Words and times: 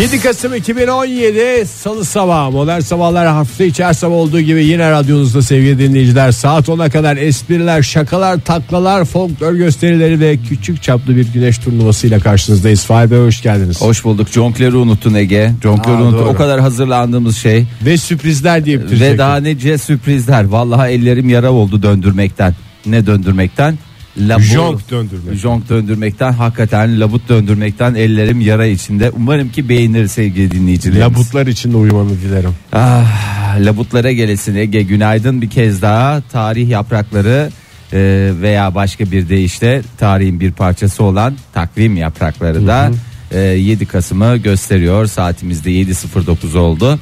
7 0.00 0.20
Kasım 0.20 0.54
2017 0.54 1.66
Salı 1.66 2.04
sabahı 2.04 2.50
Modern 2.50 2.80
Sabahlar 2.80 3.26
hafta 3.28 3.64
içi 3.64 3.84
her 3.84 3.92
sabah 3.92 4.14
olduğu 4.14 4.40
gibi 4.40 4.64
yine 4.64 4.90
radyonuzda 4.90 5.42
sevgili 5.42 5.78
dinleyiciler 5.78 6.32
saat 6.32 6.68
10'a 6.68 6.90
kadar 6.90 7.16
espriler, 7.16 7.82
şakalar, 7.82 8.40
taklalar, 8.40 9.04
folklor 9.04 9.52
gösterileri 9.52 10.20
ve 10.20 10.36
küçük 10.48 10.82
çaplı 10.82 11.16
bir 11.16 11.32
güneş 11.32 11.58
turnuvasıyla 11.58 12.20
karşınızdayız. 12.20 12.84
Fahir 12.84 13.10
Bey 13.10 13.18
hoş 13.18 13.42
geldiniz. 13.42 13.80
Hoş 13.80 14.04
bulduk. 14.04 14.28
Jonkler'i 14.28 14.76
unuttun 14.76 15.14
Ege. 15.14 15.52
Jonkler'i 15.62 15.96
unuttun. 15.96 16.18
doğru. 16.18 16.28
O 16.28 16.34
kadar 16.34 16.60
hazırlandığımız 16.60 17.36
şey. 17.36 17.64
Ve 17.84 17.96
sürprizler 17.96 18.64
diye. 18.64 18.80
Ve 18.80 19.18
daha 19.18 19.36
nice 19.36 19.78
sürprizler. 19.78 20.44
Vallahi 20.44 20.90
ellerim 20.90 21.28
yara 21.28 21.52
oldu 21.52 21.82
döndürmekten. 21.82 22.54
Ne 22.86 23.06
döndürmekten? 23.06 23.78
Labut. 24.18 24.44
Jonk 24.44 24.90
döndürmek. 24.90 25.38
Jonk 25.38 25.68
döndürmekten 25.68 26.32
hakikaten 26.32 27.00
labut 27.00 27.28
döndürmekten 27.28 27.94
ellerim 27.94 28.40
yara 28.40 28.66
içinde. 28.66 29.10
Umarım 29.10 29.48
ki 29.48 29.68
beğenir 29.68 30.06
sevgili 30.08 30.50
dinleyicilerimiz. 30.50 31.18
Labutlar 31.18 31.46
için 31.46 31.72
de 31.72 31.76
uyumanı 31.76 32.10
dilerim. 32.10 32.54
Ah, 32.72 33.56
labutlara 33.58 34.12
gelesin 34.12 34.54
Ege 34.54 34.82
günaydın 34.82 35.42
bir 35.42 35.50
kez 35.50 35.82
daha 35.82 36.20
tarih 36.32 36.68
yaprakları 36.68 37.50
e, 37.92 38.30
veya 38.40 38.74
başka 38.74 39.10
bir 39.10 39.28
deyişle 39.28 39.82
tarihin 39.98 40.40
bir 40.40 40.52
parçası 40.52 41.04
olan 41.04 41.34
takvim 41.54 41.96
yaprakları 41.96 42.66
da 42.66 42.90
e, 43.30 43.40
7 43.40 43.86
Kasım'ı 43.86 44.36
gösteriyor 44.36 45.06
saatimizde 45.06 45.70
7.09 45.70 46.58
oldu. 46.58 46.98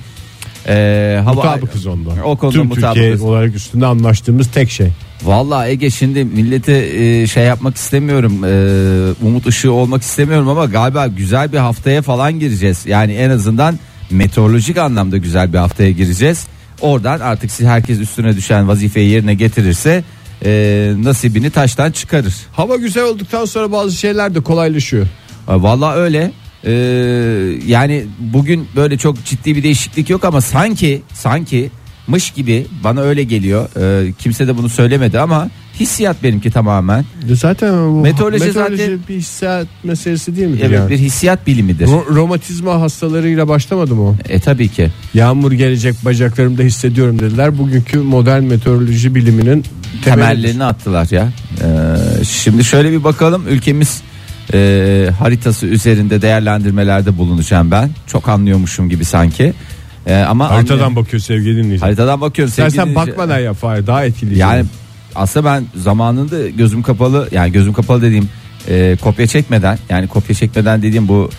E, 0.69 1.21
hava, 1.25 1.35
Mutabıkız 1.35 1.87
onda. 1.87 2.11
O 2.25 2.37
konuda 2.37 2.55
Tüm 2.55 2.71
Türkiye 2.71 2.89
mutabıkız. 2.91 3.23
olarak 3.23 3.55
üstünde 3.55 3.87
anlaştığımız 3.87 4.51
tek 4.51 4.71
şey. 4.71 4.89
Vallahi 5.23 5.69
Ege 5.71 5.91
şimdi 5.91 6.25
millete 6.25 6.73
e, 6.73 7.27
şey 7.27 7.45
yapmak 7.45 7.77
istemiyorum 7.77 8.45
e, 8.45 9.27
umut 9.27 9.47
ışığı 9.47 9.73
olmak 9.73 10.03
istemiyorum 10.03 10.49
ama 10.49 10.65
galiba 10.65 11.07
güzel 11.07 11.53
bir 11.53 11.59
haftaya 11.59 12.03
falan 12.03 12.39
gireceğiz. 12.41 12.87
Yani 12.87 13.13
en 13.13 13.31
azından 13.31 13.79
meteorolojik 14.11 14.77
anlamda 14.79 15.17
güzel 15.17 15.53
bir 15.53 15.59
haftaya 15.59 15.91
gireceğiz. 15.91 16.47
Oradan 16.81 17.21
artık 17.21 17.51
siz 17.51 17.67
herkes 17.67 17.99
üstüne 18.01 18.37
düşen 18.37 18.69
vazifeyi 18.69 19.11
yerine 19.11 19.35
getirirse 19.35 20.05
e, 20.45 20.93
nasibini 21.03 21.51
taştan 21.51 21.91
çıkarır. 21.93 22.35
Hava 22.53 22.77
güzel 22.77 23.05
olduktan 23.05 23.45
sonra 23.45 23.73
bazı 23.73 23.93
şeyler 23.97 24.35
de 24.35 24.41
kolaylaşıyor. 24.41 25.07
E, 25.49 25.55
Vallahi 25.55 25.97
öyle. 25.97 26.33
E, 26.65 26.73
yani 27.67 28.05
bugün 28.19 28.69
böyle 28.77 28.97
çok 28.99 29.25
ciddi 29.25 29.57
bir 29.57 29.63
değişiklik 29.63 30.11
yok 30.11 30.25
ama 30.25 30.41
sanki 30.41 31.03
sanki 31.15 31.71
mış 32.07 32.31
gibi 32.31 32.67
bana 32.85 33.01
öyle 33.01 33.23
geliyor. 33.23 33.69
E, 34.09 34.13
kimse 34.13 34.47
de 34.49 34.57
bunu 34.59 34.69
söylemedi 34.69 35.21
ama 35.21 35.51
hissiyat 35.81 36.23
benimki 36.23 36.51
tamamen. 36.51 37.05
Zaten 37.33 37.75
bu 37.75 38.01
Meteoroloji 38.01 38.53
zaten- 38.53 38.99
bir 39.09 39.15
hissiyat 39.15 39.67
meselesi 39.85 40.37
değil 40.37 40.49
midir 40.49 40.65
Evet 40.65 40.79
yani? 40.79 40.91
bir 40.91 40.99
hissiyat 40.99 41.47
bilimidir. 41.47 41.87
Ro- 41.87 42.15
romatizma 42.15 42.81
hastalarıyla 42.81 43.49
başlamadı 43.49 43.95
mı 43.95 44.03
o? 44.03 44.17
E 44.29 44.41
tabii 44.41 44.69
ki. 44.69 44.91
Yağmur 45.15 45.53
gelecek 45.53 45.95
bacaklarımda 46.05 46.63
hissediyorum 46.63 47.19
dediler. 47.19 47.59
Bugünkü 47.59 47.99
modern 47.99 48.43
meteoroloji 48.43 49.15
biliminin 49.15 49.45
temelidir. 49.45 50.05
Temellerini 50.05 50.65
attılar 50.65 51.09
ya. 51.11 51.29
Ee, 51.63 52.25
şimdi 52.25 52.65
şöyle 52.65 52.93
bir 52.93 53.05
bakalım 53.05 53.45
ülkemiz 53.49 54.03
e, 54.55 55.11
haritası 55.19 55.67
üzerinde 55.67 56.23
değerlendirmelerde 56.23 57.19
bulunacağım 57.19 57.71
ben. 57.71 57.91
Çok 58.07 58.29
anlıyormuşum 58.29 58.89
gibi 58.89 59.05
sanki. 59.05 59.53
E, 60.07 60.17
ama 60.17 60.51
Haritadan 60.51 60.91
anlay- 60.91 60.97
bakıyor 60.97 61.21
sevgili 61.23 61.57
dinleyici. 61.65 61.85
haritadan 61.85 62.21
bakıyorum. 62.21 62.55
Sevgili 62.55 62.77
sen 62.77 62.89
dinleyici. 62.89 63.11
bakmadan 63.11 63.39
yap 63.39 63.57
Fahir 63.57 63.87
daha 63.87 64.05
etkili. 64.05 64.39
Yani 64.39 64.65
aslında 65.15 65.47
ben 65.47 65.65
zamanında 65.81 66.49
gözüm 66.49 66.83
kapalı 66.83 67.29
yani 67.33 67.53
gözüm 67.53 67.73
kapalı 67.73 68.03
dediğim 68.03 68.29
e, 68.69 68.97
kopya 69.03 69.27
çekmeden 69.27 69.79
yani 69.89 70.09
kopya 70.09 70.35
çekmeden 70.35 70.83
dediğim 70.83 71.09
bu 71.09 71.31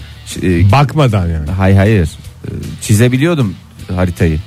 e, 0.43 0.71
bakmadan 0.71 1.27
yani. 1.27 1.49
hay 1.51 1.75
hayır 1.75 2.09
e, 2.45 2.49
çizebiliyordum 2.81 3.55
haritayı. 3.95 4.39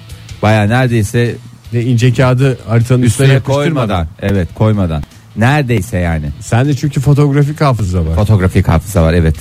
Baya 0.43 0.63
neredeyse 0.65 1.35
Ne 1.73 1.83
ince 1.83 2.13
kağıdı 2.13 2.59
haritanın 2.69 3.03
üstüne, 3.03 3.27
üstüne 3.27 3.41
koymadan 3.41 4.07
evet 4.23 4.49
koymadan 4.55 5.03
neredeyse 5.37 5.99
yani 5.99 6.27
Sende 6.41 6.77
çünkü 6.77 7.01
fotografik 7.01 7.61
hafıza 7.61 8.07
var. 8.07 8.15
Fotoğrafik 8.15 8.69
hafıza 8.69 9.03
var 9.03 9.15
evet. 9.15 9.37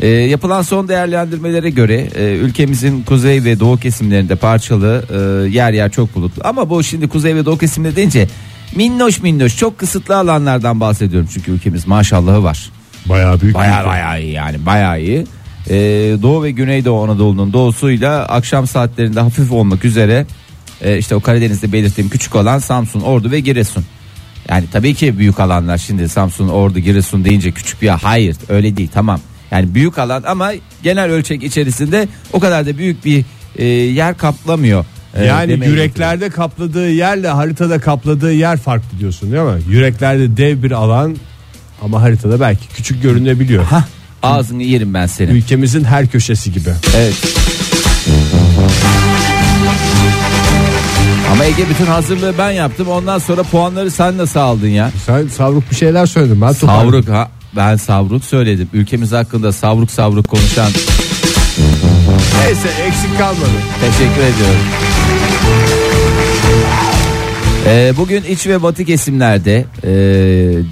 Ee, 0.00 0.08
yapılan 0.08 0.62
son 0.62 0.88
değerlendirmelere 0.88 1.70
göre 1.70 2.08
e, 2.14 2.36
ülkemizin 2.36 3.02
kuzey 3.02 3.44
ve 3.44 3.60
doğu 3.60 3.76
kesimlerinde 3.76 4.36
parçalı 4.36 5.04
e, 5.10 5.48
yer 5.48 5.72
yer 5.72 5.90
çok 5.90 6.14
bulutlu. 6.14 6.42
Ama 6.44 6.70
bu 6.70 6.82
şimdi 6.82 7.08
kuzey 7.08 7.34
ve 7.34 7.44
doğu 7.44 7.58
kesimleri 7.58 7.96
deyince 7.96 8.28
minnoş 8.74 9.22
minnoş 9.22 9.56
çok 9.56 9.78
kısıtlı 9.78 10.16
alanlardan 10.16 10.80
bahsediyorum. 10.80 11.28
Çünkü 11.32 11.50
ülkemiz 11.50 11.86
maşallahı 11.86 12.42
var. 12.42 12.70
Bayağı 13.06 13.40
büyük. 13.40 13.54
Baya 13.54 13.86
baya 13.86 14.18
iyi 14.18 14.32
yani 14.32 14.66
baya 14.66 14.96
iyi. 14.96 15.26
Ee, 15.70 15.74
doğu 16.22 16.42
ve 16.42 16.50
güneydoğu 16.50 17.04
Anadolu'nun 17.04 17.52
doğusuyla 17.52 18.26
akşam 18.26 18.66
saatlerinde 18.66 19.20
hafif 19.20 19.52
olmak 19.52 19.84
üzere 19.84 20.26
e, 20.80 20.98
işte 20.98 21.14
o 21.14 21.20
Karadeniz'de 21.20 21.72
belirttiğim 21.72 22.10
küçük 22.10 22.36
olan 22.36 22.58
Samsun, 22.58 23.00
Ordu 23.00 23.30
ve 23.30 23.40
Giresun. 23.40 23.84
Yani 24.48 24.64
tabii 24.72 24.94
ki 24.94 25.18
büyük 25.18 25.40
alanlar 25.40 25.78
şimdi 25.78 26.08
Samsun, 26.08 26.48
Ordu, 26.48 26.78
Giresun 26.78 27.24
deyince 27.24 27.52
küçük 27.52 27.82
bir 27.82 27.86
yer. 27.86 27.98
Hayır 28.02 28.36
öyle 28.48 28.76
değil 28.76 28.88
tamam. 28.94 29.20
Yani 29.50 29.74
büyük 29.74 29.98
alan 29.98 30.22
ama 30.26 30.52
genel 30.82 31.10
ölçek 31.10 31.42
içerisinde 31.42 32.08
o 32.32 32.40
kadar 32.40 32.66
da 32.66 32.78
büyük 32.78 33.04
bir 33.04 33.24
e, 33.56 33.64
yer 33.66 34.16
kaplamıyor. 34.18 34.84
E, 35.14 35.24
Yani 35.24 35.52
yüreklerde 35.66 36.28
kapladığı 36.30 36.90
yerle 36.90 37.28
haritada 37.28 37.78
kapladığı 37.80 38.32
yer 38.32 38.56
farklı 38.58 38.98
diyorsun 38.98 39.32
değil 39.32 39.42
mi? 39.42 39.62
Yüreklerde 39.68 40.36
dev 40.36 40.62
bir 40.62 40.70
alan 40.70 41.16
ama 41.82 42.02
haritada 42.02 42.40
belki 42.40 42.68
küçük 42.68 43.02
görünebiliyor. 43.02 43.64
Hah, 43.64 43.84
ağzını 44.22 44.62
yerim 44.62 44.94
ben 44.94 45.06
senin. 45.06 45.34
Ülkemizin 45.34 45.84
her 45.84 46.06
köşesi 46.06 46.52
gibi. 46.52 46.70
Evet. 46.96 47.14
Ama 51.36 51.44
Ege 51.44 51.68
bütün 51.68 51.86
hazırlığı 51.86 52.34
ben 52.38 52.50
yaptım. 52.50 52.88
Ondan 52.88 53.18
sonra 53.18 53.42
puanları 53.42 53.90
sen 53.90 54.18
nasıl 54.18 54.40
aldın 54.40 54.68
ya? 54.68 54.90
Sen 55.06 55.26
savruk 55.28 55.70
bir 55.70 55.76
şeyler 55.76 56.06
söyledin. 56.06 56.40
Ben 56.40 56.54
toparladım. 56.54 56.90
Savruk 56.92 57.08
ha. 57.08 57.30
Ben 57.56 57.76
savruk 57.76 58.24
söyledim. 58.24 58.68
Ülkemiz 58.72 59.12
hakkında 59.12 59.52
savruk 59.52 59.90
savruk 59.90 60.28
konuşan 60.28 60.70
Neyse 62.44 62.68
eksik 62.86 63.18
kalmadı. 63.18 63.50
teşekkür 63.80 64.20
ediyorum. 64.22 64.60
Ee, 67.66 67.92
bugün 67.96 68.22
iç 68.22 68.46
ve 68.46 68.62
batı 68.62 68.84
kesimlerde 68.84 69.64
e, 69.84 69.88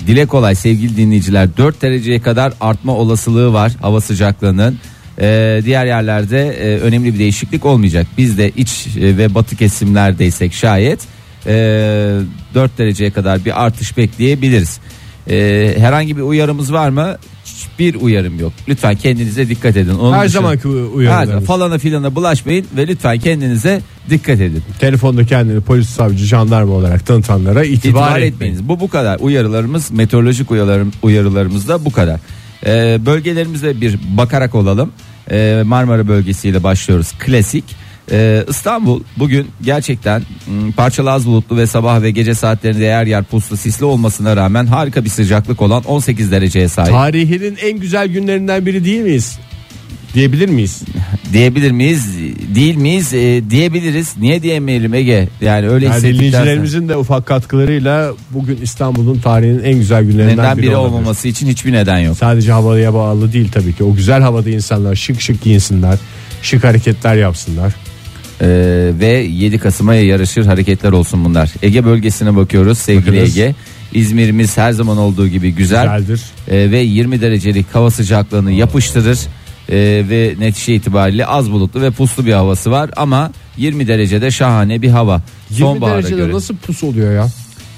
dile 0.07 0.27
kolay 0.27 0.55
sevgili 0.55 0.97
dinleyiciler 0.97 1.49
4 1.57 1.83
dereceye 1.83 2.21
kadar 2.21 2.53
artma 2.61 2.93
olasılığı 2.93 3.53
var 3.53 3.73
hava 3.83 4.01
sıcaklığının. 4.01 4.79
Ee, 5.21 5.61
diğer 5.65 5.87
yerlerde 5.87 6.39
e, 6.49 6.79
önemli 6.81 7.15
bir 7.15 7.19
değişiklik 7.19 7.67
olmayacak. 7.67 8.07
Biz 8.19 8.39
de 8.39 8.51
iç 8.57 8.87
e, 9.01 9.17
ve 9.19 9.35
batı 9.35 9.57
kesimlerdeysek 9.57 10.55
şayet 10.55 11.01
e, 11.47 11.53
4 12.55 12.79
dereceye 12.79 13.11
kadar 13.11 13.45
bir 13.45 13.65
artış 13.65 13.97
bekleyebiliriz. 13.97 14.79
E, 15.31 15.75
herhangi 15.79 16.17
bir 16.17 16.23
uyarımız 16.23 16.73
var 16.73 16.89
mı? 16.89 17.17
Hiçbir 17.45 17.95
uyarım 17.95 18.39
yok. 18.41 18.53
Lütfen 18.69 18.95
kendinize 18.97 19.49
dikkat 19.49 19.77
edin. 19.77 19.95
Onun 19.95 20.13
Her 20.13 20.25
dışında- 20.25 20.41
zamanki 20.43 20.69
uyarılarımız. 20.69 21.45
falana 21.47 21.79
filana 21.79 22.15
bulaşmayın 22.15 22.67
ve 22.77 22.87
lütfen 22.87 23.19
kendinize 23.19 23.81
dikkat 24.11 24.41
edin. 24.41 24.63
Telefonda 24.81 25.25
kendini 25.27 25.61
polis, 25.61 25.89
savcı, 25.89 26.25
jandarma 26.25 26.73
olarak 26.73 27.07
tanıtanlara 27.07 27.65
itibar, 27.65 27.77
İtibar 27.79 28.11
etmeyin. 28.11 28.33
etmeyiniz. 28.33 28.69
Bu 28.69 28.81
bu 28.81 28.89
kadar. 28.89 29.19
Uyarılarımız, 29.21 29.91
meteorolojik 29.91 30.51
uyarılarım, 30.51 30.93
uyarılarımız 31.03 31.69
da 31.69 31.85
bu 31.85 31.91
kadar. 31.93 32.21
Ee, 32.67 32.99
bölgelerimize 33.07 33.81
bir 33.81 33.99
bakarak 34.17 34.55
olalım. 34.55 34.93
Ee, 35.31 35.63
Marmara 35.65 36.09
bölgesiyle 36.09 36.63
başlıyoruz. 36.63 37.13
Klasik. 37.19 37.65
Ee, 38.11 38.45
İstanbul 38.49 39.03
bugün 39.17 39.51
gerçekten 39.63 40.23
m, 40.49 40.73
parçalı 40.73 41.13
az 41.13 41.27
bulutlu 41.27 41.57
ve 41.57 41.67
sabah 41.67 42.03
ve 42.03 42.11
gece 42.11 42.35
saatlerinde 42.35 42.85
yer 42.85 43.07
yer 43.07 43.25
puslu 43.25 43.57
sisli 43.57 43.85
olmasına 43.85 44.37
rağmen 44.37 44.67
harika 44.67 45.05
bir 45.05 45.11
sıcaklık 45.11 45.63
olan 45.63 45.85
18 45.85 46.33
dereceye 46.33 46.69
sahip. 46.69 46.93
Tarihinin 46.93 47.57
en 47.63 47.79
güzel 47.79 48.09
günlerinden 48.09 48.67
biri 48.67 48.85
değil 48.85 49.01
miyiz? 49.01 49.39
Diyebilir 50.15 50.49
miyiz? 50.49 50.83
Diyebilir 51.33 51.71
miyiz? 51.71 52.07
Değil 52.55 52.77
miyiz? 52.77 53.15
Ee, 53.15 53.43
diyebiliriz. 53.51 54.15
Niye 54.21 54.43
diyemeyelim 54.43 54.95
Ege? 54.95 55.29
Yani 55.41 55.69
öyle 55.69 55.87
Yani 55.87 56.03
dinleyicilerimizin 56.03 56.89
de 56.89 56.97
ufak 56.97 57.27
katkılarıyla 57.27 58.13
bugün 58.31 58.59
İstanbul'un 58.63 59.19
tarihinin 59.19 59.65
en 59.65 59.79
güzel 59.79 60.05
günlerinden 60.05 60.39
Neden 60.39 60.59
biri, 60.59 60.67
biri 60.67 60.77
olabilir. 60.77 60.99
olmaması 60.99 61.29
için 61.29 61.49
hiçbir 61.49 61.73
neden 61.73 61.99
yok. 61.99 62.17
Sadece 62.17 62.53
havaya 62.53 62.95
bağlı 62.95 63.33
değil 63.33 63.49
tabii 63.53 63.73
ki. 63.73 63.85
O 63.85 63.95
güzel 63.95 64.23
havada 64.23 64.51
insanlar 64.51 64.95
şık 64.95 65.21
şık 65.21 65.43
giyinsinler, 65.43 65.99
şık 66.43 66.65
hareketler 66.65 67.15
yapsınlar. 67.15 67.75
Ee, 68.41 68.47
ve 69.01 69.07
7 69.31 69.59
Kasım'a 69.59 69.95
yaraşır 69.95 70.47
hareketler 70.47 70.93
olsun 70.93 71.25
bunlar. 71.25 71.53
Ege 71.63 71.85
bölgesine 71.85 72.37
bakıyoruz 72.37 72.79
sevgili 72.79 73.07
Bakınız. 73.07 73.39
Ege. 73.39 73.55
İzmir'imiz 73.93 74.59
her 74.59 74.73
zaman 74.73 74.99
olduğu 74.99 75.29
gibi 75.29 75.55
güzel 75.55 75.99
Güzeldir. 75.99 76.23
Ee, 76.49 76.71
ve 76.71 76.79
20 76.79 77.21
derecelik 77.21 77.75
hava 77.75 77.91
sıcaklığını 77.91 78.53
yapıştırır. 78.53 79.19
Ee, 79.69 80.05
ve 80.09 80.35
netice 80.39 80.75
itibariyle 80.75 81.27
az 81.27 81.51
bulutlu 81.51 81.81
ve 81.83 81.91
puslu 81.91 82.27
bir 82.27 82.33
havası 82.33 82.71
var 82.71 82.91
ama 82.97 83.31
20 83.57 83.89
derecede 83.89 84.31
şahane 84.31 84.83
bir 84.83 84.89
hava. 84.91 85.23
20 85.51 85.59
Sonbahara 85.61 85.95
derecede 85.95 86.17
göre. 86.21 86.33
nasıl 86.33 86.57
pus 86.57 86.85
oluyor 86.85 87.15
ya? 87.15 87.29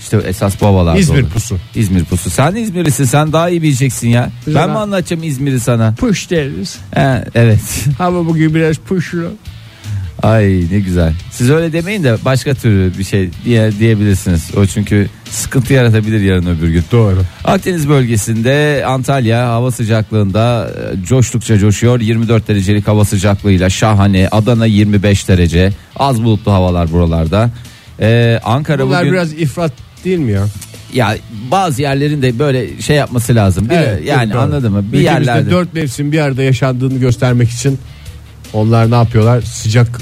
İşte 0.01 0.17
esas 0.17 0.61
bu 0.61 0.67
havalarda 0.67 0.99
İzmir 0.99 1.23
olur. 1.23 1.31
pusu. 1.31 1.57
İzmir 1.75 2.05
pusu. 2.05 2.31
Sen 2.31 2.55
İzmirlisin 2.55 3.05
sen 3.05 3.33
daha 3.33 3.49
iyi 3.51 3.63
bileceksin 3.63 4.09
ya. 4.09 4.31
Güzel 4.47 4.63
ben 4.63 4.71
mi 4.71 4.79
anlatacağım 4.79 5.23
İzmir'i 5.23 5.61
sana? 5.61 5.95
Push 5.95 6.31
deriz. 6.31 6.79
He, 6.95 7.25
evet. 7.35 7.85
Ama 7.99 8.27
bugün 8.27 8.55
biraz 8.55 8.77
pushlu. 8.77 9.33
Ay 10.23 10.65
ne 10.71 10.81
güzel. 10.81 11.13
Siz 11.31 11.51
öyle 11.51 11.73
demeyin 11.73 12.05
de 12.05 12.17
başka 12.25 12.55
türlü 12.55 12.99
bir 12.99 13.05
şey 13.05 13.31
diye 13.45 13.73
diyebilirsiniz. 13.79 14.51
O 14.57 14.67
çünkü 14.67 15.09
sıkıntı 15.31 15.73
yaratabilir 15.73 16.21
yarın 16.21 16.47
öbür 16.47 16.69
gün. 16.69 16.85
Doğru. 16.93 17.19
Akdeniz 17.45 17.89
bölgesinde 17.89 18.85
Antalya 18.87 19.49
hava 19.49 19.71
sıcaklığında 19.71 20.71
e, 20.71 21.05
coştukça 21.05 21.59
coşuyor. 21.59 22.01
24 22.01 22.49
derecelik 22.49 22.89
hava 22.89 23.05
sıcaklığıyla 23.05 23.71
şahane. 23.71 24.29
Adana 24.29 24.67
25 24.67 25.29
derece. 25.29 25.73
Az 25.97 26.23
bulutlu 26.25 26.53
havalar 26.53 26.93
buralarda. 26.93 27.51
Ee, 28.01 28.41
Ankara 28.45 28.87
Bunlar 28.87 29.01
bugün 29.01 29.13
biraz 29.13 29.33
ifrat 29.33 29.73
değil 30.05 30.19
mi 30.19 30.33
ya? 30.33 30.47
ya 30.95 31.17
bazı 31.51 31.83
yerlerin 31.83 32.23
de 32.23 32.39
böyle 32.39 32.83
şey 32.83 32.97
yapması 32.97 33.35
lazım. 33.35 33.69
Bir- 33.71 34.05
yani 34.05 34.33
doğru. 34.33 34.39
anladın 34.41 34.73
mı? 34.73 34.85
Bir 34.93 34.99
Ülkemizde 34.99 35.31
yerlerde 35.31 35.51
dört 35.51 35.75
mevsim 35.75 36.13
bir 36.13 36.19
arada 36.19 36.43
yaşandığını 36.43 36.99
göstermek 36.99 37.51
için 37.51 37.79
onlar 38.53 38.91
ne 38.91 38.95
yapıyorlar? 38.95 39.43
Sıcak 39.43 40.01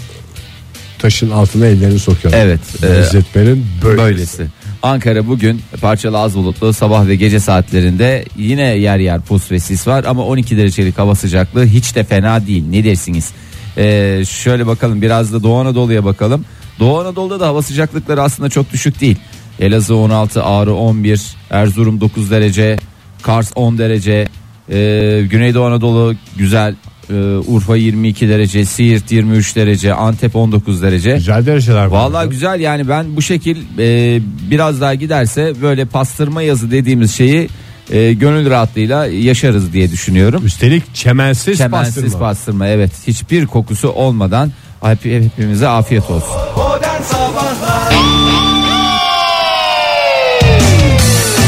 taşın 0.99 1.31
altına 1.31 1.67
ellerini 1.67 1.99
sokuyorlar. 1.99 2.41
Evet, 2.47 2.61
Benzetmenin 2.83 3.67
böylesi. 3.83 4.03
böylesi. 4.03 4.47
Ankara 4.83 5.27
bugün 5.27 5.63
parçalı 5.81 6.19
az 6.19 6.35
bulutlu 6.35 6.73
sabah 6.73 7.07
ve 7.07 7.17
gece 7.17 7.41
saatlerinde 7.41 8.25
yine 8.39 8.63
yer 8.63 8.99
yer 8.99 9.21
pus 9.21 9.51
ve 9.51 9.59
sis 9.61 9.87
var 9.87 10.05
ama 10.05 10.25
12 10.27 10.57
derecelik 10.57 10.99
hava 10.99 11.15
sıcaklığı 11.15 11.67
hiç 11.67 11.95
de 11.97 12.05
fena 12.05 12.47
değil. 12.47 12.65
Ne 12.71 12.85
dersiniz? 12.85 13.31
Ee, 13.79 14.23
şöyle 14.29 14.67
bakalım 14.67 15.03
biraz 15.03 15.33
da 15.33 15.43
Doğu 15.43 15.59
Anadolu'ya 15.59 16.05
bakalım. 16.05 16.45
Doğu 16.81 17.01
Anadolu'da 17.01 17.41
da 17.41 17.47
hava 17.47 17.63
sıcaklıkları 17.63 18.23
aslında 18.23 18.49
çok 18.51 18.73
düşük 18.73 19.01
değil. 19.01 19.17
Elazığ 19.61 19.95
16, 19.97 20.43
Ağrı 20.43 20.75
11, 20.75 21.23
Erzurum 21.51 22.01
9 22.01 22.31
derece, 22.31 22.77
Kars 23.23 23.53
10 23.55 23.79
derece, 23.79 24.29
ee, 24.71 25.23
Güneydoğu 25.31 25.65
Anadolu 25.65 26.15
güzel, 26.37 26.75
ee, 27.11 27.15
Urfa 27.37 27.77
22 27.77 28.29
derece, 28.29 28.65
Siirt 28.65 29.13
23 29.13 29.57
derece, 29.57 29.95
Antep 29.95 30.37
19 30.37 30.83
derece. 30.83 31.13
Güzel 31.15 31.47
dereceler 31.47 31.85
var. 31.85 31.87
Vallahi 31.87 32.29
güzel 32.29 32.61
yani 32.61 32.89
ben 32.89 33.17
bu 33.17 33.23
şekil 33.23 33.57
e, 33.79 34.21
biraz 34.51 34.81
daha 34.81 34.95
giderse 34.95 35.53
böyle 35.63 35.85
pastırma 35.85 36.43
yazı 36.43 36.71
dediğimiz 36.71 37.15
şeyi 37.17 37.49
e, 37.91 38.13
gönül 38.13 38.51
rahatlığıyla 38.51 39.07
yaşarız 39.07 39.73
diye 39.73 39.91
düşünüyorum. 39.91 40.47
Üstelik 40.47 40.95
çemensiz, 40.95 41.59
Çemensiz 41.59 41.95
pastırma. 41.95 42.19
pastırma. 42.19 42.69
evet 42.69 42.91
hiçbir 43.07 43.47
kokusu 43.47 43.89
olmadan 43.89 44.53
hep, 44.83 45.05
hepimize 45.05 45.69
afiyet 45.69 46.11
olsun. 46.11 46.37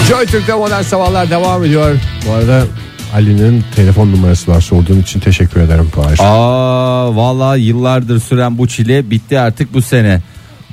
Joy 0.08 0.26
Türk'te 0.26 0.54
modern 0.54 0.82
sabahlar 0.82 1.30
devam 1.30 1.64
ediyor. 1.64 1.96
Bu 2.28 2.32
arada 2.32 2.64
Ali'nin 3.16 3.64
telefon 3.76 4.12
numarası 4.12 4.50
var 4.50 4.60
sorduğun 4.60 5.00
için 5.00 5.20
teşekkür 5.20 5.60
ederim 5.60 5.88
Fahir. 5.94 6.18
Aa 6.22 7.16
vallahi 7.16 7.60
yıllardır 7.60 8.20
süren 8.20 8.58
bu 8.58 8.68
çile 8.68 9.10
bitti 9.10 9.38
artık 9.38 9.74
bu 9.74 9.82
sene. 9.82 10.20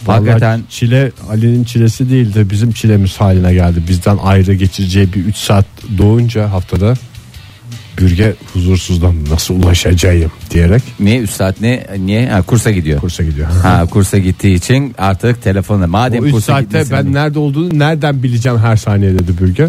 Hakikaten 0.06 0.52
Vallahi 0.52 0.70
çile 0.70 1.12
Ali'nin 1.30 1.64
çilesi 1.64 2.10
değil 2.10 2.34
de 2.34 2.50
bizim 2.50 2.72
çilemiz 2.72 3.22
haline 3.22 3.54
geldi. 3.54 3.84
Bizden 3.90 4.18
ayrı 4.24 4.54
geçireceği 4.54 5.14
bir 5.14 5.26
3 5.26 5.36
saat 5.36 5.66
doğunca 5.98 6.52
haftada 6.52 6.94
bürge 7.98 8.34
huzursuzdan 8.54 9.16
nasıl 9.30 9.64
ulaşacağım 9.64 10.32
diyerek 10.52 10.84
ne 11.00 11.18
üst 11.18 11.34
saat 11.34 11.62
ne 11.62 11.88
niye 12.00 12.30
ha, 12.30 12.42
kursa 12.42 12.72
gidiyor. 12.72 13.00
kursa 13.00 13.24
gidiyor. 13.24 13.48
Ha 13.48 13.86
kursa 13.92 14.18
gittiği 14.18 14.56
için 14.56 14.96
artık 14.98 15.42
telefonla 15.44 15.88
madem 15.88 16.24
o 16.24 16.26
3 16.26 16.32
kursa 16.32 16.54
saatte 16.54 16.84
ben 16.92 17.14
nerede 17.14 17.40
olduğunu 17.40 17.80
nereden 17.80 18.24
bileceğim 18.24 18.58
her 18.58 18.76
saniye 18.76 19.14
dedi 19.14 19.38
bürge. 19.42 19.68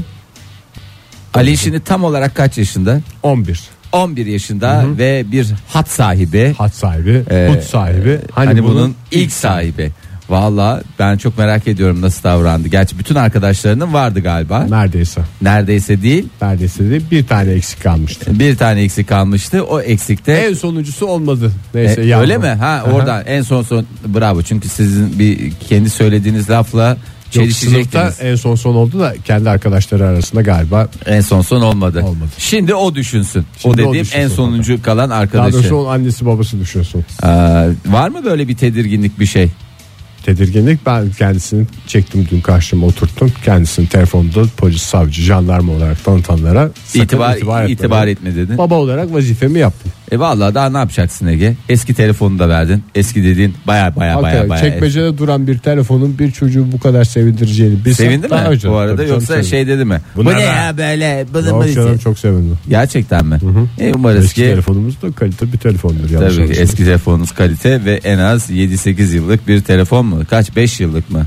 Ali 1.34 1.56
şimdi 1.58 1.80
tam 1.80 2.04
olarak 2.04 2.34
kaç 2.34 2.58
yaşında? 2.58 3.00
11 3.22 3.60
11 3.92 4.26
yaşında 4.26 4.84
ve 4.98 5.24
bir 5.32 5.46
hat 5.68 5.88
sahibi. 5.88 6.54
hat 6.58 6.74
sahibi, 6.74 7.22
Ee, 7.30 7.48
hut 7.54 7.62
sahibi. 7.62 8.18
Hani, 8.32 8.64
bunun, 8.64 8.94
ilk 9.10 9.32
sahibi. 9.32 9.90
Valla 10.28 10.82
ben 10.98 11.16
çok 11.16 11.38
merak 11.38 11.68
ediyorum 11.68 12.00
nasıl 12.00 12.22
davrandı. 12.22 12.68
Gerçi 12.68 12.98
bütün 12.98 13.14
arkadaşlarının 13.14 13.92
vardı 13.92 14.20
galiba. 14.20 14.66
Neredeyse. 14.70 15.20
Neredeyse 15.42 16.02
değil. 16.02 16.28
Neredeyse 16.42 16.90
de 16.90 17.10
bir 17.10 17.26
tane 17.26 17.50
eksik 17.50 17.82
kalmıştı. 17.82 18.38
Bir 18.38 18.56
tane 18.56 18.82
eksik 18.82 19.08
kalmıştı. 19.08 19.62
O 19.64 19.80
eksikte 19.80 20.32
En 20.32 20.54
sonuncusu 20.54 21.06
olmadı. 21.06 21.52
Neyse 21.74 22.02
E, 22.02 22.16
öyle 22.16 22.38
mi? 22.38 22.46
Ha 22.48 22.66
Aha. 22.66 22.82
oradan 22.92 23.22
en 23.26 23.42
son 23.42 23.62
son 23.62 23.86
bravo. 24.06 24.42
Çünkü 24.42 24.68
sizin 24.68 25.18
bir 25.18 25.50
kendi 25.68 25.90
söylediğiniz 25.90 26.50
lafla. 26.50 26.96
Sınıfta 27.42 28.12
en 28.20 28.34
son 28.36 28.54
son 28.54 28.74
oldu 28.74 28.98
da 29.00 29.14
kendi 29.24 29.50
arkadaşları 29.50 30.06
arasında 30.06 30.42
galiba 30.42 30.88
En 31.06 31.20
son 31.20 31.40
son 31.40 31.62
olmadı. 31.62 32.02
Olmadı. 32.02 32.30
Şimdi 32.38 32.74
o 32.74 32.94
düşünsün. 32.94 33.44
Şimdi 33.58 33.68
o 33.68 33.74
o 33.74 33.78
dediğim 33.78 34.04
düşünsün 34.04 34.18
en 34.18 34.28
sonuncu 34.28 34.82
kalan 34.82 35.10
daha 35.10 35.18
arkadaşı. 35.18 35.52
doğrusu 35.52 35.76
onun 35.76 35.90
annesi 35.90 36.26
babası 36.26 36.60
düşünsün. 36.60 37.04
Ee, 37.22 37.28
var 37.86 38.08
mı 38.08 38.24
böyle 38.24 38.48
bir 38.48 38.56
tedirginlik 38.56 39.20
bir 39.20 39.26
şey? 39.26 39.48
Tedirginlik 40.24 40.86
ben 40.86 41.10
kendisini 41.10 41.66
çektim 41.86 42.28
dün 42.30 42.40
karşıma 42.40 42.86
oturttum. 42.86 43.32
Kendisini 43.44 43.88
telefonda 43.88 44.42
polis, 44.56 44.82
savcı, 44.82 45.22
jandarma 45.22 45.72
olarak 45.72 46.04
tanıtanlara 46.04 46.70
sakın 46.86 47.04
İtibar, 47.04 47.36
itibar, 47.36 47.64
etme. 48.06 48.30
etme 48.30 48.42
dedin. 48.42 48.58
Baba 48.58 48.74
olarak 48.74 49.14
vazifemi 49.14 49.58
yaptım. 49.58 49.92
E 50.12 50.18
vallahi 50.18 50.54
daha 50.54 50.70
ne 50.70 50.78
yapacaksın 50.78 51.26
Ege? 51.26 51.54
Eski 51.68 51.94
telefonu 51.94 52.38
da 52.38 52.48
verdin. 52.48 52.82
Eski 52.94 53.24
dediğin 53.24 53.54
baya 53.66 53.96
baya 53.96 54.22
baya 54.22 54.48
baya. 54.48 54.60
çekmecede 54.62 55.18
duran 55.18 55.46
bir 55.46 55.58
telefonun 55.58 56.18
bir 56.18 56.30
çocuğu 56.30 56.72
bu 56.72 56.78
kadar 56.80 57.04
sevindireceğini 57.04 57.84
bilsem 57.84 58.06
Sevindi 58.06 58.28
mi 58.28 58.34
önce- 58.34 58.68
bu 58.70 58.76
arada 58.76 58.96
Tabii 58.96 59.08
yoksa 59.08 59.26
sevindim. 59.26 59.50
şey 59.50 59.66
dedi 59.66 59.84
mi? 59.84 60.00
Bu, 60.16 60.24
Bu 60.24 60.34
ne 60.34 60.40
ya 60.40 60.74
böyle? 60.78 61.26
Bıdı 61.34 61.48
Yok 61.48 61.74
canım 61.74 61.98
çok 61.98 62.18
sevindim. 62.18 62.58
Gerçekten 62.68 63.26
mi? 63.26 63.38
E 63.78 63.92
umarız 63.94 64.24
Eski 64.24 64.34
ki 64.34 64.46
telefonumuz 64.46 65.02
da 65.02 65.12
kalite 65.12 65.52
bir 65.52 65.58
telefondur. 65.58 66.08
tabii 66.18 66.52
ki 66.52 66.60
eski 66.60 66.84
telefonunuz 66.84 67.32
kalite 67.32 67.84
ve 67.84 68.00
en 68.04 68.18
az 68.18 68.50
7-8 68.50 69.14
yıllık 69.14 69.48
bir 69.48 69.60
telefon 69.60 70.06
mu? 70.06 70.22
Kaç 70.30 70.56
5 70.56 70.80
yıllık 70.80 71.10
mı? 71.10 71.26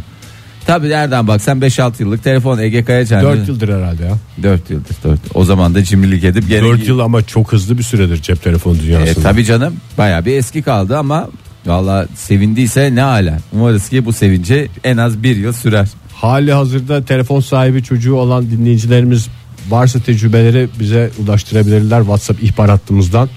Tabii 0.67 0.89
nereden 0.89 1.27
baksan 1.27 1.59
5-6 1.59 1.91
yıllık 1.99 2.23
telefon 2.23 2.57
Ege 2.59 2.83
Kayacan. 2.83 3.21
4 3.23 3.47
yıldır 3.47 3.69
herhalde 3.69 4.03
ya. 4.05 4.17
4 4.43 4.69
yıldır 4.69 4.95
4. 5.03 5.19
O 5.33 5.45
zaman 5.45 5.75
da 5.75 5.83
cimrilik 5.83 6.23
edip 6.23 6.49
gene 6.49 6.61
4 6.61 6.87
yıl 6.87 6.99
ama 6.99 7.21
çok 7.21 7.51
hızlı 7.53 7.77
bir 7.77 7.83
süredir 7.83 8.21
cep 8.21 8.43
telefonu 8.43 8.77
E, 8.77 8.81
dünyasında. 8.81 9.23
tabii 9.29 9.45
canım 9.45 9.75
baya 9.97 10.25
bir 10.25 10.33
eski 10.37 10.61
kaldı 10.61 10.97
ama 10.97 11.29
valla 11.65 12.07
sevindiyse 12.15 12.95
ne 12.95 13.03
ala. 13.03 13.37
Umarız 13.53 13.89
ki 13.89 14.05
bu 14.05 14.13
sevinci 14.13 14.69
en 14.83 14.97
az 14.97 15.23
bir 15.23 15.35
yıl 15.35 15.53
sürer. 15.53 15.87
Hali 16.13 16.53
hazırda 16.53 17.05
telefon 17.05 17.39
sahibi 17.39 17.83
çocuğu 17.83 18.15
olan 18.15 18.51
dinleyicilerimiz 18.51 19.27
varsa 19.69 19.99
tecrübeleri 19.99 20.69
bize 20.79 21.11
ulaştırabilirler 21.23 21.99
WhatsApp 21.99 22.43
ihbar 22.43 22.69
hattımızdan. 22.69 23.29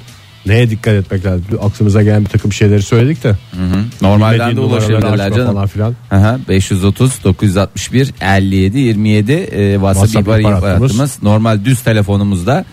Neye 0.47 0.71
dikkat 0.71 0.95
etmek 0.95 1.27
lazım? 1.27 1.45
Aklımıza 1.63 2.03
gelen 2.03 2.25
bir 2.25 2.29
takım 2.31 2.53
şeyleri 2.53 2.83
söyledik 2.83 3.25
de. 3.25 3.29
Hı 3.29 3.35
hı. 3.63 3.85
Normalden 4.03 4.57
de 4.57 4.61
ulaşabilirler 4.61 5.33
canım. 5.35 5.53
Falan 5.53 5.67
filan. 5.67 5.95
Aha, 6.11 6.39
530 6.49 7.25
961 7.25 8.15
57 8.21 8.79
27 8.79 9.33
e, 9.33 9.73
WhatsApp, 9.75 10.13
WhatsApp 10.13 10.41
ihbar 10.41 10.55
hattımız. 10.55 11.23
Normal 11.23 11.65
düz 11.65 11.81
telefonumuzda 11.81 12.65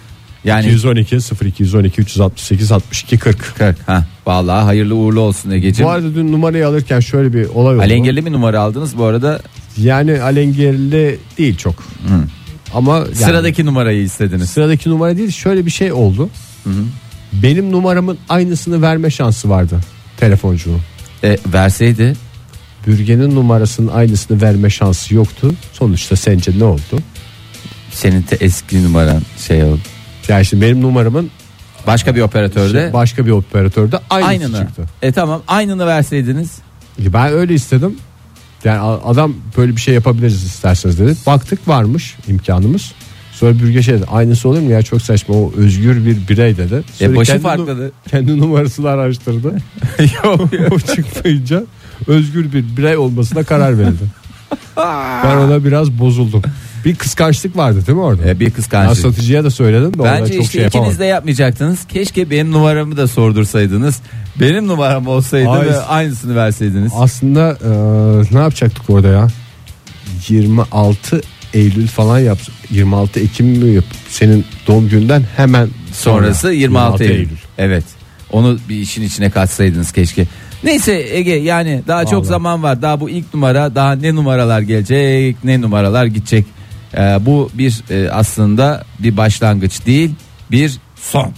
yani 0.44 0.66
212 0.66 1.16
0212 1.46 2.02
368 2.02 2.72
62 2.72 3.18
40. 3.18 3.56
40. 3.58 3.88
Ha, 3.88 4.06
vallahi 4.26 4.64
hayırlı 4.64 4.96
uğurlu 4.96 5.20
olsun 5.20 5.52
Egeciğim. 5.52 5.88
Bu 5.88 5.92
arada 5.92 6.16
dün 6.16 6.32
numarayı 6.32 6.68
alırken 6.68 7.00
şöyle 7.00 7.34
bir 7.34 7.46
olay 7.46 7.76
oldu. 7.76 7.84
Alengirli 7.84 8.22
mi 8.22 8.32
numara 8.32 8.60
aldınız 8.60 8.98
bu 8.98 9.04
arada? 9.04 9.42
Yani 9.78 10.22
alengirli 10.22 11.20
değil 11.38 11.58
çok. 11.58 11.76
Ama 12.74 12.98
yani 12.98 13.16
Sıradaki 13.16 13.66
numarayı 13.66 14.04
istediniz. 14.04 14.50
sıradaki 14.50 14.90
numara 14.90 15.18
değil 15.18 15.32
şöyle 15.32 15.66
bir 15.66 15.72
şey 15.72 15.92
oldu. 15.94 16.30
Benim 17.34 17.72
numaramın 17.72 18.18
aynısını 18.30 18.82
verme 18.82 19.10
şansı 19.12 19.50
vardı 19.50 19.80
telefoncunun. 20.18 20.82
E, 21.24 21.38
verseydi 21.54 22.14
Bürgenin 22.88 23.36
numarasının 23.36 23.88
aynısını 23.88 24.42
verme 24.42 24.70
şansı 24.70 25.16
yoktu. 25.16 25.54
Sonuçta 25.74 26.16
sence 26.16 26.52
ne 26.60 26.64
oldu? 26.64 26.82
senin 27.92 28.22
de 28.22 28.38
eski 28.40 28.84
numaran 28.84 29.22
şey 29.48 29.64
oldu. 29.64 29.80
Yani 30.28 30.46
şimdi 30.46 30.66
benim 30.66 30.82
numaramın 30.82 31.30
Başka 31.88 32.16
bir 32.16 32.22
operatörde 32.22 32.82
şey, 32.82 32.94
başka 32.94 33.26
bir 33.26 33.32
operatörde 33.32 34.00
aynısı 34.10 34.30
aynını. 34.30 34.58
çıktı. 34.58 34.86
E 35.02 35.12
tamam 35.12 35.42
aynını 35.48 35.88
verseydiniz. 35.88 36.52
Ben 37.00 37.32
öyle 37.32 37.54
istedim. 37.54 37.98
Yani 38.64 38.80
a- 38.80 39.10
adam 39.12 39.34
böyle 39.58 39.76
bir 39.76 39.82
şey 39.82 39.94
yapabiliriz 39.94 40.44
isterseniz 40.44 41.00
dedi. 41.00 41.16
Baktık 41.26 41.68
varmış 41.68 42.16
imkanımız. 42.28 42.92
Sonra 43.40 43.60
bürge 43.60 43.82
şey 43.84 43.96
dedi. 43.96 44.06
Aynısı 44.12 44.50
olur 44.50 44.60
mu 44.60 44.72
ya 44.72 44.82
çok 44.82 45.02
saçma 45.02 45.36
o 45.36 45.52
özgür 45.58 46.06
bir 46.06 46.28
birey 46.28 46.58
dedi. 46.58 46.84
Sonra 46.94 47.12
E 47.12 47.16
başı 47.16 47.32
kendi, 47.32 47.44
farklı. 47.44 47.92
kendi 48.10 48.40
numarasını 48.40 48.90
araştırdı. 48.90 49.48
yok 50.24 50.50
o 50.72 50.80
çıkmayınca 50.80 51.64
özgür 52.08 52.54
bir 52.54 52.78
birey 52.78 52.98
olmasına 52.98 53.44
karar 53.44 53.80
verildi. 53.80 54.04
ben 55.24 55.38
ona 55.38 55.64
biraz 55.66 55.92
bozuldum. 55.92 56.42
Bir 56.86 56.96
kıskançlık 56.96 57.58
vardı 57.58 57.88
değil 57.88 57.98
mi 57.98 58.04
orada? 58.04 58.30
E, 58.30 58.40
bir 58.40 58.46
Ben 58.46 58.52
kıskançlık. 58.52 58.98
satıcıya 58.98 59.44
da 59.44 59.50
söyledim 59.52 59.94
de 59.94 60.04
Bence 60.04 60.34
çok 60.34 60.42
işte 60.44 60.54
şey 60.54 60.62
yapamadım. 60.64 60.88
ikiniz 60.92 61.00
de 61.00 61.06
yapmayacaktınız. 61.06 61.86
Keşke 61.88 62.30
benim 62.30 62.52
numaramı 62.52 62.98
da 62.98 63.08
sordursaydınız. 63.08 64.00
Benim 64.40 64.68
numaram 64.68 65.08
olsaydı 65.08 65.50
Ay. 65.50 65.68
ve 65.68 65.80
aynısını 65.80 66.36
verseydiniz. 66.36 66.92
Aslında 66.96 67.58
e, 67.64 68.36
ne 68.36 68.40
yapacaktık 68.40 68.90
orada 68.90 69.08
ya? 69.08 69.28
26 70.30 71.22
Eylül 71.54 71.88
falan 71.88 72.20
yap 72.20 72.40
26 72.70 73.20
Ekim 73.20 73.46
mi 73.46 73.74
yap 73.74 73.86
senin 74.10 74.46
doğum 74.68 74.90
günden 74.90 75.24
hemen 75.36 75.70
Sonrası 75.94 76.42
sonra, 76.42 76.54
26, 76.54 77.04
Eylül. 77.04 77.28
Evet. 77.58 77.84
Onu 78.32 78.60
bir 78.70 78.76
işin 78.76 79.02
içine 79.02 79.30
katsaydınız 79.30 79.92
keşke. 79.92 80.28
Neyse 80.64 81.08
Ege 81.12 81.32
yani 81.36 81.82
daha 81.88 82.06
çok 82.06 82.14
Vallahi. 82.14 82.28
zaman 82.28 82.64
var. 82.64 82.82
Daha 82.82 83.00
bu 83.00 83.10
ilk 83.10 83.34
numara 83.34 83.76
daha 83.76 83.92
ne 83.94 84.16
numaralar 84.16 84.62
gelecek 84.62 85.44
ne 85.44 85.62
numaralar 85.62 86.06
gidecek. 86.06 86.46
Ee, 86.94 87.00
bu 87.22 87.50
bir 87.54 87.84
e, 87.90 88.12
aslında 88.12 88.86
bir 89.00 89.18
başlangıç 89.18 89.86
değil 89.86 90.12
bir 90.52 90.78
son. 90.96 91.32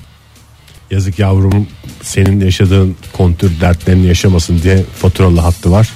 Yazık 0.91 1.19
yavrum 1.19 1.67
senin 2.01 2.39
yaşadığın 2.39 2.95
kontür 3.13 3.61
dertlerini 3.61 4.07
yaşamasın 4.07 4.61
diye 4.63 4.83
faturalı 4.83 5.39
hattı 5.39 5.71
var. 5.71 5.89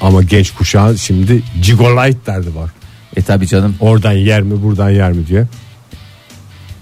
Ama 0.00 0.22
genç 0.22 0.50
kuşağın 0.50 0.96
şimdi 0.96 1.42
gigolite 1.62 2.26
derdi 2.26 2.54
var. 2.54 2.70
E 3.16 3.22
tabi 3.22 3.46
canım. 3.46 3.74
Oradan 3.80 4.12
yer 4.12 4.42
mi 4.42 4.62
buradan 4.62 4.90
yer 4.90 5.12
mi 5.12 5.26
diye. 5.26 5.44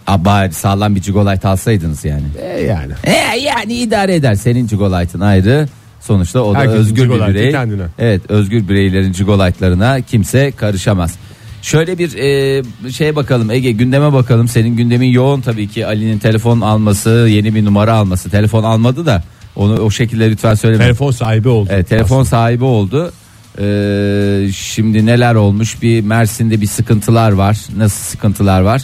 Aa, 0.06 0.24
bari 0.24 0.52
sağlam 0.52 0.94
bir 0.94 1.00
Cigolite 1.00 1.48
alsaydınız 1.48 2.04
yani. 2.04 2.22
E 2.42 2.60
yani. 2.60 2.92
E 3.04 3.40
yani 3.40 3.74
idare 3.74 4.14
eder. 4.14 4.34
Senin 4.34 4.66
Cigolite'ın 4.66 5.20
ayrı. 5.20 5.68
Sonuçta 6.00 6.40
o 6.40 6.54
da 6.54 6.58
Herkesin 6.58 6.78
özgür 6.78 7.10
bir 7.10 7.34
birey. 7.34 7.50
kendine. 7.50 7.82
Evet 7.98 8.22
özgür 8.28 8.68
bireylerin 8.68 9.12
Cigolite'larına 9.12 10.00
kimse 10.00 10.50
karışamaz. 10.50 11.14
Şöyle 11.62 11.98
bir 11.98 12.14
e, 12.16 12.62
şeye 12.92 13.16
bakalım 13.16 13.50
Ege 13.50 13.72
gündeme 13.72 14.12
bakalım. 14.12 14.48
Senin 14.48 14.76
gündemin 14.76 15.08
yoğun 15.08 15.40
tabii 15.40 15.68
ki 15.68 15.86
Ali'nin 15.86 16.18
telefon 16.18 16.60
alması, 16.60 17.10
yeni 17.30 17.54
bir 17.54 17.64
numara 17.64 17.92
alması. 17.92 18.30
Telefon 18.30 18.64
almadı 18.64 19.06
da 19.06 19.22
onu 19.56 19.78
o 19.80 19.90
şekilde 19.90 20.30
lütfen 20.30 20.54
söyleme. 20.54 20.84
Telefon 20.84 21.10
sahibi 21.10 21.48
oldu. 21.48 21.68
Evet, 21.72 21.88
telefon 21.88 22.22
sahibi 22.22 22.64
oldu. 22.64 23.12
Ee, 23.58 24.48
şimdi 24.52 25.06
neler 25.06 25.34
olmuş? 25.34 25.82
Bir 25.82 26.00
Mersin'de 26.00 26.60
bir 26.60 26.66
sıkıntılar 26.66 27.32
var. 27.32 27.58
Nasıl 27.76 28.04
sıkıntılar 28.04 28.60
var? 28.60 28.82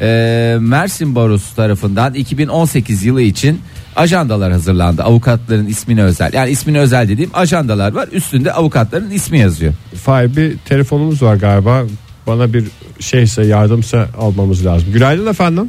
Ee, 0.00 0.56
Mersin 0.60 1.14
Barosu 1.14 1.56
tarafından 1.56 2.14
2018 2.14 3.04
yılı 3.04 3.22
için 3.22 3.60
ajandalar 3.96 4.52
hazırlandı. 4.52 5.02
Avukatların 5.02 5.66
ismine 5.66 6.02
özel. 6.02 6.32
Yani 6.32 6.50
ismine 6.50 6.78
özel 6.78 7.08
dediğim 7.08 7.30
ajandalar 7.34 7.92
var. 7.92 8.08
Üstünde 8.12 8.52
avukatların 8.52 9.10
ismi 9.10 9.38
yazıyor. 9.38 9.72
Fay 10.04 10.36
bir 10.36 10.58
telefonumuz 10.58 11.22
var 11.22 11.36
galiba. 11.36 11.82
Bana 12.26 12.52
bir 12.52 12.64
şeyse 13.00 13.42
yardımsa 13.46 14.08
almamız 14.18 14.66
lazım. 14.66 14.92
Günaydın 14.92 15.26
efendim. 15.26 15.68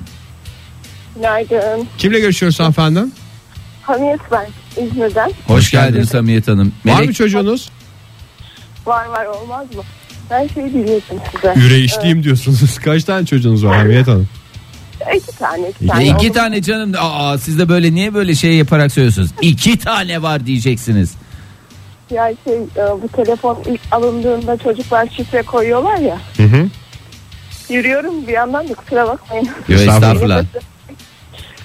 Günaydın. 1.15 1.87
Kimle 1.97 2.19
görüşüyoruz 2.19 2.59
efendim? 2.59 3.11
Hamiyet 3.81 4.19
ben 4.31 4.47
İzmir'den. 4.83 5.31
Hoş, 5.47 5.71
geldiniz 5.71 6.13
Hamiyet 6.13 6.47
Hanım. 6.47 6.73
Var 6.85 6.93
Melek- 7.01 7.07
mı 7.07 7.13
çocuğunuz? 7.13 7.69
Var 8.85 9.05
var 9.05 9.25
olmaz 9.25 9.75
mı? 9.75 9.83
Ben 10.29 10.47
şey 10.47 10.73
diyecektim 10.73 11.17
size. 11.35 11.53
Yüreğişliyim 11.59 12.23
diyorsunuz. 12.23 12.79
Kaç 12.83 13.03
tane 13.03 13.25
çocuğunuz 13.25 13.65
var 13.65 13.77
Hamiyet 13.77 14.07
Hanım? 14.07 14.27
İki 15.15 15.37
tane 15.37 15.69
iki 15.69 15.85
İki- 15.85 15.87
tane. 15.87 16.07
İki 16.07 16.31
tane 16.31 16.61
canım. 16.61 16.93
Aa, 16.99 17.37
siz 17.37 17.59
de 17.59 17.69
böyle 17.69 17.93
niye 17.93 18.13
böyle 18.13 18.35
şey 18.35 18.53
yaparak 18.53 18.91
söylüyorsunuz? 18.91 19.29
İki 19.41 19.79
tane 19.79 20.21
var 20.21 20.45
diyeceksiniz. 20.45 21.13
Ya 22.11 22.33
şey 22.43 22.55
e, 22.57 23.01
bu 23.03 23.07
telefon 23.07 23.63
ilk 23.65 23.81
alındığında 23.91 24.57
çocuklar 24.57 25.07
şifre 25.17 25.41
koyuyorlar 25.41 25.97
ya. 25.97 26.17
Hı 26.37 26.43
hı. 26.43 26.67
Yürüyorum 27.69 28.27
bir 28.27 28.33
yandan 28.33 28.69
da 28.69 28.73
kusura 28.73 29.07
bakmayın. 29.07 29.49
Yo, 29.67 29.77
estağfurullah. 29.77 30.43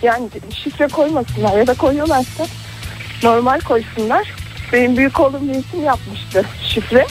Yani 0.02 0.28
şifre 0.64 0.88
koymasınlar 0.88 1.58
ya 1.58 1.66
da 1.66 1.74
koyuyorlarsa 1.74 2.46
normal 3.22 3.60
koysunlar. 3.60 4.32
Benim 4.72 4.96
büyük 4.96 5.20
oğlum 5.20 5.48
bir 5.48 5.54
isim 5.54 5.84
yapmıştı 5.84 6.44
şifre. 6.68 7.06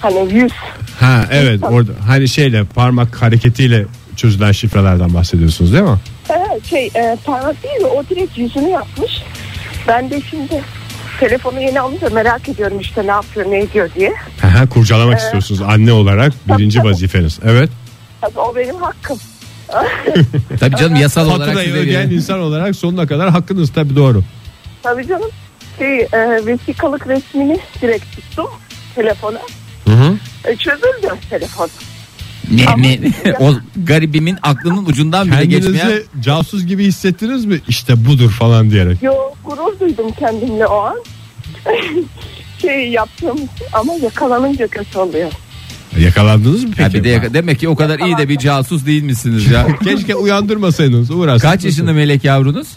Hani 0.00 0.34
100. 0.34 0.52
Ha 1.00 1.24
evet 1.30 1.60
orada 1.62 1.92
hani 2.06 2.28
şeyle 2.28 2.64
parmak 2.64 3.22
hareketiyle 3.22 3.84
çözülen 4.16 4.52
şifrelerden 4.52 5.14
bahsediyorsunuz 5.14 5.72
değil 5.72 5.84
mi? 5.84 5.98
Evet, 6.30 6.64
şey 6.64 6.86
e, 6.86 7.16
parmak 7.24 7.62
değil 7.62 7.80
de 7.80 7.86
o 7.86 8.04
direkt 8.10 8.38
yüzünü 8.38 8.68
yapmış. 8.68 9.22
Ben 9.88 10.10
de 10.10 10.20
şimdi 10.30 10.62
telefonu 11.20 11.60
yeni 11.60 11.80
alınca 11.80 12.10
merak 12.10 12.48
ediyorum 12.48 12.80
işte 12.80 13.06
ne 13.06 13.10
yapıyor 13.10 13.50
ne 13.50 13.58
ediyor 13.58 13.90
diye. 13.94 14.14
Ha, 14.40 14.68
kurcalamak 14.68 15.18
istiyorsunuz 15.18 15.62
anne 15.62 15.92
olarak 15.92 16.32
birinci 16.48 16.78
tabii. 16.78 16.88
vazifeniz. 16.88 17.38
Evet. 17.44 17.70
Tabii 18.20 18.38
o 18.38 18.56
benim 18.56 18.76
hakkım. 18.76 19.18
Tabii 20.60 20.76
canım 20.76 20.96
yasal 20.96 21.26
olarak 21.26 21.46
Faturayı 21.46 21.68
size 21.68 21.78
ödeyen 21.78 22.10
insan 22.10 22.40
olarak 22.40 22.76
sonuna 22.76 23.06
kadar 23.06 23.30
hakkınız 23.30 23.72
tabii 23.72 23.96
doğru. 23.96 24.22
Tabii 24.82 25.06
canım. 25.06 25.30
Şey, 25.80 26.00
e, 26.00 26.46
vesikalık 26.46 27.06
resmini 27.08 27.58
direkt 27.82 28.16
tuttum 28.16 28.46
telefona. 28.94 29.38
Hı 29.84 29.90
hı. 29.90 30.16
E, 30.44 30.56
çözüldü 30.56 31.08
telefon. 31.30 31.68
Ne, 32.50 32.66
Ama- 32.66 32.82
ne, 32.82 33.12
o 33.40 33.54
garibimin 33.84 34.36
aklının 34.42 34.86
ucundan 34.86 35.26
bile 35.26 35.44
geçmeyen. 35.44 35.78
Kendinizi 35.78 36.06
casus 36.20 36.66
gibi 36.66 36.84
hissettiniz 36.84 37.44
mi? 37.44 37.60
İşte 37.68 38.06
budur 38.06 38.30
falan 38.30 38.70
diyerek. 38.70 39.02
Yo 39.02 39.12
gurur 39.44 39.80
duydum 39.80 40.06
kendimle 40.18 40.66
o 40.66 40.76
an. 40.80 40.96
şey 42.62 42.88
yaptığım 42.88 43.36
için 43.36 43.66
ama 43.72 43.94
yakalanınca 43.94 44.66
kötü 44.68 44.98
oluyor. 44.98 45.32
Yakalandınız 45.98 46.64
mı 46.64 46.70
peki? 46.76 46.82
Ha 46.82 46.94
bir 46.94 47.04
de 47.04 47.08
yaka- 47.08 47.34
demek 47.34 47.60
ki 47.60 47.68
o 47.68 47.76
kadar 47.76 47.98
iyi 47.98 48.18
de 48.18 48.28
bir 48.28 48.38
casus 48.38 48.86
değil 48.86 49.02
misiniz 49.02 49.50
ya? 49.50 49.66
Keşke 49.84 50.14
uyandırmasaydınız 50.14 51.10
uğraşsınız. 51.10 51.52
Kaç 51.52 51.64
yaşında 51.64 51.92
melek 51.92 52.24
yavrunuz? 52.24 52.68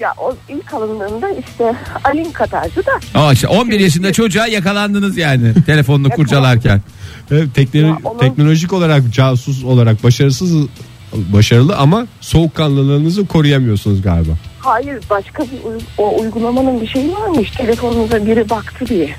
Ya 0.00 0.12
o 0.18 0.36
ilk 0.48 0.74
alındığında 0.74 1.28
işte 1.30 1.74
Alin 2.04 2.32
kadardı 2.32 2.82
da 2.86 3.20
Aa 3.20 3.32
işte 3.32 3.48
11 3.48 3.80
yaşında 3.80 4.12
çocuğa 4.12 4.46
yakalandınız 4.46 5.16
yani 5.16 5.54
telefonunu 5.66 6.10
kurcalarken. 6.10 6.82
Evet, 7.30 7.48
teknolo- 7.56 7.86
Ya 7.88 7.98
onun- 8.04 8.18
teknolojik 8.18 8.72
olarak 8.72 9.02
casus 9.12 9.64
olarak 9.64 10.04
başarısız 10.04 10.66
başarılı 11.12 11.76
ama 11.76 12.06
soğukkanlılığınızı 12.20 13.26
koruyamıyorsunuz 13.26 14.02
galiba. 14.02 14.32
hayır 14.58 14.98
başka 15.10 15.42
bir 15.42 15.64
uy- 15.70 15.80
o 15.98 16.20
uygulamanın 16.20 16.80
bir 16.80 16.86
şeyi 16.86 17.12
varmış 17.12 17.50
telefonunuza 17.50 18.26
biri 18.26 18.50
baktı 18.50 18.86
diye. 18.88 19.14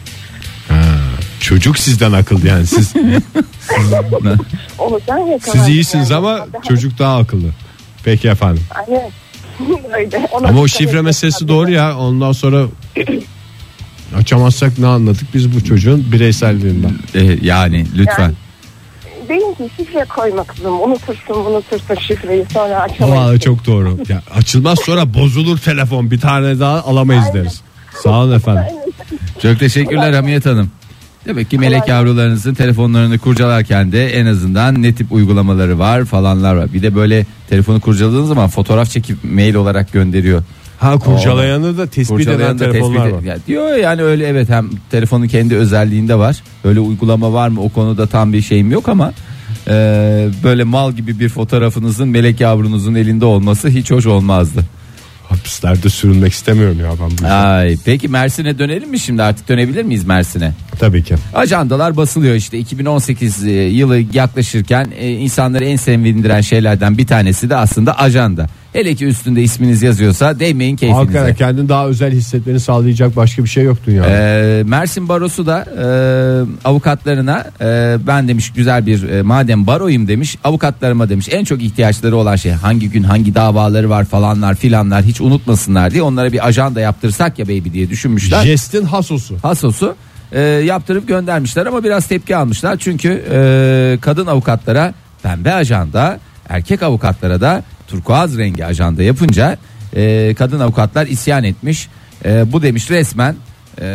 Çocuk 1.39 1.79
sizden 1.79 2.11
akıllı 2.11 2.47
yani 2.47 2.67
siz 2.67 2.93
Onu 4.79 4.99
ben 5.09 5.17
yakalandım. 5.17 5.39
siz 5.51 5.67
iyisiniz 5.67 6.09
Yani. 6.09 6.17
ama 6.27 6.45
çocuk 6.67 6.99
daha 6.99 7.17
akıllı. 7.17 7.47
Peki 8.03 8.27
efendim. 8.27 8.63
Aynen. 8.87 9.09
Öyle. 9.97 10.27
Ona 10.31 10.47
Ama 10.47 10.59
o 10.61 10.67
şifre 10.67 11.01
meselesi 11.01 11.47
doğru 11.47 11.71
ya. 11.71 11.97
Ondan 11.97 12.31
sonra 12.31 12.65
açamazsak 14.17 14.77
ne 14.79 14.87
anladık 14.87 15.27
biz 15.33 15.55
bu 15.55 15.63
çocuğun 15.63 16.11
bireyselliğinden. 16.11 16.93
Ee, 17.15 17.37
yani 17.41 17.85
lütfen. 17.97 18.21
Yani- 18.23 18.33
Benimki 19.29 19.75
şifre 19.77 20.05
koyma 20.05 20.43
kızım. 20.43 20.81
Unutursun 20.81 21.33
unutursun 21.33 21.95
şifreyi 21.95 22.45
sonra 22.53 22.69
Vallahi 22.69 22.91
açamayız. 22.93 23.41
çok 23.41 23.65
doğru. 23.65 23.97
Ya 24.09 24.21
açılmaz 24.35 24.79
sonra 24.85 25.13
bozulur 25.13 25.57
telefon. 25.57 26.11
Bir 26.11 26.19
tane 26.19 26.59
daha 26.59 26.81
alamayız 26.83 27.23
Aynen. 27.23 27.35
deriz. 27.35 27.61
Sağ 28.03 28.09
olun 28.09 28.35
efendim. 28.35 28.63
Çok 29.41 29.59
teşekkürler 29.59 30.13
Hamiyet 30.13 30.45
Hanım. 30.45 30.71
Demek 31.25 31.49
ki 31.49 31.59
melek 31.59 31.87
yavrularınızın 31.87 32.53
telefonlarını 32.53 33.19
kurcalarken 33.19 33.91
de 33.91 34.09
en 34.09 34.25
azından 34.25 34.81
ne 34.83 34.93
tip 34.93 35.11
uygulamaları 35.11 35.79
var 35.79 36.05
falanlar 36.05 36.55
var. 36.55 36.73
Bir 36.73 36.81
de 36.81 36.95
böyle 36.95 37.25
telefonu 37.49 37.79
kurcaladığınız 37.79 38.27
zaman 38.27 38.49
fotoğraf 38.49 38.89
çekip 38.89 39.17
mail 39.23 39.55
olarak 39.55 39.93
gönderiyor. 39.93 40.43
Ha 40.79 40.99
kurcalayanı 40.99 41.77
da 41.77 41.87
tespit 41.87 42.19
eden 42.19 42.25
Kurcalayan 42.25 42.59
da 42.59 42.71
telefonlar 42.71 43.03
tespit 43.03 43.13
var. 43.13 43.23
Ya 43.23 43.37
diyor 43.47 43.75
yani 43.75 44.03
öyle 44.03 44.27
evet 44.27 44.49
hem 44.49 44.69
telefonun 44.91 45.27
kendi 45.27 45.55
özelliğinde 45.55 46.15
var. 46.15 46.43
Öyle 46.63 46.79
uygulama 46.79 47.33
var 47.33 47.49
mı 47.49 47.61
o 47.61 47.69
konuda 47.69 48.07
tam 48.07 48.33
bir 48.33 48.41
şeyim 48.41 48.71
yok 48.71 48.89
ama 48.89 49.13
e, 49.67 49.73
böyle 50.43 50.63
mal 50.63 50.91
gibi 50.91 51.19
bir 51.19 51.29
fotoğrafınızın 51.29 52.07
melek 52.07 52.41
yavrunuzun 52.41 52.95
elinde 52.95 53.25
olması 53.25 53.69
hiç 53.69 53.91
hoş 53.91 54.05
olmazdı. 54.05 54.65
Hapislerde 55.29 55.89
sürünmek 55.89 56.33
istemiyorum 56.33 56.79
ya 56.79 56.89
ben 56.91 57.07
bu 57.07 57.11
yüzden. 57.11 57.29
Ay 57.29 57.77
peki 57.85 58.07
Mersin'e 58.07 58.59
dönelim 58.59 58.89
mi 58.89 58.99
şimdi 58.99 59.23
artık 59.23 59.49
dönebilir 59.49 59.83
miyiz 59.83 60.05
Mersin'e? 60.05 60.53
Tabii 60.79 61.03
ki. 61.03 61.15
Ajandalar 61.33 61.97
basılıyor 61.97 62.35
işte 62.35 62.59
2018 62.59 63.45
e, 63.45 63.51
yılı 63.51 63.99
yaklaşırken 64.13 64.91
e, 64.97 65.09
insanları 65.11 65.65
en 65.65 65.75
sevindiren 65.75 66.41
şeylerden 66.41 66.97
bir 66.97 67.07
tanesi 67.07 67.49
de 67.49 67.55
aslında 67.55 67.99
ajanda. 67.99 68.47
Hele 68.73 68.95
ki 68.95 69.05
üstünde 69.05 69.41
isminiz 69.41 69.81
yazıyorsa 69.81 70.39
değmeyin 70.39 70.75
keyfinize. 70.75 71.03
Hakikaten 71.03 71.35
kendini 71.35 71.69
daha 71.69 71.87
özel 71.87 72.11
hissetmeni 72.11 72.59
sağlayacak 72.59 73.15
başka 73.15 73.43
bir 73.43 73.49
şey 73.49 73.63
yok 73.63 73.77
dünyada. 73.85 74.09
Ee, 74.09 74.63
Mersin 74.63 75.09
Barosu 75.09 75.45
da 75.45 75.65
e, 75.77 75.85
avukatlarına 76.67 77.45
e, 77.61 77.97
ben 78.07 78.27
demiş 78.27 78.53
güzel 78.53 78.85
bir 78.85 79.09
e, 79.09 79.21
madem 79.21 79.67
baroyum 79.67 80.07
demiş 80.07 80.37
avukatlarıma 80.43 81.09
demiş 81.09 81.29
en 81.31 81.43
çok 81.43 81.61
ihtiyaçları 81.61 82.15
olan 82.15 82.35
şey 82.35 82.51
hangi 82.51 82.89
gün 82.89 83.03
hangi 83.03 83.35
davaları 83.35 83.89
var 83.89 84.05
falanlar 84.05 84.55
filanlar 84.55 85.03
hiç 85.03 85.21
unutmasınlar 85.21 85.91
diye 85.91 86.03
onlara 86.03 86.31
bir 86.31 86.47
ajanda 86.47 86.79
yaptırsak 86.79 87.39
ya 87.39 87.45
baby 87.45 87.69
diye 87.73 87.89
düşünmüşler. 87.89 88.43
Jestin 88.43 88.85
hasosu. 88.85 89.35
Hasosu 89.41 89.95
e, 90.31 90.41
yaptırıp 90.41 91.07
göndermişler 91.07 91.65
ama 91.65 91.83
biraz 91.83 92.07
tepki 92.07 92.35
almışlar 92.35 92.77
çünkü 92.77 93.25
e, 93.31 93.97
kadın 94.01 94.27
avukatlara 94.27 94.93
pembe 95.23 95.53
ajanda 95.53 96.19
erkek 96.49 96.83
avukatlara 96.83 97.41
da 97.41 97.63
turkuaz 97.89 98.37
rengi 98.37 98.65
ajanda 98.65 99.03
yapınca 99.03 99.57
e, 99.95 100.33
kadın 100.37 100.59
avukatlar 100.59 101.07
isyan 101.07 101.43
etmiş 101.43 101.87
E, 102.25 102.51
bu 102.51 102.61
demiş 102.61 102.91
resmen 102.91 103.35
e, 103.81 103.85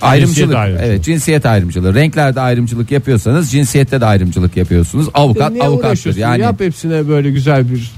Ayrımcılık. 0.00 0.56
ayrımcılığı. 0.56 0.86
Evet 0.88 1.04
cinsiyet 1.04 1.46
ayrımcılığı. 1.46 1.94
Renklerde 1.94 2.40
ayrımcılık 2.40 2.90
yapıyorsanız 2.90 3.50
cinsiyette 3.50 4.00
de 4.00 4.06
ayrımcılık 4.06 4.56
yapıyorsunuz. 4.56 5.06
Avukat 5.14 5.52
Niye 5.52 5.62
avukattır. 5.64 6.16
Yani 6.16 6.42
Yap 6.42 6.60
hepsine 6.60 7.08
böyle 7.08 7.30
güzel 7.30 7.70
bir 7.70 7.90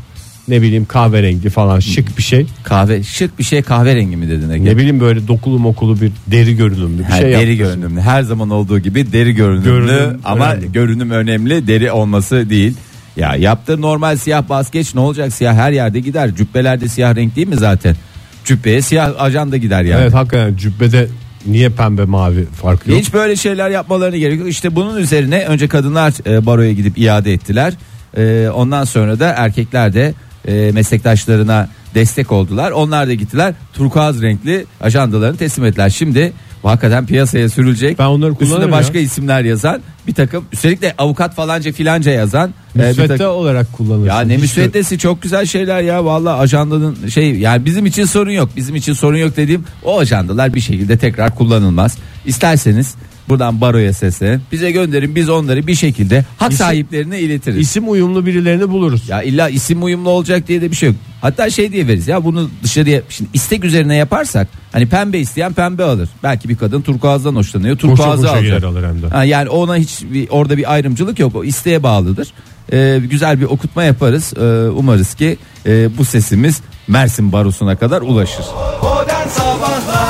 ne 0.48 0.62
bileyim 0.62 0.84
kahverengi 0.84 1.50
falan 1.50 1.80
şık 1.80 2.18
bir 2.18 2.22
şey. 2.22 2.46
kahve 2.64 3.02
şık 3.02 3.38
bir 3.38 3.44
şey 3.44 3.62
kahverengi 3.62 4.16
mi 4.16 4.28
dedin 4.28 4.50
Ege? 4.50 4.64
Ne 4.64 4.76
bileyim 4.76 5.00
böyle 5.00 5.28
dokulu 5.28 5.58
mokulu 5.58 6.00
bir 6.00 6.12
deri 6.26 6.56
görünümlü 6.56 6.98
bir 6.98 7.04
Ha, 7.04 7.18
şey 7.18 7.32
deri 7.32 7.56
görünümlü. 7.56 8.00
Her 8.00 8.22
zaman 8.22 8.50
olduğu 8.50 8.78
gibi 8.78 9.12
deri 9.12 9.32
görünümlü 9.34 9.64
Görünüm 9.64 10.20
ama 10.24 10.52
önemli. 10.52 10.72
görünüm 10.72 11.10
önemli, 11.10 11.66
deri 11.66 11.92
olması 11.92 12.50
değil. 12.50 12.74
Ya 13.20 13.36
yaptır 13.36 13.80
normal 13.80 14.16
siyah 14.16 14.48
baskeç 14.48 14.94
ne 14.94 15.00
olacak 15.00 15.32
siyah 15.32 15.54
her 15.54 15.72
yerde 15.72 16.00
gider. 16.00 16.34
Cübbelerde 16.34 16.88
siyah 16.88 17.16
renk 17.16 17.36
değil 17.36 17.48
mi 17.48 17.56
zaten? 17.56 17.96
Cübbeye 18.44 18.82
siyah 18.82 19.12
ajan 19.18 19.52
da 19.52 19.56
gider 19.56 19.82
yani. 19.82 20.02
Evet 20.02 20.14
hakikaten 20.14 20.56
cübbede 20.56 21.08
niye 21.46 21.68
pembe 21.68 22.04
mavi 22.04 22.44
farkı 22.44 22.90
yok? 22.90 23.00
Hiç 23.00 23.14
böyle 23.14 23.36
şeyler 23.36 23.70
yapmalarını 23.70 24.16
gerek 24.16 24.38
yok. 24.38 24.48
İşte 24.48 24.76
bunun 24.76 24.96
üzerine 24.96 25.44
önce 25.44 25.68
kadınlar 25.68 26.12
e, 26.26 26.46
baroya 26.46 26.72
gidip 26.72 26.98
iade 26.98 27.32
ettiler. 27.32 27.74
E, 28.16 28.48
ondan 28.54 28.84
sonra 28.84 29.20
da 29.20 29.28
erkekler 29.36 29.94
de 29.94 30.14
e, 30.48 30.70
meslektaşlarına 30.72 31.68
destek 31.94 32.32
oldular. 32.32 32.70
Onlar 32.70 33.08
da 33.08 33.14
gittiler 33.14 33.54
turkuaz 33.72 34.22
renkli 34.22 34.66
ajandalarını 34.80 35.36
teslim 35.36 35.64
ettiler. 35.64 35.90
Şimdi 35.90 36.32
hakikaten 36.68 37.06
piyasaya 37.06 37.48
sürülecek. 37.48 37.98
Ben 37.98 38.04
onları 38.06 38.34
kullanırım 38.34 38.72
başka 38.72 38.98
ya. 38.98 39.04
isimler 39.04 39.44
yazan 39.44 39.80
bir 40.06 40.14
takım 40.14 40.44
üstelik 40.52 40.82
de 40.82 40.94
avukat 40.98 41.34
falanca 41.34 41.72
filanca 41.72 42.10
yazan 42.10 42.50
e, 42.76 42.78
Müsvedde 42.78 43.08
takım- 43.08 43.26
olarak 43.26 43.72
kullanırsın. 43.72 44.06
ya 44.08 44.20
ne 44.20 44.34
Hiç 44.34 44.42
müsveddesi 44.42 44.98
çok 44.98 45.22
güzel 45.22 45.46
şeyler 45.46 45.80
ya 45.82 46.04
vallahi 46.04 46.40
ajandanın 46.40 47.08
şey 47.08 47.38
yani 47.38 47.64
bizim 47.64 47.86
için 47.86 48.04
sorun 48.04 48.30
yok. 48.30 48.48
Bizim 48.56 48.74
için 48.76 48.92
sorun 48.92 49.16
yok 49.16 49.36
dediğim 49.36 49.64
o 49.84 49.98
ajandalar 49.98 50.54
bir 50.54 50.60
şekilde 50.60 50.96
tekrar 50.98 51.34
kullanılmaz. 51.34 51.98
İsterseniz 52.26 52.94
buradan 53.28 53.60
baroya 53.60 53.92
seslenin. 53.92 54.42
Bize 54.52 54.70
gönderin 54.70 55.14
biz 55.14 55.28
onları 55.28 55.66
bir 55.66 55.74
şekilde 55.74 56.24
hak 56.38 56.52
İsim- 56.52 56.58
sahiplerine 56.66 57.20
iletiriz. 57.20 57.58
İsim 57.58 57.90
uyumlu 57.90 58.26
birilerini 58.26 58.70
buluruz. 58.70 59.08
ya 59.08 59.22
illa 59.22 59.48
isim 59.48 59.82
uyumlu 59.84 60.08
olacak 60.10 60.48
diye 60.48 60.62
de 60.62 60.70
bir 60.70 60.76
şey 60.76 60.88
yok. 60.88 60.96
Hatta 61.20 61.50
şey 61.50 61.72
diye 61.72 61.86
veririz 61.88 62.08
ya 62.08 62.24
bunu 62.24 62.50
dışarıya 62.62 63.02
şimdi 63.08 63.30
istek 63.34 63.64
üzerine 63.64 63.96
yaparsak 63.96 64.48
hani 64.72 64.88
pembe 64.88 65.18
isteyen 65.18 65.52
pembe 65.52 65.84
alır. 65.84 66.08
Belki 66.22 66.48
bir 66.48 66.56
kadın 66.56 66.80
turkuazdan 66.82 67.34
hoşlanıyor. 67.36 67.76
Turkuazı 67.76 68.22
koşa 68.22 68.32
alacak. 68.32 68.56
gider 68.56 68.68
alır 68.68 68.84
hem 68.88 69.02
de. 69.02 69.08
Ha, 69.08 69.24
yani 69.24 69.48
ona 69.48 69.76
hiç 69.76 70.02
bir, 70.02 70.28
orada 70.28 70.56
bir 70.56 70.72
ayrımcılık 70.72 71.18
yok. 71.18 71.36
O 71.36 71.44
isteğe 71.44 71.82
bağlıdır. 71.82 72.28
Ee, 72.72 73.00
güzel 73.10 73.40
bir 73.40 73.44
okutma 73.44 73.84
yaparız. 73.84 74.32
Ee, 74.36 74.68
umarız 74.70 75.14
ki 75.14 75.36
e, 75.66 75.98
bu 75.98 76.04
sesimiz 76.04 76.60
Mersin 76.88 77.32
Barosu'na 77.32 77.76
kadar 77.76 78.02
ulaşır. 78.02 78.44
Modern 78.82 79.28
Sabahlar 79.28 80.09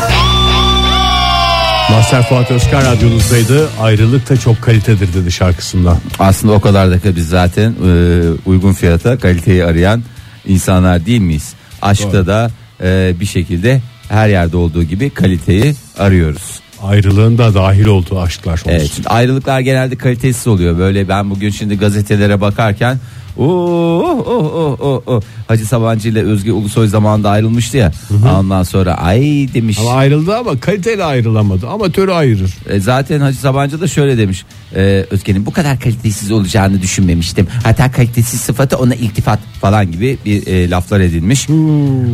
Master 1.90 2.22
Fuat 2.22 2.50
Özkan 2.50 2.84
radyonuzdaydı. 2.84 3.68
Ayrılık 3.80 4.30
da 4.30 4.36
çok 4.36 4.62
kalitedir 4.62 5.14
dedi 5.14 5.32
şarkısında. 5.32 5.98
Aslında 6.18 6.52
o 6.52 6.60
kadar 6.60 6.90
da 6.90 7.16
biz 7.16 7.28
zaten 7.28 7.74
e, 7.86 8.22
uygun 8.46 8.72
fiyata 8.72 9.18
kaliteyi 9.18 9.64
arayan 9.64 10.02
insanlar 10.46 11.06
değil 11.06 11.20
miyiz? 11.20 11.54
Aşkta 11.82 12.26
da 12.26 12.50
e, 12.82 13.14
bir 13.20 13.26
şekilde 13.26 13.80
her 14.08 14.28
yerde 14.28 14.56
olduğu 14.56 14.82
gibi 14.82 15.10
kaliteyi 15.10 15.74
arıyoruz. 15.98 16.60
Ayrılığın 16.82 17.38
da 17.38 17.54
dahil 17.54 17.86
olduğu 17.86 18.20
aşklar 18.20 18.52
olsun. 18.52 18.70
Evet, 18.70 18.90
ayrılıklar 19.06 19.60
genelde 19.60 19.96
kalitesiz 19.96 20.46
oluyor. 20.46 20.78
Böyle 20.78 21.08
ben 21.08 21.30
bugün 21.30 21.50
şimdi 21.50 21.78
gazetelere 21.78 22.40
bakarken 22.40 22.98
Oh, 23.42 24.24
oh, 24.26 24.52
oh, 24.54 24.76
oh, 24.80 25.02
oh. 25.06 25.20
Hacı 25.48 25.66
Sabancı 25.66 26.08
ile 26.08 26.22
Özge 26.22 26.52
Ulusoy 26.52 26.86
zamanında 26.88 27.30
ayrılmıştı 27.30 27.76
ya. 27.76 27.92
Ondan 28.38 28.62
sonra 28.62 28.94
ay 28.94 29.20
demiş. 29.54 29.78
Ama 29.80 29.92
ayrıldı 29.92 30.36
ama 30.36 30.60
kaliteli 30.60 31.04
ayrılamadı. 31.04 31.68
Amatörü 31.68 32.10
ayırır. 32.12 32.54
E, 32.68 32.80
zaten 32.80 33.20
Hacı 33.20 33.38
Sabancı 33.38 33.80
da 33.80 33.88
şöyle 33.88 34.18
demiş. 34.18 34.44
E, 34.74 35.04
Özge'nin 35.10 35.46
bu 35.46 35.52
kadar 35.52 35.80
kalitesiz 35.80 36.30
olacağını 36.30 36.82
düşünmemiştim. 36.82 37.46
Hatta 37.64 37.90
kalitesiz 37.92 38.40
sıfatı 38.40 38.76
ona 38.76 38.94
iltifat 38.94 39.38
falan 39.60 39.92
gibi 39.92 40.18
bir 40.24 40.46
e, 40.46 40.70
laflar 40.70 41.00
edilmiş. 41.00 41.50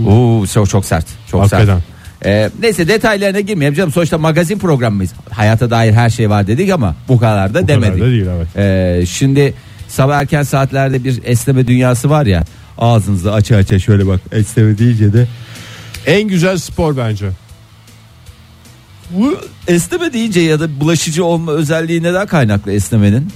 Oo, 0.09 0.47
çok, 0.55 0.69
çok 0.71 0.85
sert. 0.85 1.07
Çok 1.31 1.41
Hakikaten. 1.41 1.67
sert. 1.67 1.83
E, 2.27 2.51
neyse 2.63 2.89
detaylarına 2.89 3.41
girmeyelim 3.41 3.77
canım. 3.77 3.93
Sonuçta 3.93 4.19
magazin 4.19 4.59
programımız. 4.59 5.11
Hayata 5.31 5.71
dair 5.71 5.93
her 5.93 6.11
şey 6.11 6.31
var 6.31 6.47
dedik 6.47 6.71
ama 6.71 6.95
bu 7.09 7.19
kadar 7.19 7.55
da 7.55 7.63
Bu 7.63 7.69
demedik. 7.69 7.95
kadar 7.95 8.07
da 8.07 8.11
değil 8.11 8.27
evet. 8.37 8.57
E, 9.03 9.07
şimdi 9.07 9.55
sabah 9.97 10.19
erken 10.21 10.43
saatlerde 10.43 11.05
bir 11.05 11.21
esneme 11.25 11.67
dünyası 11.67 12.11
var 12.11 12.27
ya. 12.27 12.45
Ağzınızı 12.79 13.33
aça 13.33 13.57
aça 13.57 13.79
şöyle 13.79 14.07
bak 14.07 14.21
esneme 14.33 14.79
deyince 14.79 15.13
de 15.13 15.27
En 16.07 16.29
güzel 16.29 16.59
spor 16.59 16.97
bence. 16.97 17.27
bu 19.11 19.39
esneme 19.69 20.13
deyince 20.13 20.41
ya 20.41 20.61
da 20.61 20.81
bulaşıcı 20.81 21.25
olma 21.25 21.53
özelliği 21.53 22.03
neden 22.03 22.27
kaynaklı 22.27 22.73
esnemenin? 22.73 23.29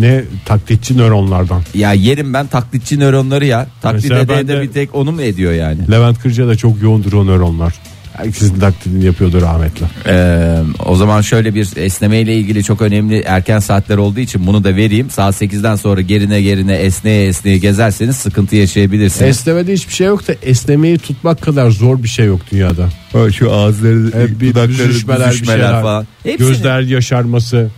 Ne 0.00 0.24
taklitçi 0.44 0.96
nöronlardan. 0.98 1.62
Ya 1.74 1.92
yerim 1.92 2.34
ben 2.34 2.46
taklitçi 2.46 2.98
nöronları 2.98 3.46
ya. 3.46 3.66
Taklit 3.82 4.02
Mesela 4.10 4.28
de 4.28 4.48
de- 4.48 4.62
bir 4.62 4.68
tek 4.72 4.94
onu 4.94 5.12
mu 5.12 5.22
ediyor 5.22 5.52
yani? 5.52 5.90
Levent 5.90 6.18
Kırca 6.18 6.48
da 6.48 6.56
çok 6.56 6.82
yoğundur 6.82 7.12
o 7.12 7.26
nöronlar. 7.26 7.74
Herkesin 8.24 8.60
taklidini 8.60 9.04
yapıyordu 9.04 9.40
rahmetli. 9.40 9.86
Ee, 10.06 10.58
o 10.86 10.96
zaman 10.96 11.20
şöyle 11.20 11.54
bir 11.54 11.68
esneme 11.76 12.20
ile 12.20 12.34
ilgili 12.36 12.64
çok 12.64 12.82
önemli 12.82 13.20
erken 13.20 13.58
saatler 13.58 13.96
olduğu 13.96 14.20
için 14.20 14.46
bunu 14.46 14.64
da 14.64 14.76
vereyim. 14.76 15.10
Saat 15.10 15.42
8'den 15.42 15.76
sonra 15.76 16.00
gerine 16.00 16.42
gerine 16.42 16.74
esneye 16.76 17.26
esneye 17.26 17.58
gezerseniz 17.58 18.16
sıkıntı 18.16 18.56
yaşayabilirsiniz. 18.56 19.28
Esnemede 19.30 19.72
hiçbir 19.72 19.92
şey 19.94 20.06
yok 20.06 20.28
da 20.28 20.32
esnemeyi 20.42 20.98
tutmak 20.98 21.40
kadar 21.42 21.70
zor 21.70 22.02
bir 22.02 22.08
şey 22.08 22.26
yok 22.26 22.40
dünyada. 22.52 22.88
şu 23.32 23.52
ağızları, 23.52 24.22
Hep 24.22 24.40
bir 24.40 24.54
büzüşmeler, 24.68 25.30
bir 25.30 25.46
şeyler. 25.46 25.82
falan. 25.82 26.06
Hepsini, 26.22 26.48
Gözler 26.48 26.80
yaşarması. 26.80 27.70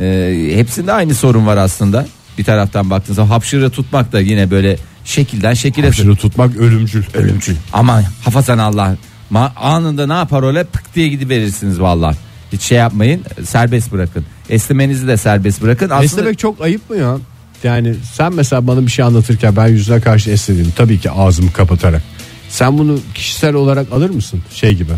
e, 0.00 0.50
hepsinde 0.54 0.92
aynı 0.92 1.14
sorun 1.14 1.46
var 1.46 1.56
aslında. 1.56 2.06
Bir 2.38 2.44
taraftan 2.44 2.90
baktığınızda 2.90 3.30
hapşırı 3.30 3.70
tutmak 3.70 4.12
da 4.12 4.20
yine 4.20 4.50
böyle 4.50 4.76
şekilden 5.04 5.54
şekile 5.54 5.86
Hapşırı 5.86 6.16
tutmak 6.16 6.56
ölümcül. 6.56 7.02
ölümcül. 7.14 7.54
Aman 7.72 8.04
hafazan 8.24 8.58
Allah. 8.58 8.96
Ma- 9.32 9.54
anında 9.56 10.06
ne 10.06 10.12
yapar 10.12 10.42
öyle 10.42 10.64
pık 10.64 10.94
diye 10.94 11.08
gidiverirsiniz 11.08 11.80
vallahi. 11.80 12.16
Hiç 12.52 12.62
şey 12.62 12.78
yapmayın 12.78 13.22
serbest 13.44 13.92
bırakın. 13.92 14.24
Esnemenizi 14.48 15.08
de 15.08 15.16
serbest 15.16 15.62
bırakın. 15.62 15.86
Aslında 15.90 16.04
Esnemek 16.04 16.38
çok 16.38 16.60
ayıp 16.60 16.90
mı 16.90 16.96
ya? 16.96 17.16
Yani 17.64 17.94
sen 18.14 18.34
mesela 18.34 18.66
bana 18.66 18.82
bir 18.86 18.90
şey 18.90 19.04
anlatırken 19.04 19.56
ben 19.56 19.68
yüzüne 19.68 20.00
karşı 20.00 20.30
esnedim. 20.30 20.72
Tabii 20.76 21.00
ki 21.00 21.10
ağzımı 21.10 21.52
kapatarak. 21.52 22.02
Sen 22.48 22.78
bunu 22.78 22.98
kişisel 23.14 23.54
olarak 23.54 23.92
alır 23.92 24.10
mısın? 24.10 24.42
Şey 24.54 24.74
gibi. 24.74 24.92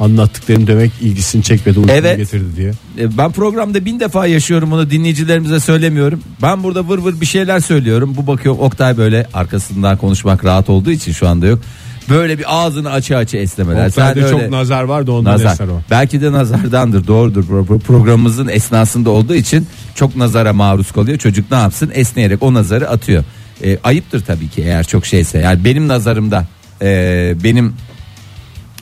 Anlattıklarım 0.00 0.66
demek 0.66 0.92
ilgisini 1.00 1.42
çekmedi, 1.42 1.78
uykunu 1.78 1.96
Evet. 1.96 2.16
getirdi 2.16 2.56
diye. 2.56 2.72
E, 2.98 3.18
ben 3.18 3.32
programda 3.32 3.84
bin 3.84 4.00
defa 4.00 4.26
yaşıyorum 4.26 4.70
bunu 4.70 4.90
dinleyicilerimize 4.90 5.60
söylemiyorum. 5.60 6.20
Ben 6.42 6.62
burada 6.62 6.88
vır 6.88 6.98
vır 6.98 7.20
bir 7.20 7.26
şeyler 7.26 7.60
söylüyorum. 7.60 8.14
Bu 8.16 8.26
bakıyor 8.26 8.56
Oktay 8.58 8.96
böyle 8.96 9.26
arkasından 9.34 9.96
konuşmak 9.96 10.44
rahat 10.44 10.70
olduğu 10.70 10.90
için 10.90 11.12
şu 11.12 11.28
anda 11.28 11.46
yok. 11.46 11.60
Böyle 12.08 12.38
bir 12.38 12.44
ağzını 12.48 12.90
açı 12.90 13.16
açı 13.16 13.36
esnemeler. 13.36 13.86
Oktay'da 13.88 14.14
Sen 14.22 14.30
çok 14.30 14.40
öyle- 14.40 14.50
nazar 14.50 14.82
var 14.82 15.06
da 15.06 15.12
ondan 15.12 15.34
Nazar. 15.34 15.52
eser 15.52 15.68
o. 15.68 15.80
Belki 15.90 16.20
de 16.20 16.32
nazardandır 16.32 17.06
doğrudur 17.06 17.44
Pro- 17.44 17.66
pro- 17.66 17.78
programımızın 17.80 18.48
esnasında 18.48 19.10
olduğu 19.10 19.34
için 19.34 19.66
çok 19.94 20.16
nazara 20.16 20.52
maruz 20.52 20.92
kalıyor. 20.92 21.18
Çocuk 21.18 21.50
ne 21.50 21.56
yapsın 21.56 21.90
esneyerek 21.94 22.42
o 22.42 22.54
nazarı 22.54 22.88
atıyor. 22.90 23.24
E, 23.64 23.78
ayıptır 23.84 24.20
tabii 24.24 24.48
ki 24.48 24.62
eğer 24.62 24.84
çok 24.84 25.06
şeyse. 25.06 25.38
Yani 25.38 25.64
benim 25.64 25.88
nazarımda 25.88 26.46
e, 26.82 27.34
benim 27.44 27.74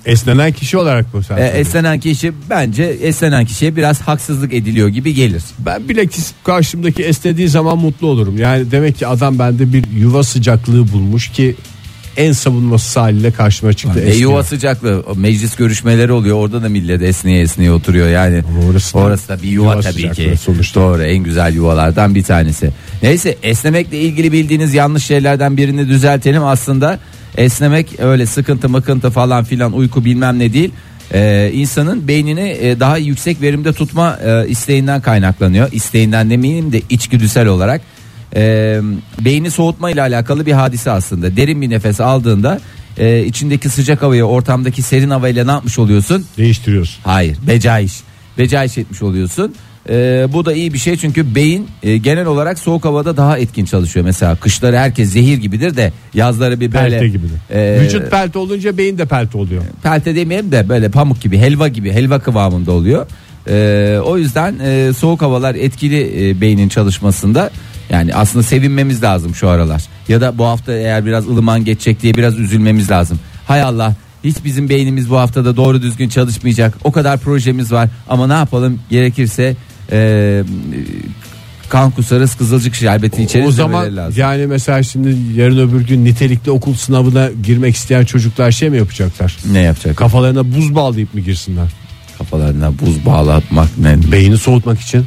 Esnenen 0.06 0.52
kişi 0.52 0.78
olarak 0.78 1.12
bu 1.12 1.22
sen. 1.22 1.36
e, 1.36 1.40
esnenen 1.46 2.00
kişi 2.00 2.32
bence 2.50 2.82
esnenen 2.84 3.44
kişiye 3.44 3.76
biraz 3.76 4.00
haksızlık 4.00 4.54
ediliyor 4.54 4.88
gibi 4.88 5.14
gelir. 5.14 5.42
Ben 5.58 5.88
bilakis 5.88 6.32
karşımdaki 6.44 7.02
esnediği 7.02 7.48
zaman 7.48 7.78
mutlu 7.78 8.06
olurum. 8.06 8.38
Yani 8.38 8.70
demek 8.70 8.96
ki 8.98 9.06
adam 9.06 9.38
bende 9.38 9.72
bir 9.72 9.84
yuva 9.96 10.22
sıcaklığı 10.22 10.92
bulmuş 10.92 11.28
ki 11.28 11.56
en 12.16 12.33
savunması 12.33 13.00
haliyle 13.00 13.31
karşıma 13.31 13.72
çıktı. 13.72 14.00
Esniyor. 14.00 14.16
yuva 14.16 14.42
sıcaklığı 14.42 15.05
meclis 15.16 15.57
görüşmeleri 15.57 16.12
oluyor 16.12 16.37
orada 16.37 16.62
da 16.62 16.68
millet 16.68 17.02
esniye 17.02 17.40
esniye 17.40 17.72
oturuyor 17.72 18.09
yani. 18.09 18.42
Orası 18.70 18.98
orası 18.98 19.29
da 19.29 19.42
bir 19.42 19.48
yuva, 19.48 19.72
yuva 19.72 19.81
tabii 19.81 20.12
ki. 20.12 20.35
sonuçta. 20.40 20.81
Doğru 20.81 21.02
en 21.02 21.18
güzel 21.18 21.55
yuvalardan 21.55 22.14
bir 22.14 22.22
tanesi. 22.22 22.70
Neyse 23.02 23.37
esnemekle 23.42 24.00
ilgili 24.00 24.33
bildiğiniz 24.33 24.74
yanlış 24.74 25.05
şeylerden 25.05 25.57
birini 25.57 25.88
düzeltelim 25.88 26.44
aslında. 26.44 26.98
Esnemek 27.37 28.00
öyle 28.00 28.26
sıkıntı 28.26 28.68
mıkıntı 28.68 29.11
falan 29.11 29.44
filan 29.44 29.72
uyku 29.72 30.05
bilmem 30.05 30.38
ne 30.38 30.52
değil. 30.52 30.70
Ee, 31.14 31.50
insanın 31.55 32.09
beynini 32.09 32.57
e, 32.61 32.81
daha 32.81 32.98
yüksek 32.98 33.42
verimde 33.42 33.72
tutma 33.72 34.18
e, 34.24 34.48
isteğinden 34.48 35.00
kaynaklanıyor. 35.00 35.72
İsteğinden 35.72 36.31
demeyeyim 36.31 36.72
de 36.72 36.83
içgüdüsel 36.90 37.46
olarak. 37.46 37.81
Ee, 38.37 38.81
beyni 39.25 39.51
soğutma 39.51 39.90
ile 39.90 40.01
alakalı 40.03 40.46
bir 40.46 40.53
hadise 40.53 40.90
aslında. 40.90 41.37
Derin 41.37 41.61
bir 41.62 41.70
nefes 41.70 42.01
aldığında 42.01 42.61
e, 42.99 43.25
içindeki 43.25 43.68
sıcak 43.68 44.03
havayı 44.03 44.25
ortamdaki 44.25 44.83
serin 44.83 45.11
havayla 45.11 45.44
ne 45.44 45.51
yapmış 45.51 45.79
oluyorsun? 45.79 46.25
Değiştiriyorsun. 46.38 46.96
Hayır 47.05 47.37
becaiş. 47.46 47.92
Becaiş 48.38 48.79
etmiş 48.79 49.03
oluyorsun. 49.03 49.55
E, 49.88 50.27
bu 50.33 50.44
da 50.44 50.53
iyi 50.53 50.72
bir 50.72 50.79
şey 50.79 50.96
çünkü 50.96 51.35
beyin 51.35 51.66
e, 51.83 51.96
genel 51.96 52.27
olarak 52.27 52.59
soğuk 52.59 52.85
havada 52.85 53.16
daha 53.16 53.38
etkin 53.38 53.64
çalışıyor. 53.64 54.05
Mesela 54.05 54.37
kışları 54.37 54.77
herkes 54.77 55.11
zehir 55.12 55.38
gibidir 55.38 55.77
de 55.77 55.92
yazları 56.14 56.61
bir 56.61 56.72
böyle 56.72 56.90
Pelte 56.99 57.09
gibidir. 57.09 57.37
e, 57.51 57.81
Vücut 57.83 58.11
pelte 58.11 58.38
olunca 58.38 58.79
beyin 58.79 58.99
de 58.99 59.05
pelte 59.07 59.38
oluyor. 59.38 59.62
pelte 59.83 60.16
demeyelim 60.16 60.53
de 60.53 60.68
böyle 60.68 60.88
pamuk 60.88 61.20
gibi 61.20 61.38
helva 61.38 61.68
gibi 61.68 61.92
helva 61.92 62.18
kıvamında 62.18 62.72
oluyor. 62.72 63.07
E, 63.48 63.98
o 64.04 64.18
yüzden 64.18 64.59
e, 64.64 64.92
soğuk 64.92 65.22
havalar 65.22 65.54
etkili 65.54 66.28
e, 66.30 66.40
beynin 66.40 66.68
çalışmasında. 66.68 67.50
Yani 67.90 68.14
aslında 68.14 68.42
sevinmemiz 68.42 69.02
lazım 69.02 69.35
şu 69.35 69.48
aralar. 69.48 69.82
Ya 70.09 70.20
da 70.20 70.38
bu 70.38 70.44
hafta 70.44 70.72
eğer 70.72 71.06
biraz 71.06 71.28
ılıman 71.28 71.64
geçecek 71.64 72.02
diye 72.02 72.14
biraz 72.14 72.38
üzülmemiz 72.38 72.90
lazım. 72.90 73.18
Hay 73.46 73.62
Allah 73.62 73.94
hiç 74.24 74.37
bizim 74.44 74.68
beynimiz 74.68 75.11
bu 75.11 75.16
haftada 75.16 75.56
doğru 75.56 75.82
düzgün 75.82 76.09
çalışmayacak. 76.09 76.74
O 76.85 76.92
kadar 76.92 77.18
projemiz 77.18 77.72
var 77.72 77.88
ama 78.09 78.26
ne 78.26 78.32
yapalım 78.32 78.80
gerekirse 78.90 79.56
e, 79.92 80.42
kan 81.68 81.90
kusarız 81.90 82.35
kızılcık 82.35 82.74
şerbetini 82.74 83.24
içeriz 83.24 83.48
o 83.48 83.50
zaman 83.50 83.96
lazım. 83.96 84.20
yani 84.20 84.46
mesela 84.46 84.82
şimdi 84.82 85.16
yarın 85.40 85.68
öbür 85.68 85.87
gün 85.87 86.04
nitelikli 86.04 86.50
okul 86.50 86.74
sınavına 86.74 87.30
girmek 87.42 87.76
isteyen 87.76 88.04
çocuklar 88.04 88.50
şey 88.50 88.70
mi 88.70 88.76
yapacaklar? 88.76 89.37
Ne 89.52 89.61
yapacak? 89.61 89.96
Kafalarına 89.96 90.54
buz 90.54 90.74
bağlayıp 90.74 91.14
mı 91.14 91.20
girsinler? 91.20 91.68
Kafalarına 92.18 92.79
buz 92.79 93.07
bağlatmak 93.07 93.68
ne? 93.79 94.12
Beyni 94.12 94.38
soğutmak 94.38 94.81
için. 94.81 95.05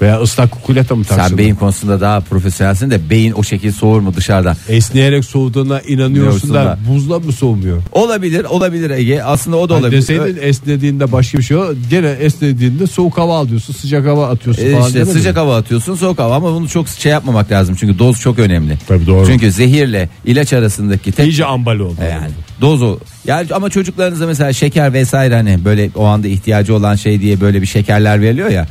Veya 0.00 0.20
ıslak 0.20 0.50
kukuleta 0.50 0.94
mı 0.94 1.04
taksınlar? 1.04 1.28
Sen 1.28 1.38
beyin 1.38 1.54
konusunda 1.54 2.00
daha 2.00 2.20
profesyonelsin 2.20 2.90
de 2.90 3.10
beyin 3.10 3.32
o 3.32 3.42
şekilde 3.42 3.72
soğur 3.72 4.00
mu 4.00 4.14
dışarıdan? 4.16 4.56
Esneyerek 4.68 5.24
soğuduğuna 5.24 5.80
inanıyorsun 5.80 6.54
da 6.54 6.78
buzla 6.88 7.18
mı 7.18 7.32
soğumuyor? 7.32 7.82
Olabilir 7.92 8.44
olabilir 8.44 8.90
Ege 8.90 9.22
aslında 9.22 9.56
o 9.56 9.68
da 9.68 9.74
Hani 9.74 9.80
olabilir. 9.82 10.00
deseydin 10.00 10.38
esnediğinde 10.42 11.12
başka 11.12 11.38
bir 11.38 11.42
şey 11.42 11.56
o. 11.56 11.66
Gene 11.90 12.08
esnediğinde 12.10 12.86
soğuk 12.86 13.18
hava 13.18 13.38
alıyorsun 13.38 13.74
sıcak 13.74 14.06
hava 14.06 14.28
atıyorsun 14.28 14.62
E 14.62 14.72
falan. 14.72 14.86
işte 14.86 15.04
sıcak 15.04 15.34
mi? 15.34 15.38
hava 15.40 15.56
atıyorsun 15.56 15.94
soğuk 15.94 16.18
hava 16.18 16.34
ama 16.36 16.52
bunu 16.54 16.68
çok 16.68 16.88
şey 16.88 17.12
yapmamak 17.12 17.50
lazım 17.52 17.76
çünkü 17.80 17.98
doz 17.98 18.20
çok 18.20 18.38
önemli. 18.38 18.78
Tabii 18.88 19.06
doğru. 19.06 19.26
Çünkü 19.26 19.52
zehirle 19.52 20.08
ilaç 20.24 20.52
arasındaki 20.52 21.12
tek 21.12 21.26
İyice 21.26 21.44
ambali 21.44 21.82
oldu. 21.82 21.96
E 22.00 22.04
yani 22.08 22.30
doz 22.62 22.82
o. 22.82 22.98
Yani 23.24 23.46
ama 23.54 23.70
çocuklarınıza 23.70 24.26
mesela 24.26 24.52
şeker 24.52 24.92
vesaire 24.92 25.34
hani 25.34 25.64
böyle 25.64 25.90
o 25.94 26.04
anda 26.04 26.28
ihtiyacı 26.28 26.74
olan 26.74 26.94
şey 26.94 27.20
diye 27.20 27.40
böyle 27.40 27.62
bir 27.62 27.66
şekerler 27.66 28.20
veriliyor 28.20 28.48
ya. 28.48 28.66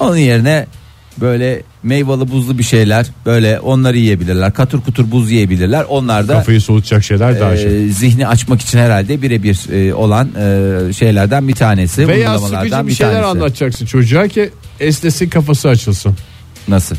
Onun 0.00 0.16
yerine 0.16 0.66
böyle 1.20 1.62
meyveli 1.82 2.30
buzlu 2.30 2.58
bir 2.58 2.62
şeyler 2.62 3.06
böyle 3.26 3.60
onları 3.60 3.98
yiyebilirler. 3.98 4.52
Katır 4.52 4.80
kutur 4.80 5.10
buz 5.10 5.30
yiyebilirler. 5.30 5.84
Onlar 5.88 6.28
da 6.28 6.32
Kafayı 6.32 6.60
soğutacak 6.60 7.04
şeyler 7.04 7.40
daha 7.40 7.54
e, 7.54 7.62
şey. 7.62 7.88
zihni 7.88 8.26
açmak 8.26 8.60
için 8.60 8.78
herhalde 8.78 9.22
birebir 9.22 9.58
e, 9.72 9.94
olan 9.94 10.28
e, 10.28 10.92
şeylerden 10.92 11.48
bir 11.48 11.54
tanesi. 11.54 12.08
Veya 12.08 12.30
uygulamalardan 12.30 12.68
sıkıcı 12.68 12.86
bir 12.86 12.94
şeyler 12.94 13.12
tanesi. 13.12 13.28
anlatacaksın 13.28 13.86
çocuğa 13.86 14.28
ki 14.28 14.50
esnesin 14.80 15.28
kafası 15.28 15.68
açılsın. 15.68 16.16
Nasıl? 16.68 16.96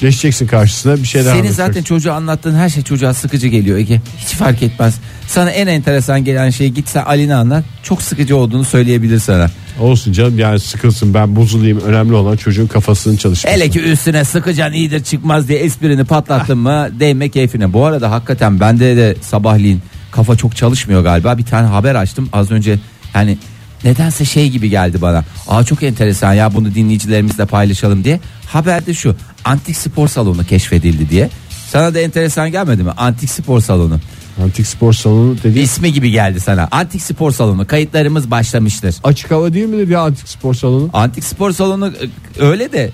Geçeceksin 0.00 0.46
karşısına 0.46 0.96
bir 0.96 1.04
şeyler 1.04 1.24
Senin 1.24 1.40
anlatacaksın. 1.40 1.66
zaten 1.72 1.82
çocuğa 1.82 2.14
anlattığın 2.14 2.54
her 2.54 2.68
şey 2.68 2.82
çocuğa 2.82 3.14
sıkıcı 3.14 3.46
geliyor 3.48 3.78
Ege. 3.78 4.00
Hiç 4.18 4.34
fark 4.34 4.62
etmez. 4.62 4.94
Sana 5.28 5.50
en 5.50 5.66
enteresan 5.66 6.24
gelen 6.24 6.50
şey 6.50 6.68
git 6.68 6.88
sen 6.88 7.04
Ali'ne 7.04 7.34
anlat. 7.34 7.64
Çok 7.82 8.02
sıkıcı 8.02 8.36
olduğunu 8.36 8.64
söyleyebilir 8.64 9.18
sana. 9.18 9.50
Olsun 9.80 10.12
canım 10.12 10.38
yani 10.38 10.60
sıkılsın 10.60 11.14
ben 11.14 11.36
bozulayım 11.36 11.80
önemli 11.80 12.14
olan 12.14 12.36
çocuğun 12.36 12.66
kafasının 12.66 13.16
çalışması. 13.16 13.56
Hele 13.56 13.70
ki 13.70 13.80
üstüne 13.80 14.24
sıkıcan 14.24 14.72
iyidir 14.72 15.04
çıkmaz 15.04 15.48
diye 15.48 15.58
esprini 15.58 16.04
patlattın 16.04 16.58
mı 16.58 16.88
değme 17.00 17.28
keyfine. 17.28 17.72
Bu 17.72 17.84
arada 17.86 18.10
hakikaten 18.10 18.60
bende 18.60 18.96
de 18.96 19.16
sabahleyin 19.20 19.80
kafa 20.10 20.36
çok 20.36 20.56
çalışmıyor 20.56 21.02
galiba. 21.02 21.38
Bir 21.38 21.44
tane 21.44 21.66
haber 21.66 21.94
açtım 21.94 22.28
az 22.32 22.50
önce 22.50 22.78
yani 23.14 23.38
nedense 23.84 24.24
şey 24.24 24.50
gibi 24.50 24.70
geldi 24.70 25.02
bana. 25.02 25.24
Aa 25.48 25.64
çok 25.64 25.82
enteresan 25.82 26.32
ya 26.34 26.54
bunu 26.54 26.74
dinleyicilerimizle 26.74 27.46
paylaşalım 27.46 28.04
diye. 28.04 28.20
Haberde 28.46 28.94
şu 28.94 29.16
antik 29.44 29.76
spor 29.76 30.08
salonu 30.08 30.44
keşfedildi 30.44 31.10
diye. 31.10 31.30
Sana 31.68 31.94
da 31.94 32.00
enteresan 32.00 32.50
gelmedi 32.50 32.82
mi? 32.82 32.90
Antik 32.90 33.30
spor 33.30 33.60
salonu. 33.60 34.00
Antik 34.42 34.66
spor 34.66 34.92
salonu 34.92 35.36
dediğin 35.44 35.64
İsmi 35.64 35.92
gibi 35.92 36.10
geldi 36.10 36.40
sana. 36.40 36.68
Antik 36.70 37.02
spor 37.02 37.30
salonu 37.32 37.66
kayıtlarımız 37.66 38.30
başlamıştır. 38.30 38.94
açık 39.04 39.30
hava 39.30 39.52
değil 39.52 39.66
midir 39.66 39.88
ya 39.88 40.00
antik 40.00 40.28
spor 40.28 40.54
salonu? 40.54 40.90
Antik 40.92 41.24
spor 41.24 41.52
salonu 41.52 41.88
e, 41.88 42.42
öyle 42.42 42.72
de 42.72 42.90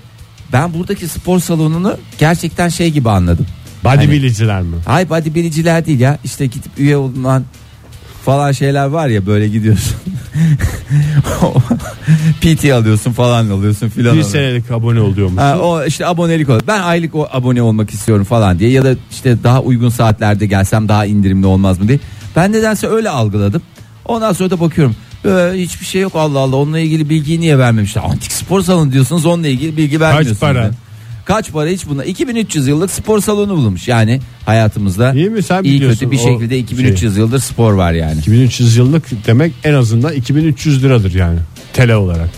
ben 0.53 0.73
buradaki 0.73 1.07
spor 1.07 1.39
salonunu 1.39 1.97
gerçekten 2.17 2.69
şey 2.69 2.91
gibi 2.91 3.09
anladım. 3.09 3.45
Bodybuildingciler 3.83 4.61
mi? 4.61 4.75
Hay 4.85 5.09
bodybuildingciler 5.09 5.85
değil 5.85 5.99
ya 5.99 6.17
işte 6.23 6.45
gidip 6.45 6.71
üye 6.77 6.97
olunan 6.97 7.43
falan 8.27 8.51
şeyler 8.51 8.85
var 8.85 9.07
ya 9.07 9.25
böyle 9.25 9.47
gidiyorsun. 9.47 9.95
PT 12.41 12.71
alıyorsun 12.71 13.11
falan 13.11 13.49
alıyorsun 13.49 13.89
filan. 13.89 14.17
Bir 14.17 14.23
senelik 14.23 14.71
abone 14.71 15.01
oluyormuş. 15.01 15.41
Ha, 15.41 15.59
o 15.59 15.83
işte 15.83 16.05
abonelik 16.05 16.49
ol. 16.49 16.59
Ben 16.67 16.81
aylık 16.81 17.15
o 17.15 17.27
abone 17.31 17.61
olmak 17.61 17.89
istiyorum 17.89 18.25
falan 18.25 18.59
diye 18.59 18.69
ya 18.69 18.83
da 18.83 18.95
işte 19.11 19.43
daha 19.43 19.61
uygun 19.61 19.89
saatlerde 19.89 20.45
gelsem 20.45 20.89
daha 20.89 21.05
indirimli 21.05 21.45
olmaz 21.45 21.79
mı 21.79 21.87
diye. 21.87 21.99
Ben 22.35 22.51
nedense 22.51 22.87
öyle 22.87 23.09
algıladım. 23.09 23.61
Ondan 24.05 24.33
sonra 24.33 24.49
da 24.49 24.59
bakıyorum. 24.59 24.95
Ee, 25.25 25.51
hiçbir 25.53 25.85
şey 25.85 26.01
yok 26.01 26.15
Allah 26.15 26.39
Allah 26.39 26.55
onunla 26.55 26.79
ilgili 26.79 27.09
bilgiyi 27.09 27.39
niye 27.39 27.59
vermemişler? 27.59 28.03
Antik 28.03 28.31
spor 28.31 28.61
salonu 28.61 28.91
diyorsunuz 28.91 29.25
onunla 29.25 29.47
ilgili 29.47 29.77
bilgi 29.77 29.99
vermiyorsunuz. 29.99 30.39
para? 30.39 30.61
Yani. 30.61 30.73
Kaç 31.27 31.51
para 31.51 31.69
hiç 31.69 31.87
buna 31.89 32.03
2300 32.03 32.67
yıllık 32.67 32.91
spor 32.91 33.21
salonu 33.21 33.51
bulmuş 33.57 33.87
yani 33.87 34.19
hayatımızda 34.45 35.13
İyi 35.13 35.29
mi? 35.29 35.43
Sen 35.43 35.63
iyi 35.63 35.75
biliyorsun 35.75 35.99
kötü 35.99 36.11
bir 36.11 36.17
o 36.17 36.19
şekilde 36.33 36.57
2300 36.57 37.17
yıldır 37.17 37.39
spor 37.39 37.73
var 37.73 37.93
yani 37.93 38.19
2300 38.19 38.77
yıllık 38.77 39.27
demek 39.27 39.53
en 39.63 39.73
azından 39.73 40.13
2300 40.13 40.83
liradır 40.83 41.13
yani. 41.15 41.39
TL 41.73 41.91
olarak. 41.91 42.29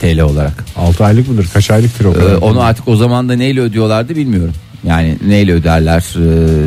TL 0.00 0.20
olarak 0.20 0.64
6 0.76 1.04
aylık 1.04 1.28
mıdır? 1.28 1.48
Kaç 1.54 1.70
aylıktır 1.70 2.04
o 2.04 2.10
Ee, 2.10 2.14
kadar? 2.14 2.34
onu 2.34 2.60
artık 2.62 2.88
o 2.88 2.96
zaman 2.96 3.28
da 3.28 3.36
neyle 3.36 3.60
ödüyorlardı 3.60 4.16
bilmiyorum. 4.16 4.54
Yani 4.86 5.16
neyle 5.26 5.52
öderler? 5.52 5.98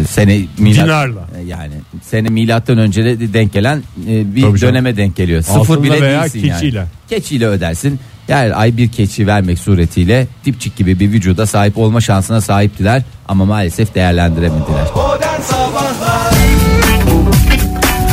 Ee, 0.02 0.06
sene 0.06 0.42
milat, 0.58 0.86
Dinarla. 0.86 1.28
Ee, 1.38 1.48
Yani 1.48 1.74
sene 2.02 2.30
milattan 2.30 2.78
önce 2.78 3.06
de 3.06 3.34
denk 3.34 3.54
gelen 3.54 3.84
e, 4.10 4.36
bir 4.36 4.42
Tabii 4.42 4.60
canım. 4.60 4.74
döneme 4.74 4.98
denk 4.98 5.16
geliyor. 5.16 5.42
Sıfır 5.42 5.60
Altınla 5.60 5.84
bile 5.84 6.02
veya 6.02 6.22
değilsin 6.24 6.42
keçiyle. 6.42 6.78
yani. 6.78 6.88
Keçiyle 7.10 7.48
ödersin. 7.48 8.00
Her 8.28 8.62
ay 8.62 8.78
bir 8.78 8.92
keçi 8.92 9.28
vermek 9.28 9.60
suretiyle 9.60 10.28
dipçik 10.46 10.76
gibi 10.76 11.00
bir 11.00 11.12
vücuda 11.12 11.46
sahip 11.46 11.78
olma 11.78 12.02
şansına 12.02 12.42
sahiptiler 12.42 13.02
ama 13.28 13.46
maalesef 13.46 13.96
değerlendiremediler. 13.96 14.88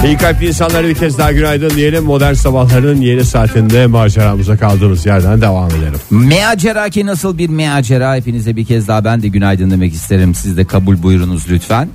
İyi 0.05 0.17
kalpli 0.17 0.49
insanlara 0.49 0.89
bir 0.89 0.95
kez 0.95 1.19
daha 1.19 1.33
günaydın 1.33 1.71
diyelim. 1.71 2.05
Modern 2.05 2.33
sabahların 2.35 3.01
yeni 3.01 3.25
saatinde 3.25 3.87
maceramıza 3.87 4.57
kaldığımız 4.57 5.07
yerden 5.07 5.41
devam 5.41 5.71
edelim. 5.71 6.01
Meacera 6.11 6.89
ki 6.89 7.07
nasıl 7.07 7.39
bir 7.39 7.49
meacera 7.49 8.17
hepinize 8.17 8.57
bir 8.57 8.65
kez 8.65 8.89
daha 8.89 9.05
ben 9.05 9.23
de 9.23 9.29
günaydın 9.29 9.71
demek 9.71 9.95
isterim. 9.95 10.35
Siz 10.35 10.57
de 10.57 10.65
kabul 10.65 11.03
buyurunuz 11.03 11.51
lütfen. 11.51 11.89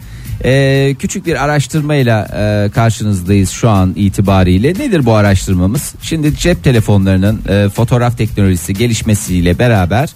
Ee, 0.46 0.96
küçük 1.00 1.26
bir 1.26 1.44
araştırmayla 1.44 2.28
e, 2.38 2.70
karşınızdayız 2.70 3.50
şu 3.50 3.70
an 3.70 3.94
itibariyle. 3.96 4.68
Nedir 4.70 5.06
bu 5.06 5.14
araştırmamız? 5.14 5.96
Şimdi 6.02 6.36
cep 6.36 6.64
telefonlarının 6.64 7.42
e, 7.50 7.70
fotoğraf 7.70 8.18
teknolojisi 8.18 8.74
gelişmesiyle 8.74 9.60
beraber 9.60 10.10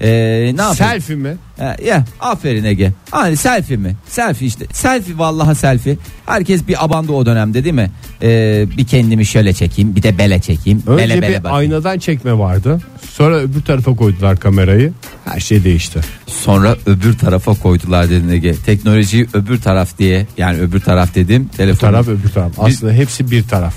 e, 0.00 0.08
ne 0.42 0.46
yapalım? 0.46 0.74
Selfie 0.76 1.16
mi? 1.16 1.36
E, 1.60 1.84
ya 1.86 2.04
aferin 2.20 2.64
Ege. 2.64 2.92
Hani 3.10 3.36
selfie 3.36 3.76
mi? 3.76 3.96
Selfie 4.08 4.48
işte. 4.48 4.64
Selfie 4.72 5.18
vallahi 5.18 5.54
selfie. 5.54 5.96
Herkes 6.26 6.68
bir 6.68 6.84
abandı 6.84 7.12
o 7.12 7.26
dönemde 7.26 7.64
değil 7.64 7.74
mi? 7.74 7.90
E, 8.22 8.64
bir 8.76 8.86
kendimi 8.86 9.26
şöyle 9.26 9.52
çekeyim, 9.52 9.96
bir 9.96 10.02
de 10.02 10.18
bele 10.18 10.40
çekeyim. 10.40 10.82
Önce 10.86 11.04
bele 11.04 11.22
bele 11.22 11.38
bir 11.38 11.44
bakayım. 11.44 11.56
aynadan 11.56 11.98
çekme 11.98 12.38
vardı. 12.38 12.80
Sonra 13.10 13.36
öbür 13.36 13.62
tarafa 13.62 13.96
koydular 13.96 14.36
kamerayı. 14.40 14.92
Her 15.24 15.40
şey 15.40 15.64
değişti. 15.64 16.00
Sonra 16.26 16.76
öbür 16.86 17.18
tarafa 17.18 17.54
koydular 17.54 18.10
dedin 18.10 18.28
Ege. 18.28 18.54
Teknolojiyi 18.66 19.26
öbür 19.34 19.60
taraf 19.60 19.98
diye 19.98 20.26
yani 20.38 20.60
öbür 20.60 20.80
taraf 20.80 21.14
dedim. 21.14 21.50
Telefon. 21.56 21.80
Taraf 21.88 22.08
öbür 22.08 22.28
taraf. 22.28 22.52
Aslında 22.58 22.92
hepsi 22.92 23.30
bir 23.30 23.42
taraf. 23.42 23.74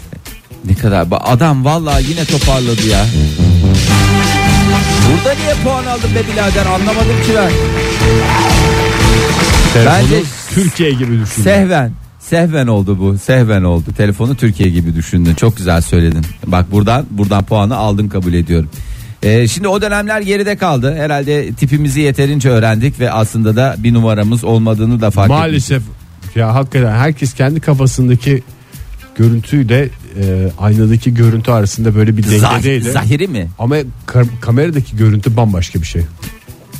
Ne 0.65 0.75
kadar 0.75 1.07
adam 1.11 1.65
vallahi 1.65 2.09
yine 2.09 2.25
toparladı 2.25 2.87
ya. 2.87 3.05
Burada 5.13 5.35
niye 5.35 5.53
puan 5.63 5.85
aldın 5.85 6.09
be 6.15 6.19
birader 6.33 6.65
anlamadım 6.65 7.21
ki 7.27 7.31
ben. 7.35 7.51
Telefonu 9.73 9.95
Bence- 9.95 10.23
Türkiye 10.53 10.91
gibi 10.91 11.19
düşün. 11.21 11.43
Sehven. 11.43 11.91
Sehven 12.19 12.67
oldu 12.67 12.99
bu. 12.99 13.17
Sehven 13.17 13.63
oldu. 13.63 13.85
Telefonu 13.97 14.35
Türkiye 14.35 14.69
gibi 14.69 14.95
düşündün. 14.95 15.35
Çok 15.35 15.57
güzel 15.57 15.81
söyledin. 15.81 16.25
Bak 16.45 16.71
buradan 16.71 17.05
buradan 17.09 17.43
puanı 17.43 17.75
aldın 17.75 18.07
kabul 18.07 18.33
ediyorum. 18.33 18.69
Ee, 19.23 19.47
şimdi 19.47 19.67
o 19.67 19.81
dönemler 19.81 20.21
geride 20.21 20.57
kaldı. 20.57 20.95
Herhalde 20.95 21.53
tipimizi 21.53 21.99
yeterince 22.01 22.49
öğrendik 22.49 22.99
ve 22.99 23.11
aslında 23.11 23.55
da 23.55 23.75
bir 23.77 23.93
numaramız 23.93 24.43
olmadığını 24.43 25.01
da 25.01 25.11
fark 25.11 25.31
ettik. 25.31 25.39
Maalesef 25.39 25.83
ya 26.35 26.53
hakikaten 26.55 26.91
herkes 26.91 27.33
kendi 27.33 27.59
kafasındaki 27.59 28.43
görüntüyle 29.15 29.89
e, 30.21 30.49
aynadaki 30.59 31.13
görüntü 31.13 31.51
arasında 31.51 31.95
böyle 31.95 32.17
bir 32.17 32.23
Zah- 32.23 32.53
dengedeydi. 32.55 32.91
zahiri 32.91 33.27
mi? 33.27 33.47
Ama 33.59 33.77
ka- 34.07 34.39
kameradaki 34.41 34.97
görüntü 34.97 35.35
bambaşka 35.37 35.81
bir 35.81 35.85
şey. 35.87 36.01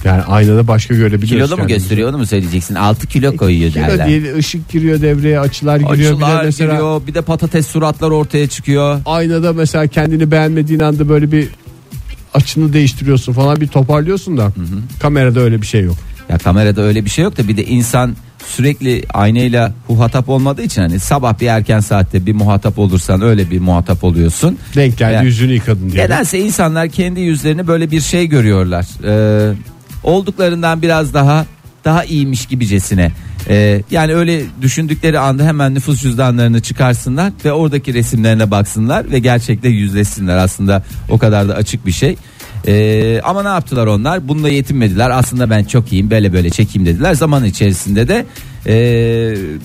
Yani 0.04 0.22
aynada 0.22 0.68
başka 0.68 0.94
görebiliyoruz. 0.96 1.30
Kilolu 1.30 1.50
mu 1.50 1.56
kendimizi. 1.56 1.80
gösteriyor 1.80 2.10
onu 2.10 2.18
mu 2.18 2.26
söyleyeceksin? 2.26 2.76
6 2.76 3.08
kilo 3.08 3.38
koyuyor 3.38 3.72
Kilo 3.72 3.84
derler. 3.88 4.08
değil 4.08 4.36
ışık 4.36 4.70
giriyor 4.70 5.02
devreye 5.02 5.40
açılar 5.40 5.78
giriyor. 5.78 6.18
bir 6.20 6.22
de 6.26 6.44
mesela 6.46 6.72
giriyor 6.74 7.08
bir 7.08 7.14
de 7.14 7.22
patates 7.22 7.68
suratlar 7.68 8.12
ortaya 8.12 8.48
çıkıyor. 8.48 9.02
aynada 9.06 9.54
mesela 9.54 9.88
kendini 9.88 10.32
beğenmediğin 10.32 10.80
anda 10.80 11.10
böyle 11.10 11.32
bir 11.32 11.48
açını 12.34 12.74
değiştiriyorsun 12.74 13.34
falan 13.34 13.62
bir 13.62 13.68
toparlıyorsun 13.68 14.38
da 14.38 14.52
kamerada 15.00 15.40
öyle 15.40 15.62
bir 15.62 15.68
şey 15.68 15.82
yok. 15.82 15.96
Ya 16.30 16.38
kamerada 16.38 16.82
öyle 16.82 17.06
bir 17.06 17.10
şey 17.10 17.24
yok 17.24 17.38
da 17.38 17.48
bir 17.48 17.58
de 17.58 17.66
insan 17.66 18.16
sürekli 18.48 19.04
aynayla 19.14 19.74
muhatap 19.90 20.30
olmadığı 20.30 20.62
için 20.62 20.82
hani 20.82 21.00
sabah 21.00 21.40
bir 21.40 21.48
erken 21.48 21.80
saatte 21.80 22.26
bir 22.26 22.34
muhatap 22.34 22.80
olursan 22.80 23.22
öyle 23.22 23.52
bir 23.52 23.60
muhatap 23.60 24.04
oluyorsun. 24.04 24.58
Denk 24.76 24.98
geldi 24.98 25.14
Yani- 25.14 25.26
yüzünü 25.26 25.54
yıkadın 25.54 25.92
diye. 25.92 26.04
Nedense 26.04 26.40
insanlar 26.40 26.90
kendi 26.90 27.20
yüzlerini 27.20 27.68
böyle 27.68 27.92
bir 27.92 28.02
şey 28.02 28.28
görüyorlar. 28.28 28.86
Ee, 29.06 29.54
olduklarından 30.04 30.82
biraz 30.82 31.14
daha 31.14 31.46
daha 31.86 32.04
iyiymiş 32.04 32.46
gibicesine. 32.46 33.12
Ee, 33.50 33.82
yani 33.92 34.14
öyle 34.14 34.42
düşündükleri 34.62 35.20
anda 35.20 35.44
hemen 35.44 35.74
nüfus 35.74 36.02
cüzdanlarını 36.02 36.62
çıkarsınlar 36.62 37.32
ve 37.46 37.52
oradaki 37.52 37.94
resimlerine 37.94 38.52
baksınlar 38.52 39.12
ve 39.12 39.20
gerçekle 39.20 39.70
yüzleşsinler. 39.70 40.38
Aslında 40.38 40.84
o 41.10 41.18
kadar 41.18 41.50
da 41.50 41.56
açık 41.56 41.86
bir 41.86 41.92
şey. 41.92 42.16
Ee, 42.68 43.22
ama 43.24 43.44
ne 43.44 43.48
yaptılar 43.48 43.88
onlar? 43.88 44.28
Bununla 44.28 44.50
yetinmediler. 44.50 45.10
Aslında 45.10 45.50
ben 45.50 45.64
çok 45.64 45.94
iyiyim 45.94 46.12
böyle 46.12 46.34
böyle 46.34 46.50
çekeyim 46.50 46.86
dediler. 46.86 47.14
Zaman 47.14 47.46
içerisinde 47.46 48.08
de 48.08 48.26
e, 48.68 48.76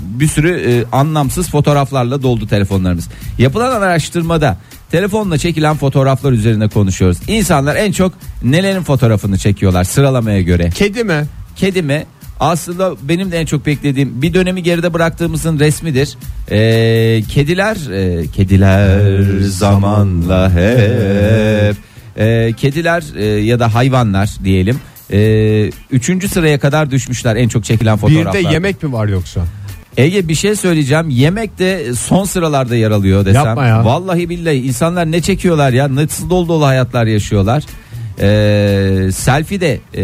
bir 0.01 0.27
sürü 0.27 0.61
e, 0.71 0.85
anlamsız 0.93 1.51
fotoğraflarla 1.51 2.23
doldu 2.23 2.47
telefonlarımız. 2.47 3.09
Yapılan 3.39 3.81
araştırmada 3.81 4.57
telefonla 4.91 5.39
çekilen 5.39 5.77
fotoğraflar 5.77 6.33
üzerine 6.33 6.69
konuşuyoruz. 6.69 7.19
İnsanlar 7.29 7.77
en 7.77 7.93
çok 7.93 8.13
nelerin 8.43 8.83
fotoğrafını 8.83 9.39
çekiyorlar 9.39 9.85
sıralamaya 9.85 10.43
göre. 10.43 10.71
Kedi 10.71 11.05
mi? 11.05 11.27
Kedi 11.57 11.83
mi? 11.83 12.07
Aslında 12.41 12.95
benim 13.03 13.33
de 13.33 13.39
en 13.39 13.47
çok 13.47 13.67
beklediğim 13.67 14.23
bir 14.23 14.35
dönemi 14.35 14.63
geride 14.63 14.95
bıraktığımızın 14.95 15.59
resmidir. 15.59 16.17
Ee, 16.51 17.23
kediler, 17.29 17.77
e, 17.93 18.27
kediler 18.27 19.01
zamanla 19.41 20.51
hep. 20.51 21.88
Ee, 22.19 22.53
kediler 22.57 23.05
e, 23.17 23.25
ya 23.25 23.61
da 23.61 23.75
hayvanlar 23.75 24.31
diyelim. 24.45 24.81
e, 25.13 25.71
üçüncü 25.91 26.29
sıraya 26.29 26.59
kadar 26.59 26.91
düşmüşler 26.91 27.37
en 27.37 27.49
çok 27.49 27.65
çekilen 27.65 27.97
Bir 27.97 28.01
fotoğraflar. 28.01 28.33
de 28.33 28.39
yemek 28.53 28.83
mi 28.83 28.93
var 28.93 29.09
yoksa? 29.09 29.41
Ege 29.97 30.29
bir 30.29 30.35
şey 30.35 30.57
söyleyeceğim. 30.57 31.11
Yemek 31.11 31.59
de 31.59 31.95
son 31.95 32.25
sıralarda 32.25 32.77
yer 32.77 32.91
alıyor 32.91 33.25
desem. 33.27 33.45
Yapma 33.47 33.67
ya. 33.67 33.85
Vallahi 33.85 34.29
billahi 34.29 34.57
insanlar 34.57 35.13
ne 35.13 35.21
çekiyorlar 35.21 35.73
ya? 35.73 35.95
Nasıl 35.95 36.31
dolu 36.31 36.49
dolu 36.49 36.67
hayatlar 36.67 37.07
yaşıyorlar. 37.07 37.63
Ee, 38.21 39.13
selfie 39.13 39.61
de 39.61 39.81
e, 39.97 40.03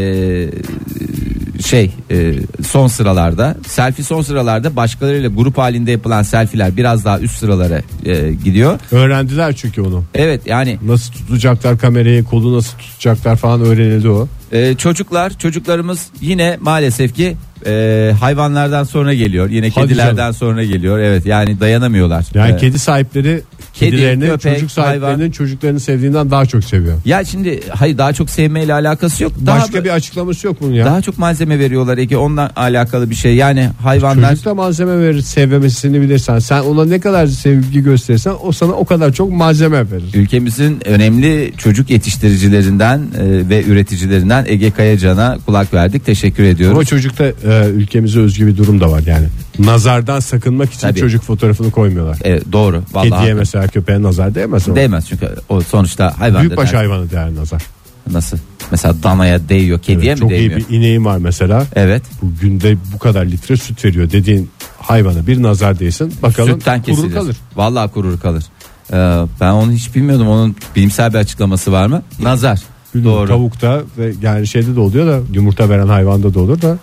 şey 1.65 1.91
e, 2.11 2.33
son 2.67 2.87
sıralarda. 2.87 3.57
Selfie 3.67 4.05
son 4.05 4.23
sıralarda 4.23 4.77
başkalarıyla 4.77 5.29
grup 5.29 5.59
halinde 5.59 5.91
yapılan 5.91 6.23
selfiler 6.23 6.77
biraz 6.77 7.05
daha 7.05 7.19
üst 7.21 7.39
sıralara 7.39 7.83
e, 8.05 8.33
gidiyor. 8.45 8.81
Öğrendiler 8.91 9.53
çünkü 9.57 9.81
onu. 9.83 10.05
Evet 10.15 10.47
yani 10.47 10.79
Nasıl 10.87 11.13
tutacaklar 11.13 11.79
kamerayı, 11.79 12.25
kolu 12.25 12.57
nasıl 12.57 12.79
tutacaklar 12.79 13.37
falan 13.37 13.61
öğrenildi 13.61 14.09
o. 14.09 14.29
e, 14.53 14.75
çocuklar 14.75 15.39
çocuklarımız 15.39 16.07
yine 16.21 16.59
maalesef 16.61 17.15
ki 17.15 17.37
e, 17.67 18.13
hayvanlardan 18.21 18.85
sonra 18.85 19.15
geliyor. 19.15 19.51
Yine 19.51 19.71
Hadi 19.71 19.87
kedilerden 19.89 20.17
canım. 20.17 20.35
sonra 20.35 20.65
geliyor. 20.65 20.99
Evet 20.99 21.27
yani 21.27 21.61
dayanamıyorlar. 21.61 22.25
Yani 22.35 22.51
Evet. 22.51 22.61
kedi 22.61 22.79
sahipleri 22.79 23.41
Kedi, 23.75 23.91
kedilerini 23.91 24.25
köpek, 24.27 24.55
çocuk 24.55 24.71
sahiplerinin 24.71 25.17
hayvan. 25.19 25.31
çocuklarını 25.31 25.81
sevdiğinden 25.81 26.31
daha 26.31 26.47
çok 26.47 26.65
seviyor. 26.65 26.99
Ya 27.05 27.25
şimdi 27.25 27.61
hayır 27.71 27.99
daha 27.99 28.13
çok 28.13 28.31
sevmeyle 28.31 28.73
alakası 28.75 29.23
yok. 29.25 29.33
Daha 29.47 29.59
Başka 29.59 29.85
bir 29.85 29.91
açıklaması 29.91 30.47
yok 30.47 30.57
bunun 30.61 30.73
ya. 30.75 30.85
daha 30.87 31.01
çok 31.03 31.19
malzeme 31.19 31.59
veriyorlar 31.59 31.99
Ege 31.99 32.17
ondan 32.17 32.51
alakalı 32.57 33.11
bir 33.11 33.15
şey. 33.15 33.35
Yani 33.35 33.71
hayvanlar 33.83 34.31
Çocuk 34.31 34.45
da 34.45 34.55
malzeme 34.55 34.99
verir 34.99 35.21
sevmemesini 35.21 36.01
bilirsen. 36.01 36.39
Sen 36.39 36.61
ona 36.61 36.85
ne 36.85 37.01
kadar 37.01 37.27
sevgi 37.27 37.83
gösterirsen 37.83 38.35
o 38.43 38.53
sana 38.53 38.73
o 38.73 38.85
kadar 38.85 39.13
çok 39.13 39.33
malzeme 39.33 39.91
verir. 39.91 40.05
ülkemizin 40.15 40.89
önemli 40.89 41.53
çocuk 41.59 41.91
yetiştiricilerinden 41.91 42.99
e, 42.99 43.49
ve 43.49 43.65
üreticilerinden 43.65 44.45
Ege 44.49 44.71
Kayacan'a 44.71 45.39
kulak 45.47 45.75
verdik. 45.75 46.07
Teşekkür 46.07 46.45
ediyoruz. 46.45 46.77
Ama 46.77 46.85
çocukta 46.85 47.25
e, 47.25 47.54
ülkemize 47.69 48.21
özgü 48.21 48.47
bir 48.47 48.57
durum 48.57 48.81
da 48.81 48.91
var 48.91 49.03
yani. 49.07 49.27
Nazardan 49.59 50.21
sakınmak 50.21 50.69
için 50.73 50.81
Tabii. 50.89 51.01
çocuk 51.01 51.23
fotoğrafını 51.23 51.71
koymuyorlar. 51.71 52.19
Evet, 52.25 52.43
doğru. 52.53 52.77
Vallahi 52.77 53.03
Kediye 53.05 53.11
hakikaten. 53.11 53.37
mesela 53.37 53.67
köpeğe 53.69 54.03
nazar 54.03 54.35
değmez 54.35 54.69
o. 54.69 54.77
Değmez 54.77 55.07
çünkü 55.09 55.29
o 55.49 55.61
sonuçta 55.61 56.15
hayvan. 56.21 56.41
Büyükbaş 56.41 56.73
der- 56.73 56.77
hayvanı 56.77 57.11
değer 57.11 57.35
nazar. 57.35 57.63
Nasıl? 58.13 58.39
Mesela 58.71 58.95
danaya 59.03 59.49
değiyor, 59.49 59.79
kediye 59.79 60.11
Evet, 60.13 60.17
mi 60.19 60.21
çok 60.21 60.31
değmiyor? 60.31 60.61
iyi 60.61 60.69
bir 60.71 60.77
ineğim 60.77 61.05
var 61.05 61.19
mesela. 61.19 61.67
Evet. 61.77 62.03
Bu 62.23 62.27
günde 62.41 62.77
bu 62.95 62.99
kadar 62.99 63.25
litre 63.27 63.57
süt 63.57 63.85
veriyor 63.85 64.11
dediğin 64.11 64.51
hayvana 64.79 65.27
bir 65.27 65.43
nazar 65.43 65.79
değsin. 65.79 66.15
Bakalım 66.23 66.51
Sütten 66.53 66.83
kurur 66.83 66.97
kesilir. 66.97 67.15
kalır. 67.15 67.37
Vallahi 67.57 67.91
kurur 67.91 68.21
kalır. 68.21 68.45
Ee, 68.93 68.97
ben 69.41 69.51
onu 69.53 69.73
hiç 69.73 69.95
bilmiyordum. 69.95 70.29
Onun 70.29 70.57
bilimsel 70.77 71.13
bir 71.13 71.19
açıklaması 71.19 71.73
var 71.73 71.87
mı? 71.87 72.03
Nazar. 72.23 72.61
Bilmiyorum, 72.95 73.19
Doğru. 73.21 73.29
Tavukta 73.29 73.83
ve 73.99 74.13
yani 74.23 74.47
şeyde 74.47 74.77
de 74.77 74.81
oluyor 74.81 75.07
da 75.07 75.21
yumurta 75.35 75.69
veren 75.69 75.89
hayvanda 75.89 76.35
da 76.35 76.41
olur 76.41 76.63
da. 76.63 76.79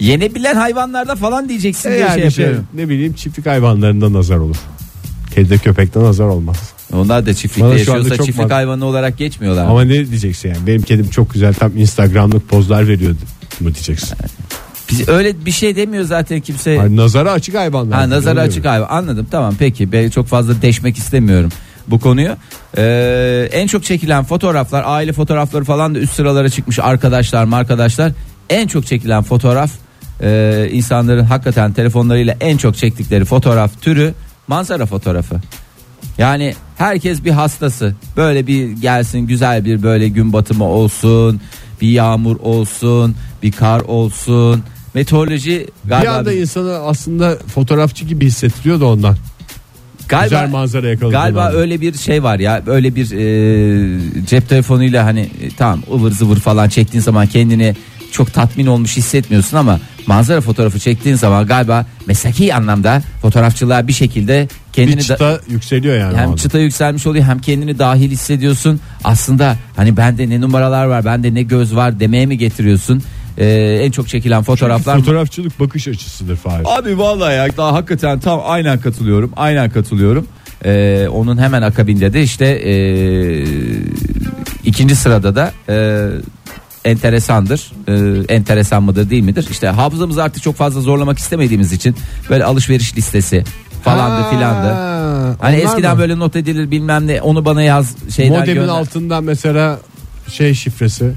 Yenebilen 0.00 0.54
hayvanlarda 0.54 1.14
falan 1.16 1.48
diyeceksin 1.48 1.90
diye 1.90 2.00
yani 2.00 2.20
şey 2.20 2.30
şey, 2.30 2.44
yapıyorum. 2.44 2.68
ne 2.74 2.88
bileyim 2.88 3.12
çiftlik 3.12 3.46
hayvanlarında 3.46 4.12
nazar 4.12 4.36
olur. 4.36 4.56
Kedide 5.34 5.58
köpekte 5.58 6.00
nazar 6.00 6.24
olmaz. 6.24 6.56
Onlar 6.92 7.26
da 7.26 7.34
çiftlikte 7.34 7.70
Bana 7.70 7.78
şu 7.78 7.92
anda 7.92 7.98
yaşıyorsa 7.98 8.16
çok 8.16 8.26
çiftlik 8.26 8.44
mal- 8.46 8.54
hayvanı 8.54 8.84
olarak 8.84 9.18
geçmiyorlar. 9.18 9.66
Ama 9.66 9.82
ne 9.82 10.06
diyeceksin 10.10 10.48
yani 10.48 10.66
benim 10.66 10.82
kedim 10.82 11.08
çok 11.08 11.32
güzel 11.32 11.54
tam 11.54 11.76
instagramlık 11.76 12.48
pozlar 12.48 12.88
veriyor 12.88 13.12
mu 13.60 13.74
diyeceksin. 13.74 14.18
Biz 14.90 15.08
öyle 15.08 15.46
bir 15.46 15.50
şey 15.50 15.76
demiyor 15.76 16.04
zaten 16.04 16.40
kimse. 16.40 16.96
Nazara 16.96 17.32
açık 17.32 17.54
hayvanlar. 17.54 17.98
Ha 17.98 18.10
nazara 18.10 18.40
Öyle 18.40 18.48
açık 18.48 18.64
mi? 18.64 18.68
hayvan. 18.68 18.88
Anladım 18.90 19.26
tamam 19.30 19.54
peki. 19.58 19.92
Ben 19.92 20.10
çok 20.10 20.26
fazla 20.26 20.62
deşmek 20.62 20.98
istemiyorum 20.98 21.50
bu 21.88 22.00
konuyu. 22.00 22.36
Ee, 22.78 23.48
en 23.52 23.66
çok 23.66 23.84
çekilen 23.84 24.24
fotoğraflar, 24.24 24.82
aile 24.86 25.12
fotoğrafları 25.12 25.64
falan 25.64 25.94
da 25.94 25.98
üst 25.98 26.14
sıralara 26.14 26.48
çıkmış 26.48 26.78
arkadaşlar 26.78 27.44
mı 27.44 27.56
arkadaşlar. 27.56 28.12
En 28.50 28.66
çok 28.66 28.86
çekilen 28.86 29.22
fotoğraf 29.22 29.70
e, 30.22 30.68
insanların 30.72 31.24
hakikaten 31.24 31.72
telefonlarıyla 31.72 32.36
en 32.40 32.56
çok 32.56 32.76
çektikleri 32.76 33.24
fotoğraf 33.24 33.82
türü 33.82 34.14
manzara 34.48 34.86
fotoğrafı. 34.86 35.36
Yani 36.18 36.54
herkes 36.78 37.24
bir 37.24 37.30
hastası. 37.30 37.94
Böyle 38.16 38.46
bir 38.46 38.68
gelsin 38.68 39.18
güzel 39.18 39.64
bir 39.64 39.82
böyle 39.82 40.08
gün 40.08 40.32
batımı 40.32 40.64
olsun, 40.64 41.40
bir 41.80 41.88
yağmur 41.88 42.36
olsun, 42.36 43.16
bir 43.42 43.52
kar 43.52 43.80
olsun. 43.80 44.62
Meteoroloji 44.94 45.66
Bir 45.84 45.88
galiba 45.88 46.10
anda 46.10 46.32
insanı 46.32 46.72
aslında 46.72 47.38
fotoğrafçı 47.54 48.04
gibi 48.04 48.26
hissettiriyor 48.26 48.80
da 48.80 48.86
ondan. 48.86 49.16
Güzel 50.22 50.50
manzara 50.50 50.88
yakaladığın 50.88 51.12
Galiba 51.20 51.44
anda. 51.44 51.56
öyle 51.56 51.80
bir 51.80 51.94
şey 51.94 52.22
var 52.22 52.38
ya 52.38 52.62
öyle 52.66 52.94
bir 52.94 53.12
e, 53.12 54.26
cep 54.26 54.48
telefonuyla 54.48 55.04
hani 55.04 55.20
e, 55.20 55.50
tamam 55.56 55.82
ıvır 55.92 56.10
zıvır 56.10 56.36
falan 56.36 56.68
çektiğin 56.68 57.02
zaman 57.02 57.26
kendini 57.26 57.74
çok 58.16 58.32
tatmin 58.32 58.66
olmuş 58.66 58.96
hissetmiyorsun 58.96 59.56
ama 59.56 59.80
manzara 60.06 60.40
fotoğrafı 60.40 60.78
çektiğin 60.78 61.16
zaman 61.16 61.46
galiba 61.46 61.86
mesleki 62.06 62.54
anlamda 62.54 63.02
fotoğrafçılığa 63.22 63.88
bir 63.88 63.92
şekilde 63.92 64.48
kendini 64.72 64.94
bir 64.96 65.00
da- 65.00 65.02
çıta 65.02 65.40
yükseliyor 65.48 65.98
yani. 65.98 66.16
hem 66.16 66.36
çıta 66.36 66.58
yükselmiş 66.58 67.06
oluyor 67.06 67.24
hem 67.24 67.38
kendini 67.38 67.78
dahil 67.78 68.10
hissediyorsun. 68.10 68.80
Aslında 69.04 69.56
hani 69.76 69.96
bende 69.96 70.28
ne 70.28 70.40
numaralar 70.40 70.84
var 70.86 71.04
bende 71.04 71.34
ne 71.34 71.42
göz 71.42 71.76
var 71.76 72.00
demeye 72.00 72.26
mi 72.26 72.38
getiriyorsun? 72.38 73.02
Ee, 73.38 73.80
en 73.82 73.90
çok 73.90 74.08
çekilen 74.08 74.42
fotoğraflar 74.42 74.98
Fotoğrafçılık 74.98 75.60
bakış 75.60 75.88
açısıdır 75.88 76.36
Fahir. 76.36 76.78
Abi 76.78 76.98
vallahi 76.98 77.34
ya 77.34 77.56
daha 77.56 77.72
hakikaten 77.72 78.18
tam 78.20 78.40
aynen 78.44 78.78
katılıyorum. 78.78 79.32
Aynen 79.36 79.70
katılıyorum. 79.70 80.26
Ee, 80.64 81.08
onun 81.12 81.38
hemen 81.38 81.62
akabinde 81.62 82.12
de 82.12 82.22
işte 82.22 82.46
ee, 82.46 83.44
ikinci 84.64 84.96
sırada 84.96 85.34
da 85.34 85.52
ee, 85.68 86.08
enteresandır. 86.90 87.72
Ee, 87.88 88.34
enteresan 88.34 88.82
mıdır 88.82 89.10
değil 89.10 89.22
midir? 89.22 89.46
İşte 89.50 89.66
hafızamızı 89.68 90.22
artık 90.22 90.42
çok 90.42 90.54
fazla 90.56 90.80
zorlamak 90.80 91.18
istemediğimiz 91.18 91.72
için 91.72 91.96
böyle 92.30 92.44
alışveriş 92.44 92.96
listesi 92.96 93.44
falandı 93.84 94.22
Ha, 94.22 94.30
filandı. 94.30 94.68
Hani 95.40 95.56
onlar 95.56 95.64
eskiden 95.64 95.94
mı? 95.94 96.00
böyle 96.02 96.18
not 96.18 96.36
edilir 96.36 96.70
bilmem 96.70 97.06
ne 97.06 97.20
onu 97.22 97.44
bana 97.44 97.62
yaz 97.62 97.94
şeyden 98.16 98.32
Modemin 98.38 98.54
gönder. 98.54 98.68
altından 98.68 99.24
mesela 99.24 99.78
şey 100.32 100.54
şifresi. 100.54 101.12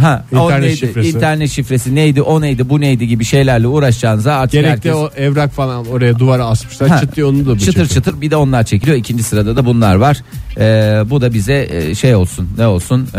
Ha, 0.00 0.24
o 0.32 0.36
İnternet 0.44 0.62
neydi? 0.64 0.76
şifresi. 0.76 1.08
İnternet 1.08 1.50
şifresi 1.50 1.94
neydi 1.94 2.22
o 2.22 2.40
neydi 2.40 2.68
bu 2.68 2.80
neydi 2.80 3.08
gibi 3.08 3.24
şeylerle 3.24 3.66
uğraşacağınıza 3.66 4.34
artık 4.34 4.52
Gerek 4.52 4.70
herkes 4.70 4.94
o 4.94 5.10
evrak 5.16 5.52
falan 5.52 5.86
oraya 5.86 6.18
duvara 6.18 6.44
asmışlar. 6.46 6.88
Ha, 6.88 7.00
Çıt 7.00 7.16
diye 7.16 7.26
onu 7.26 7.46
da 7.46 7.50
bu 7.50 7.58
çıtır 7.58 7.66
çekiyor. 7.72 7.86
çıtır 7.88 8.20
bir 8.20 8.30
de 8.30 8.36
onlar 8.36 8.64
çekiliyor. 8.64 8.96
İkinci 8.96 9.22
sırada 9.22 9.56
da 9.56 9.66
bunlar 9.66 9.94
var. 9.94 10.22
Ee, 10.58 11.02
bu 11.10 11.20
da 11.20 11.34
bize 11.34 11.68
e, 11.70 11.94
şey 11.94 12.14
olsun 12.14 12.48
ne 12.58 12.66
olsun 12.66 13.08
ee, 13.16 13.18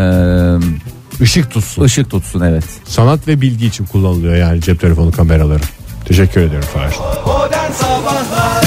Işık 1.21 1.51
tutsun. 1.51 1.83
ışık 1.83 2.09
tutsun 2.09 2.41
evet. 2.41 2.63
Sanat 2.85 3.27
ve 3.27 3.41
bilgi 3.41 3.65
için 3.65 3.85
kullanılıyor 3.85 4.35
yani 4.35 4.61
cep 4.61 4.81
telefonu 4.81 5.11
kameraları. 5.11 5.63
Teşekkür 6.05 6.41
ederim 6.41 6.61
Fahir. 6.61 6.95
Modern 7.25 7.71
Sabahlar 7.71 8.65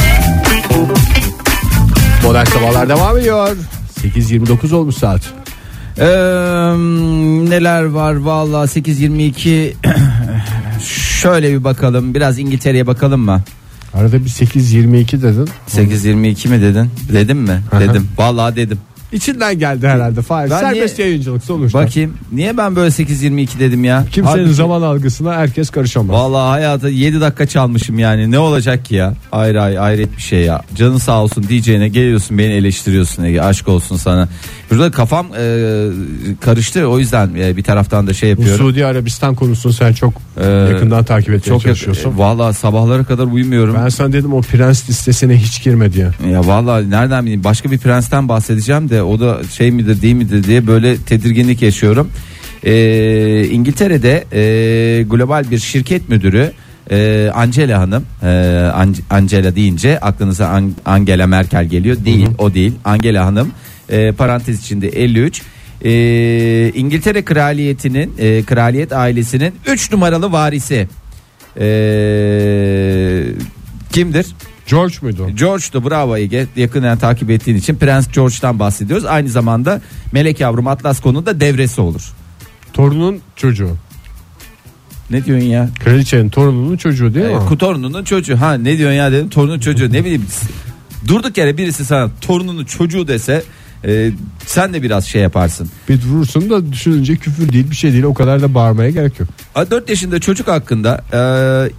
Modern 2.25 2.45
Sabahlar 2.45 2.89
devam 2.89 3.19
ediyor. 3.19 3.57
8.29 4.03 4.75
olmuş 4.75 4.95
saat. 4.97 5.21
Ee, 5.99 6.05
neler 7.51 7.85
var 7.85 8.17
valla 8.17 8.65
8.22 8.65 9.73
şöyle 11.21 11.53
bir 11.53 11.65
bakalım 11.65 12.15
biraz 12.15 12.39
İngiltere'ye 12.39 12.87
bakalım 12.87 13.21
mı? 13.21 13.43
Arada 13.95 14.25
bir 14.25 14.29
8.22 14.31 15.23
dedin. 15.23 15.49
8.22 15.71 16.49
mi 16.49 16.63
dedin? 16.63 16.91
Dedim 17.13 17.39
mi? 17.39 17.63
Dedim. 17.81 18.09
Vallahi 18.19 18.57
dedim. 18.57 18.79
İçinden 19.13 19.59
geldi 19.59 19.89
herhalde. 19.89 20.23
Fahir. 20.23 20.51
Ben 20.51 20.61
Serbest 20.61 20.99
niye- 20.99 21.09
yayıncılık 21.09 21.45
sonuçta. 21.45 21.79
Bakayım 21.79 22.17
niye 22.33 22.57
ben 22.57 22.77
böyle 22.77 22.91
8.22 22.91 23.59
dedim 23.59 23.85
ya? 23.85 24.05
Kimsenin 24.13 24.37
Halbuki- 24.37 24.55
zaman 24.55 24.83
algısına 24.83 25.35
herkes 25.35 25.71
karışamaz. 25.71 26.17
Vallahi 26.17 26.49
hayatı 26.49 26.89
7 26.89 27.21
dakika 27.21 27.47
çalmışım 27.47 27.99
yani 27.99 28.31
ne 28.31 28.39
olacak 28.39 28.85
ki 28.85 28.95
ya 28.95 29.15
ayrı 29.33 29.63
ayrı 29.63 29.79
hayret 29.79 30.17
bir 30.17 30.23
şey 30.23 30.41
ya 30.45 30.63
canın 30.77 30.99
sağ 30.99 31.23
olsun 31.23 31.45
diyeceğine 31.49 31.89
geliyorsun 31.89 32.39
beni 32.39 32.53
eleştiriyorsun 32.53 33.25
Ege 33.25 33.41
aşk 33.41 33.69
olsun 33.69 33.97
sana 33.97 34.29
burada 34.71 34.91
kafam 34.91 35.27
e, 35.27 35.39
karıştı. 36.41 36.87
O 36.89 36.99
yüzden 36.99 37.31
e, 37.39 37.57
bir 37.57 37.63
taraftan 37.63 38.07
da 38.07 38.15
şey 38.15 38.27
Bu 38.29 38.31
yapıyorum. 38.41 38.65
Suudi 38.67 38.87
Arabistan 38.87 39.35
konusunu 39.35 39.73
sen 39.73 39.93
çok 39.93 40.15
Ee, 40.41 40.47
yakından 40.47 41.05
takip 41.05 41.29
etmeye 41.35 41.49
çok 41.55 41.63
çalışıyorsun. 41.63 42.13
e, 42.15 42.19
vallahi 42.19 42.55
sabahlara 42.55 43.05
kadar 43.05 43.25
uyumuyorum. 43.25 43.77
Ben 43.85 43.89
sana 43.89 44.13
dedim 44.13 44.33
o 44.35 44.41
prens 44.43 44.89
listesine 44.91 45.37
hiç 45.37 45.63
girme 45.65 45.93
diye. 45.93 46.11
ya 46.33 46.47
vallahi 46.47 46.91
nereden 46.91 47.23
bileyim 47.23 47.45
başka 47.45 47.71
bir 47.71 47.79
prensten 47.79 48.29
bahsedeceğim 48.29 48.89
de 48.91 49.03
o 49.03 49.21
da 49.21 49.39
şey 49.57 49.71
midir 49.71 50.03
değil 50.03 50.15
midir 50.15 50.45
diye 50.45 50.67
böyle 50.67 50.97
tedirginlik 50.97 51.63
yaşıyorum. 51.63 52.11
Ee, 52.65 53.45
İngiltere'de 53.51 54.25
e, 54.33 55.03
global 55.03 55.45
bir 55.51 55.59
şirket 55.59 56.09
müdürü 56.09 56.53
e, 56.91 57.31
Angela 57.35 57.81
Hanım 57.81 58.05
e, 58.23 58.29
An- 58.75 58.95
Angela 59.11 59.55
deyince 59.57 59.99
aklınıza 60.01 60.49
An- 60.49 60.73
Angela 60.87 61.27
Merkel 61.27 61.65
geliyor. 61.65 61.97
Değil 62.05 62.27
o 62.39 62.55
değil. 62.55 62.73
Angela 62.85 63.27
Hanım 63.27 63.51
e, 63.91 64.13
parantez 64.13 64.61
içinde 64.61 64.89
53 64.89 65.43
e, 65.85 66.73
İngiltere 66.75 67.25
kraliyetinin 67.25 68.15
e, 68.19 68.43
kraliyet 68.43 68.93
ailesinin 68.93 69.55
3 69.67 69.93
numaralı 69.93 70.33
varisi 70.33 70.89
E, 71.61 73.25
kimdir? 73.93 74.27
George 74.67 74.95
muydu? 75.03 75.31
George'du 75.35 75.91
bravo 75.91 76.17
Ege 76.17 76.47
yakından 76.57 76.99
takip 76.99 77.31
ettiğin 77.31 77.57
için 77.57 77.75
Prens 77.77 78.09
George'dan 78.13 78.59
bahsediyoruz. 78.59 79.05
Aynı 79.05 79.29
zamanda 79.29 79.81
Melek 80.13 80.41
Yavrum 80.41 80.67
Atlas 80.67 81.01
konuda 81.01 81.41
devresi 81.41 81.81
olur. 81.81 82.13
Torunun 82.73 83.21
çocuğu. 83.37 83.77
Ne 85.11 85.25
diyorsun 85.25 85.47
ya? 85.47 85.69
Kraliçenin 85.85 86.29
torununun 86.29 86.77
çocuğu 86.77 87.15
değil 87.15 87.27
mi? 87.27 87.39
Ee, 87.55 87.57
torununun 87.59 88.05
çocuğu. 88.05 88.41
Ha 88.41 88.55
ne 88.55 88.79
diyorsun 88.79 88.97
ya 88.97 89.13
dedim. 89.13 89.29
Torunun 89.29 89.61
çocuğu 89.61 89.93
ne 89.93 90.05
bileyim. 90.05 90.27
Durduk 91.09 91.39
yere 91.39 91.57
birisi 91.57 91.85
sana 91.85 92.11
torununun 92.21 92.65
çocuğu 92.65 93.09
dese 93.09 93.43
e, 93.85 94.11
sen 94.47 94.75
de 94.75 94.83
biraz 94.83 95.07
şey 95.07 95.23
yaparsın. 95.23 95.71
Bir 95.89 96.03
durursun 96.03 96.51
da 96.51 96.73
düşününce 96.73 97.17
küfür 97.17 97.53
değil 97.53 97.71
bir 97.71 97.77
şey 97.77 97.93
değil 97.93 98.05
o 98.05 98.15
kadar 98.15 98.43
da 98.43 98.55
bağırmaya 98.55 98.91
gerek 98.91 99.21
yok. 99.21 99.29
4 99.71 99.89
yaşında 99.89 100.19
çocuk 100.19 100.49
hakkında 100.49 101.05
e, 101.13 101.19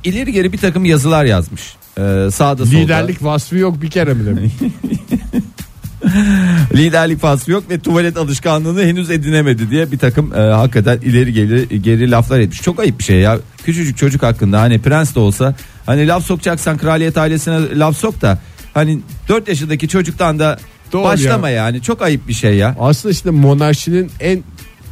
ileri 0.10 0.32
geri 0.32 0.54
bir 0.54 0.58
takım 0.58 0.86
yazılar 0.86 1.26
yazmış. 1.26 1.76
E, 1.98 2.02
sağda 2.32 2.66
solda. 2.66 2.78
Liderlik 2.78 3.24
vasfı 3.24 3.58
yok 3.58 3.82
bir 3.82 3.90
kere 3.90 4.16
bile. 4.20 4.36
liderlik 6.74 7.20
faslı 7.20 7.52
yok 7.52 7.70
ve 7.70 7.80
tuvalet 7.80 8.18
alışkanlığını 8.18 8.84
henüz 8.84 9.12
edinemedi 9.12 9.70
diye 9.70 9.92
bir 9.92 9.98
takım 9.98 10.34
e, 10.34 10.40
hakikaten 10.40 10.98
ileri 10.98 11.34
geri, 11.34 11.82
geri 11.82 12.12
laflar 12.12 12.40
etmiş. 12.40 12.62
Çok 12.62 12.80
ayıp 12.80 13.00
bir 13.00 13.04
şey 13.04 13.20
ya. 13.20 13.40
Küçücük 13.64 13.98
çocuk 13.98 14.24
hakkında 14.24 14.62
hani 14.62 14.80
prens 14.80 15.16
de 15.16 15.20
olsa 15.20 15.56
hani 15.86 16.08
laf 16.08 16.26
sokacaksan 16.26 16.78
kraliyet 16.78 17.18
ailesine 17.18 17.80
laf 17.80 17.98
sok 17.98 18.22
da 18.22 18.40
hani 18.74 19.00
4 19.30 19.48
yaşındaki 19.48 19.88
çocuktan 19.88 20.40
da 20.40 20.60
Doğru 20.92 21.04
başlama 21.04 21.50
ya. 21.50 21.56
yani. 21.66 21.82
Çok 21.82 22.02
ayıp 22.02 22.28
bir 22.28 22.34
şey 22.34 22.56
ya. 22.56 22.76
Aslında 22.80 23.12
işte 23.12 23.30
monarşinin 23.30 24.12
en 24.20 24.44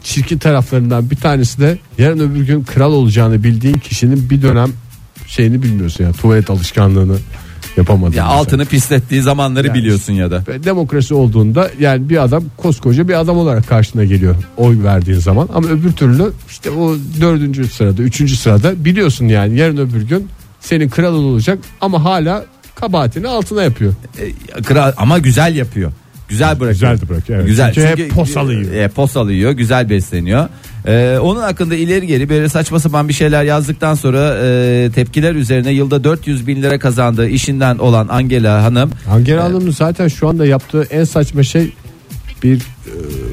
çirkin 0.03 0.37
taraflarından 0.37 1.09
bir 1.09 1.15
tanesi 1.15 1.61
de 1.61 1.77
yarın 1.97 2.19
öbür 2.19 2.47
gün 2.47 2.63
kral 2.63 2.93
olacağını 2.93 3.43
bildiğin 3.43 3.77
kişinin 3.77 4.29
bir 4.29 4.41
dönem 4.41 4.69
şeyini 5.27 5.63
bilmiyorsun 5.63 6.03
ya 6.03 6.11
tuvalet 6.11 6.49
alışkanlığını 6.49 7.17
yapamadığını. 7.77 8.15
Ya 8.17 8.25
altını 8.25 8.65
pislettiği 8.65 9.21
zamanları 9.21 9.67
Yani 9.67 9.77
biliyorsun 9.77 10.13
ya 10.13 10.31
da. 10.31 10.43
Demokrasi 10.63 11.13
olduğunda 11.13 11.71
yani 11.79 12.09
bir 12.09 12.23
adam 12.23 12.43
koskoca 12.57 13.07
bir 13.07 13.19
adam 13.19 13.37
olarak 13.37 13.67
karşına 13.67 14.05
geliyor 14.05 14.35
oy 14.57 14.83
verdiğin 14.83 15.19
zaman 15.19 15.49
ama 15.53 15.67
öbür 15.67 15.91
türlü 15.91 16.31
işte 16.49 16.71
o 16.71 16.95
dördüncü 17.21 17.67
sırada 17.67 18.01
üçüncü 18.01 18.35
sırada 18.35 18.85
biliyorsun 18.85 19.25
yani 19.25 19.57
yarın 19.57 19.77
öbür 19.77 20.01
gün 20.01 20.27
senin 20.59 20.89
kral 20.89 21.13
olacak 21.13 21.59
ama 21.81 22.03
hala 22.03 22.45
kabahatini 22.79 23.27
altına 23.27 23.63
yapıyor. 23.63 23.93
E, 24.57 24.61
kral 24.61 24.93
ama 24.97 25.17
güzel 25.19 25.55
yapıyor. 25.55 25.91
Güzel 26.29 26.59
bırakıyor. 26.59 26.91
Güzel 26.91 27.09
bırakıyor, 27.09 27.39
evet. 27.39 27.49
Güzel. 27.49 27.73
Çünkü 27.73 28.03
hep 28.03 28.11
posal 28.11 28.51
yiyor. 28.51 28.73
E, 28.73 28.87
posal 28.87 29.29
yiyor, 29.29 29.51
güzel 29.51 29.89
besleniyor. 29.89 30.49
E, 30.85 31.17
onun 31.21 31.41
hakkında 31.41 31.75
ileri 31.75 32.07
geri 32.07 32.29
böyle 32.29 32.49
saçma 32.49 32.79
sapan 32.79 33.07
bir 33.09 33.13
şeyler 33.13 33.43
yazdıktan 33.43 33.95
sonra 33.95 34.37
e, 34.43 34.89
tepkiler 34.95 35.35
üzerine 35.35 35.71
yılda 35.71 36.03
400 36.03 36.47
bin 36.47 36.61
lira 36.63 36.79
kazandığı 36.79 37.27
işinden 37.27 37.77
olan 37.77 38.07
Angela 38.07 38.63
Hanım 38.63 38.91
Angela 39.09 39.43
Hanım'ın 39.43 39.71
zaten 39.71 40.07
şu 40.07 40.29
anda 40.29 40.45
yaptığı 40.45 40.83
en 40.83 41.03
saçma 41.03 41.43
şey 41.43 41.73
bir 42.43 42.57
e, 42.57 42.61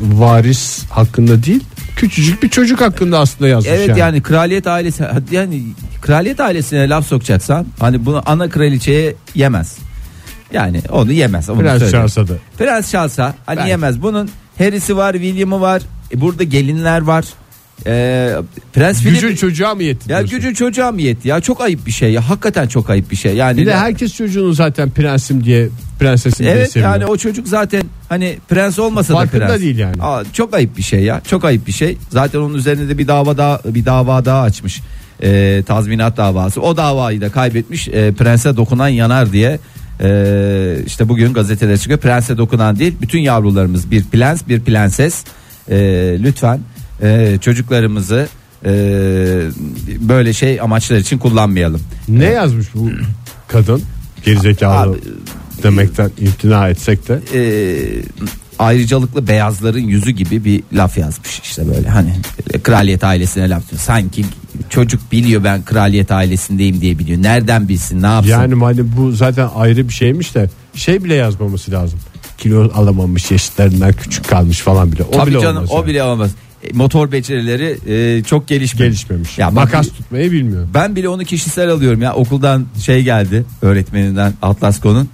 varis 0.02 0.85
hakkında 0.90 1.42
değil 1.44 1.64
küçücük 1.96 2.42
bir 2.42 2.48
çocuk 2.48 2.80
hakkında 2.80 3.18
aslında 3.18 3.48
yazmış 3.48 3.72
Evet 3.72 3.88
yani. 3.88 4.00
yani. 4.00 4.22
kraliyet 4.22 4.66
ailesi 4.66 5.04
yani 5.30 5.62
kraliyet 6.02 6.40
ailesine 6.40 6.88
laf 6.88 7.07
sokacaksan 7.07 7.66
hani 7.80 8.07
bunu 8.07 8.22
ana 8.26 8.48
kraliçeye 8.48 9.14
yemez. 9.35 9.78
Yani 10.52 10.83
onu 10.90 11.12
yemez. 11.12 11.50
Onu 11.50 11.59
Prens 11.61 11.78
söyleyeyim. 11.83 12.09
Şahzade. 12.09 12.38
Prens 12.59 12.90
Charles'a 12.90 13.35
hani 13.46 13.57
Belki. 13.57 13.70
yemez. 13.70 14.02
Bunun 14.02 14.30
Harry'si 14.59 14.96
var, 14.96 15.12
William'ı 15.12 15.61
var. 15.61 15.83
E, 16.14 16.20
burada 16.20 16.44
gelinler 16.44 17.00
var. 17.02 17.24
E, 17.87 18.32
Prens 18.72 19.00
Philip 19.02 19.20
Gücün 19.20 19.37
çocuğa 19.37 19.74
mı 19.74 19.82
yetti? 19.82 20.12
ya 20.12 20.18
diyorsun? 20.18 20.38
gücün 20.38 20.54
çocuğa 20.54 20.92
mı 20.92 21.02
yetti 21.02 21.28
ya? 21.28 21.40
Çok 21.40 21.60
ayıp 21.60 21.87
bir 21.87 21.90
şey 21.92 22.12
ya. 22.12 22.28
Hakikaten 22.30 22.66
çok 22.68 22.90
ayıp 22.90 23.10
bir 23.10 23.16
şey. 23.16 23.34
Yani 23.37 23.60
Bir 23.60 23.66
de 23.66 23.76
herkes 23.76 24.14
çocuğunu 24.16 24.52
zaten 24.52 24.90
prensim 24.90 25.44
diye 25.44 25.68
prensesim 26.00 26.46
diye 26.46 26.54
Evet 26.56 26.70
seviyor. 26.72 26.90
yani 26.92 27.06
o 27.06 27.16
çocuk 27.16 27.48
zaten 27.48 27.82
hani 28.08 28.38
prens 28.48 28.78
olmasa 28.78 29.14
Farkında 29.14 29.40
da 29.44 29.46
prens. 29.48 29.60
değil 29.60 29.78
yani. 29.78 30.02
Aa, 30.02 30.22
çok 30.32 30.54
ayıp 30.54 30.76
bir 30.76 30.82
şey 30.82 31.00
ya. 31.00 31.20
Çok 31.30 31.44
ayıp 31.44 31.66
bir 31.66 31.72
şey. 31.72 31.96
Zaten 32.10 32.38
onun 32.38 32.54
üzerine 32.54 32.88
de 32.88 32.98
bir 32.98 33.08
dava 33.08 33.37
daha 33.37 33.60
bir 33.64 33.84
dava 33.84 34.24
daha 34.24 34.40
açmış. 34.42 34.80
Ee, 35.22 35.62
tazminat 35.66 36.16
davası. 36.16 36.60
O 36.60 36.76
davayı 36.76 37.20
da 37.20 37.30
kaybetmiş. 37.30 37.88
Ee, 37.88 38.12
prense 38.12 38.56
dokunan 38.56 38.88
yanar 38.88 39.32
diye. 39.32 39.58
Ee, 40.00 40.76
işte 40.87 41.08
bugün 41.08 41.32
gazetelere 41.34 41.78
çıkıyor. 41.78 41.98
Prense 41.98 42.38
dokunan 42.38 42.78
değil. 42.78 42.94
Bütün 43.02 43.18
yavrularımız 43.18 43.90
bir 43.90 44.04
prens, 44.04 44.48
bir 44.48 44.60
prenses. 44.60 45.24
Ee, 45.70 45.76
lütfen 46.22 46.60
e, 47.02 47.38
çocuklarımızı 47.40 48.28
e, 48.64 48.70
böyle 50.00 50.33
şey 50.33 50.61
amaçlar 50.61 50.96
için 50.96 51.18
kullanmayalım. 51.18 51.80
Ne 52.09 52.24
yazmış 52.24 52.66
bu 52.74 52.90
kadın? 53.48 53.83
Gerizekalı 54.24 54.90
Abi, 54.92 54.98
demekten 55.62 56.11
imtina 56.18 56.68
etsek 56.68 57.09
de. 57.09 57.20
e, 57.35 57.42
ayrıcalıklı 58.59 59.28
beyazların 59.28 59.80
yüzü 59.80 60.11
gibi 60.11 60.44
bir 60.44 60.62
laf 60.72 60.98
yazmış 60.98 61.40
işte 61.40 61.68
böyle 61.74 61.88
hani 61.88 62.12
e, 62.54 62.59
kraliyet 62.61 63.04
ailesine 63.04 63.48
laf 63.48 63.70
diyor. 63.70 63.80
Sanki 63.83 64.24
çocuk 64.70 65.12
biliyor 65.12 65.44
ben 65.44 65.64
kraliyet 65.64 66.12
ailesindeyim 66.12 66.80
diye 66.80 66.98
biliyor. 66.98 67.22
Nereden 67.22 67.68
bilsin 67.68 68.02
ne 68.02 68.07
yapsın? 68.07 68.30
Yani 68.30 68.54
hani 68.54 68.96
bu 68.96 69.12
zaten 69.12 69.48
ayrı 69.57 69.88
bir 69.88 69.94
şeymiş 69.94 70.35
de 70.35 70.50
şey 70.74 71.04
bile 71.04 71.14
yazmaması 71.14 71.70
lazım. 71.70 71.98
Kilo 72.38 72.70
alamamış 72.74 73.30
yaşıtlarından 73.30 73.92
küçük 73.92 74.28
kalmış 74.28 74.61
falan 74.61 74.92
bile. 74.92 75.02
O 75.02 75.11
Tabii 75.11 75.30
bile 75.30 75.40
canım 75.40 75.57
olmaz 75.57 75.70
o 75.72 75.76
yani. 75.76 75.87
bile 75.87 76.02
olmaz. 76.02 76.30
Motor 76.72 77.12
becerileri 77.12 77.79
e, 77.87 78.22
çok 78.24 78.48
gelişmemiş. 78.48 78.98
gelişmemiş. 78.98 79.38
Ya 79.38 79.50
Makas 79.50 79.88
tutmayı 79.88 80.33
bilmiyor. 80.33 80.68
Ben 80.74 80.96
bile 80.96 81.09
onu 81.09 81.24
kişisel 81.24 81.70
alıyorum 81.70 82.03
ya 82.03 82.14
okuldan 82.14 82.66
şey 82.85 83.03
geldi 83.03 83.44
öğretmeninden 83.62 84.35
Atlasko'nun 84.42 85.09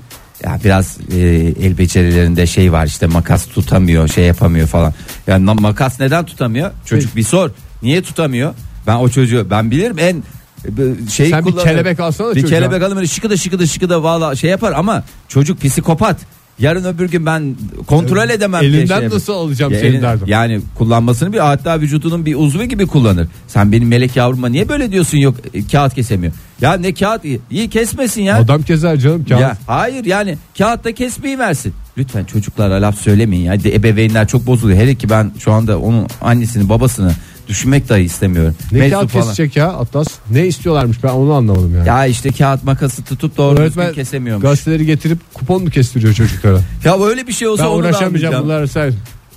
ya 0.44 0.60
biraz 0.64 0.98
e, 1.12 1.18
el 1.62 1.78
becerilerinde 1.78 2.46
şey 2.46 2.72
var 2.72 2.86
işte 2.86 3.06
makas 3.06 3.46
tutamıyor 3.46 4.08
şey 4.08 4.24
yapamıyor 4.24 4.66
falan. 4.66 4.94
Yani 5.26 5.54
makas 5.60 6.00
neden 6.00 6.26
tutamıyor? 6.26 6.70
Çocuk 6.84 7.16
bir 7.16 7.22
sor. 7.22 7.50
Niye 7.82 8.02
tutamıyor? 8.02 8.54
Ben 8.86 8.96
o 8.96 9.08
çocuğu 9.08 9.46
ben 9.50 9.70
bilirim 9.70 9.98
en 9.98 10.22
şey 11.10 11.30
Sen 11.30 11.46
bir 11.46 11.56
kelebek 11.56 12.00
alsana 12.00 12.34
Bir 12.34 12.40
çocuğa. 12.40 12.58
kelebek 12.58 12.82
alın 12.82 12.96
böyle 12.96 13.06
şıkıda 13.06 13.36
şıkıda 13.36 13.66
şıkıda 13.66 14.02
valla 14.02 14.36
şey 14.36 14.50
yapar 14.50 14.72
ama 14.72 15.04
çocuk 15.28 15.62
psikopat. 15.62 16.16
Yarın 16.60 16.84
öbür 16.84 17.10
gün 17.10 17.26
ben 17.26 17.56
kontrol 17.86 18.30
edemem 18.30 18.60
diye 18.60 18.72
Elinden 18.72 19.00
şey 19.00 19.08
nasıl 19.08 19.32
alacağım 19.32 19.72
Ya 19.72 19.78
senin 19.78 19.90
elin- 19.90 20.02
derdim. 20.02 20.26
Yani 20.28 20.60
kullanmasını 20.74 21.32
bir 21.32 21.38
hatta 21.38 21.80
vücudunun 21.80 22.26
bir 22.26 22.34
uzvu 22.34 22.64
gibi 22.64 22.86
kullanır. 22.86 23.28
Sen 23.46 23.72
benim 23.72 23.88
melek 23.88 24.16
yavruma 24.16 24.48
niye 24.48 24.68
böyle 24.68 24.92
diyorsun 24.92 25.18
yok 25.18 25.34
e, 25.54 25.66
kağıt 25.66 25.94
kesemiyor. 25.94 26.32
Ya 26.60 26.72
ne 26.72 26.94
kağıt 26.94 27.22
iyi 27.50 27.70
kesmesin 27.70 28.22
ya. 28.22 28.36
Adam 28.36 28.62
keser 28.62 28.96
canım 28.96 29.24
kağıt. 29.28 29.40
Ya 29.40 29.56
hayır 29.66 30.04
yani 30.04 30.38
kağıtta 30.58 30.92
kesmeyi 30.92 31.38
versin. 31.38 31.72
Lütfen 31.98 32.24
çocuklara 32.24 32.82
laf 32.82 32.98
söylemeyin 32.98 33.44
ya. 33.44 33.64
De, 33.64 33.74
ebeveynler 33.74 34.28
çok 34.28 34.46
bozuluyor. 34.46 34.78
Hele 34.78 34.94
ki 34.94 35.10
ben 35.10 35.32
şu 35.38 35.52
anda 35.52 35.78
onun 35.78 36.06
annesini 36.20 36.68
babasını 36.68 37.12
düşünmek 37.50 37.88
dahi 37.88 38.02
istemiyorum. 38.02 38.54
Ne 38.72 38.78
Meczup 38.78 38.98
kağıt 39.00 39.10
falan. 39.10 39.24
kesecek 39.24 39.56
ya 39.56 39.68
Atlas? 39.68 40.06
Ne 40.30 40.46
istiyorlarmış 40.46 41.02
ben 41.04 41.08
onu 41.08 41.32
anlamadım 41.32 41.74
yani. 41.76 41.88
Ya 41.88 42.06
işte 42.06 42.32
kağıt 42.32 42.64
makası 42.64 43.02
tutup 43.04 43.36
doğru 43.36 43.50
düzgün 43.50 43.62
Öğretmen 43.62 43.92
kesemiyormuş. 43.92 44.42
gazeteleri 44.42 44.86
getirip 44.86 45.18
kupon 45.34 45.62
mu 45.62 45.70
kestiriyor 45.70 46.14
çocuklara? 46.14 46.58
Ya 46.84 47.04
öyle 47.04 47.26
bir 47.26 47.32
şey 47.32 47.48
olsa 47.48 47.62
Ben 47.64 47.68
onu 47.68 47.74
da 47.74 47.78
uğraşamayacağım 47.88 48.34
anlayacağım. 48.34 48.44
bunları 48.44 48.68
sen 48.68 48.92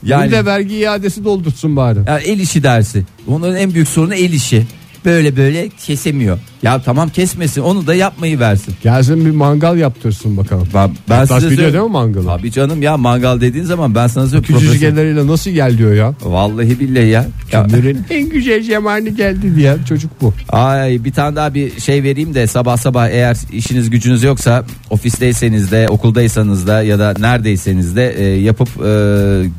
Yani- 0.06 0.28
Bir 0.28 0.32
de 0.32 0.46
vergi 0.46 0.76
iadesi 0.76 1.24
doldursun 1.26 1.76
bari. 1.76 2.00
Ya 2.08 2.20
el 2.20 2.40
işi 2.40 2.64
dersi. 2.64 3.04
Onların 3.28 3.56
en 3.58 3.74
büyük 3.74 3.88
sorunu 3.88 4.14
el 4.14 4.34
işi. 4.34 4.68
Böyle 5.06 5.38
böyle 5.38 5.70
kesemiyor. 5.70 6.38
Ya 6.64 6.82
tamam 6.82 7.10
kesmesin 7.10 7.62
onu 7.62 7.88
da 7.88 7.96
yapmayı 7.96 8.40
versin. 8.40 8.76
Gelsin 8.84 9.26
bir 9.26 9.32
mangal 9.32 9.78
yaptırsın 9.78 10.38
bakalım. 10.38 10.68
Ben, 10.74 10.92
ben 11.10 11.16
Hatta 11.18 11.40
size 11.40 11.52
biliyor 11.52 11.74
değil 11.74 11.84
mi 11.84 11.90
mangalı? 11.90 12.26
Tabii 12.26 12.52
canım 12.52 12.82
ya 12.82 12.98
mangal 12.98 13.42
dediğin 13.42 13.66
zaman 13.66 13.96
ben 13.96 14.08
sana 14.08 14.24
söyleyeyim. 14.28 14.44
Küçücük 14.44 14.70
profesör- 14.70 14.94
elleriyle 14.94 15.28
nasıl 15.28 15.52
gel 15.52 15.78
diyor 15.78 15.94
ya. 15.94 16.14
Vallahi 16.24 16.80
billahi 16.80 17.08
ya. 17.08 17.26
Ömrün 17.54 18.00
en 18.10 18.30
güzel 18.30 18.64
zamanı 18.64 19.10
geldi 19.10 19.56
diye 19.56 19.76
çocuk 19.90 20.12
bu. 20.22 20.34
Ay 20.50 21.04
bir 21.04 21.12
tane 21.12 21.36
daha 21.36 21.54
bir 21.54 21.80
şey 21.80 22.04
vereyim 22.04 22.34
de 22.34 22.48
sabah 22.48 22.78
sabah 22.78 23.10
eğer 23.10 23.38
işiniz 23.54 23.90
gücünüz 23.90 24.24
yoksa 24.24 24.66
ofisteyseniz 24.90 25.72
de 25.72 25.88
okuldaysanız 25.90 26.68
da 26.68 26.84
ya 26.84 27.00
da 27.00 27.14
neredeyseniz 27.20 27.96
de 27.96 28.14
e, 28.18 28.24
yapıp 28.42 28.70
e, 28.86 28.90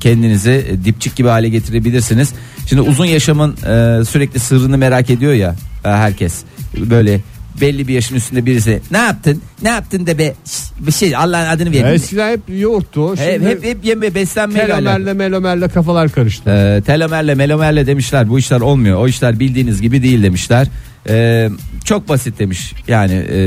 kendinizi 0.00 0.78
dipçik 0.84 1.16
gibi 1.16 1.28
hale 1.28 1.48
getirebilirsiniz. 1.48 2.32
Şimdi 2.66 2.82
uzun 2.82 3.04
yaşamın 3.04 3.52
e, 3.52 4.04
sürekli 4.04 4.40
sırrını 4.40 4.78
merak 4.78 5.10
ediyor 5.10 5.32
ya 5.32 5.54
e, 5.84 5.88
herkes 5.88 6.34
böyle 6.76 7.20
belli 7.60 7.88
bir 7.88 7.94
yaşın 7.94 8.14
üstünde 8.14 8.46
birisi 8.46 8.80
ne 8.90 8.98
yaptın 8.98 9.42
ne 9.62 9.68
yaptın 9.68 10.06
de 10.06 10.18
be 10.18 10.34
şş, 10.44 10.58
bir 10.78 10.92
şey 10.92 11.16
Allah'ın 11.16 11.46
adını 11.46 11.72
verin. 11.72 11.84
Eskiden 11.86 12.32
hep 12.32 12.40
yoğurttu. 12.48 13.16
Hep, 13.16 13.32
Şimdi 13.34 13.46
hep, 13.48 13.64
hep 13.64 13.84
yeme 13.84 14.14
beslenmeyle 14.14 14.62
alakalı. 14.62 14.84
telomerle 14.84 15.12
melomerle 15.12 15.68
kafalar 15.68 16.12
karıştı. 16.12 16.50
E, 16.50 16.82
telomerle 16.86 17.34
melomerle 17.34 17.86
demişler 17.86 18.28
bu 18.28 18.38
işler 18.38 18.60
olmuyor. 18.60 18.98
O 18.98 19.08
işler 19.08 19.40
bildiğiniz 19.40 19.80
gibi 19.82 20.02
değil 20.02 20.22
demişler. 20.22 20.66
E, 21.08 21.48
çok 21.84 22.08
basit 22.08 22.38
demiş 22.38 22.72
yani 22.88 23.14
e, 23.14 23.38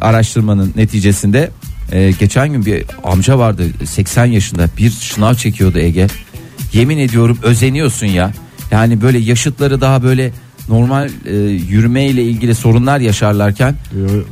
araştırmanın 0.00 0.72
neticesinde. 0.76 1.50
E, 1.92 2.10
geçen 2.20 2.48
gün 2.48 2.66
bir 2.66 2.84
amca 3.04 3.38
vardı 3.38 3.62
80 3.84 4.24
yaşında 4.26 4.68
bir 4.78 4.90
şınav 4.90 5.34
çekiyordu 5.34 5.78
Ege. 5.78 6.06
Yemin 6.72 6.98
ediyorum 6.98 7.38
özeniyorsun 7.42 8.06
ya. 8.06 8.32
Yani 8.70 9.00
böyle 9.00 9.18
yaşıtları 9.18 9.80
daha 9.80 10.02
böyle 10.02 10.32
normal 10.68 11.10
e, 11.26 11.36
yürümeyle 11.46 12.22
ilgili 12.22 12.54
sorunlar 12.54 13.00
yaşarlarken 13.00 13.74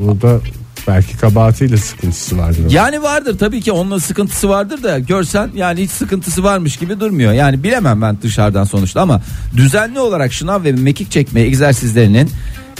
O 0.09 0.23
da 0.23 0.41
belki 0.89 1.17
kabahatiyle 1.17 1.77
sıkıntısı 1.77 2.39
vardır. 2.39 2.71
yani 2.71 3.03
vardır 3.03 3.39
tabii 3.39 3.61
ki 3.61 3.73
onun 3.73 3.99
sıkıntısı 3.99 4.49
vardır 4.49 4.83
da 4.83 4.99
görsen 4.99 5.51
yani 5.55 5.83
hiç 5.83 5.91
sıkıntısı 5.91 6.45
varmış 6.45 6.77
gibi 6.77 7.01
durmuyor. 7.01 7.33
Yani 7.33 7.63
bilemem 7.63 8.03
ben 8.03 8.19
dışarıdan 8.23 8.65
sonuçta 8.65 9.01
ama 9.01 9.23
düzenli 9.57 10.01
olarak 10.01 10.33
şınav 10.33 10.65
ve 10.65 10.73
mekik 10.73 11.11
çekme 11.11 11.41
egzersizlerinin 11.41 12.31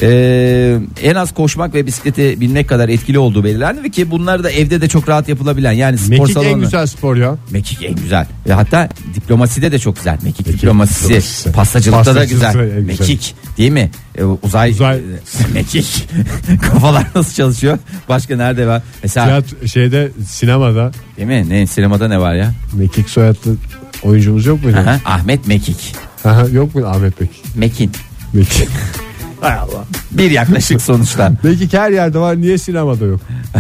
e, 0.03 0.79
en 1.03 1.15
az 1.15 1.35
koşmak 1.35 1.75
ve 1.75 1.87
bisiklete 1.87 2.41
binmek 2.41 2.69
kadar 2.69 2.89
etkili 2.89 3.19
olduğu 3.19 3.45
belirlendi 3.45 3.83
ve 3.83 3.89
ki 3.91 4.11
bunlar 4.11 4.45
da 4.45 4.51
evde 4.51 4.81
de 4.81 4.89
çok 4.89 5.09
rahat 5.09 5.29
yapılabilen 5.29 5.73
yani 5.73 5.99
spor 5.99 6.11
Mekik 6.19 6.35
salonu. 6.35 6.49
en 6.49 6.61
güzel 6.61 6.87
spor 6.87 7.17
ya. 7.17 7.37
Mekik 7.51 7.83
en 7.83 7.95
güzel. 7.95 8.27
Ve 8.49 8.53
hatta 8.53 8.89
diplomaside 9.15 9.73
de 9.73 9.79
çok 9.79 9.97
güzel. 9.97 10.19
Mekik, 10.23 10.47
Mekik 10.47 10.63
diplomasisi, 10.63 11.05
diplomasisi. 11.05 11.53
pastacılıkta 11.53 12.15
da 12.15 12.19
Pastacılıkta 12.21 12.53
güzel. 12.53 12.65
güzel. 12.69 12.83
Mekik 12.87 13.35
değil 13.59 13.71
mi? 13.73 13.91
E, 14.19 14.25
uzay, 14.25 14.71
Uzay. 14.71 15.01
mekik. 15.55 16.09
Kafalar 16.63 17.07
nasıl 17.15 17.35
çalışıyor? 17.35 17.79
Başka 18.09 18.37
nerede 18.37 18.67
var? 18.67 18.83
Mesela 19.03 19.27
Tiyatro, 19.27 19.67
şeyde 19.67 20.11
sinemada 20.29 20.91
değil 21.17 21.29
mi? 21.29 21.45
Ne 21.49 21.67
sinemada 21.67 22.09
ne 22.09 22.21
var 22.21 22.35
ya? 22.35 22.55
Mekik 22.73 23.09
soyadlı 23.11 23.57
oyuncumuz 24.03 24.47
yok 24.47 24.65
muydu? 24.65 24.77
Aha, 24.79 25.01
Ahmet 25.05 25.47
Mekik. 25.47 25.93
Aha, 26.25 26.47
yok 26.53 26.75
mu 26.75 26.87
Ahmet 26.87 27.21
Mekik? 27.21 27.45
Mekin. 27.55 27.91
Mekik. 29.49 30.19
Bir 30.19 30.31
yaklaşık 30.31 30.83
sonuçta. 30.83 31.33
Mekik 31.43 31.73
her 31.73 31.91
yerde 31.91 32.19
var 32.19 32.41
niye 32.41 32.59
sinemada 32.59 33.05
yok? 33.05 33.21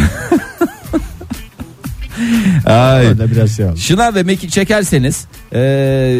Ay. 2.66 3.08
Orada 3.08 3.30
biraz 3.30 3.56
şey 3.56 3.66
oldu. 3.66 3.76
Şınav 3.76 4.14
ve 4.14 4.22
mekik 4.22 4.50
çekerseniz 4.50 5.24
e, 5.54 5.60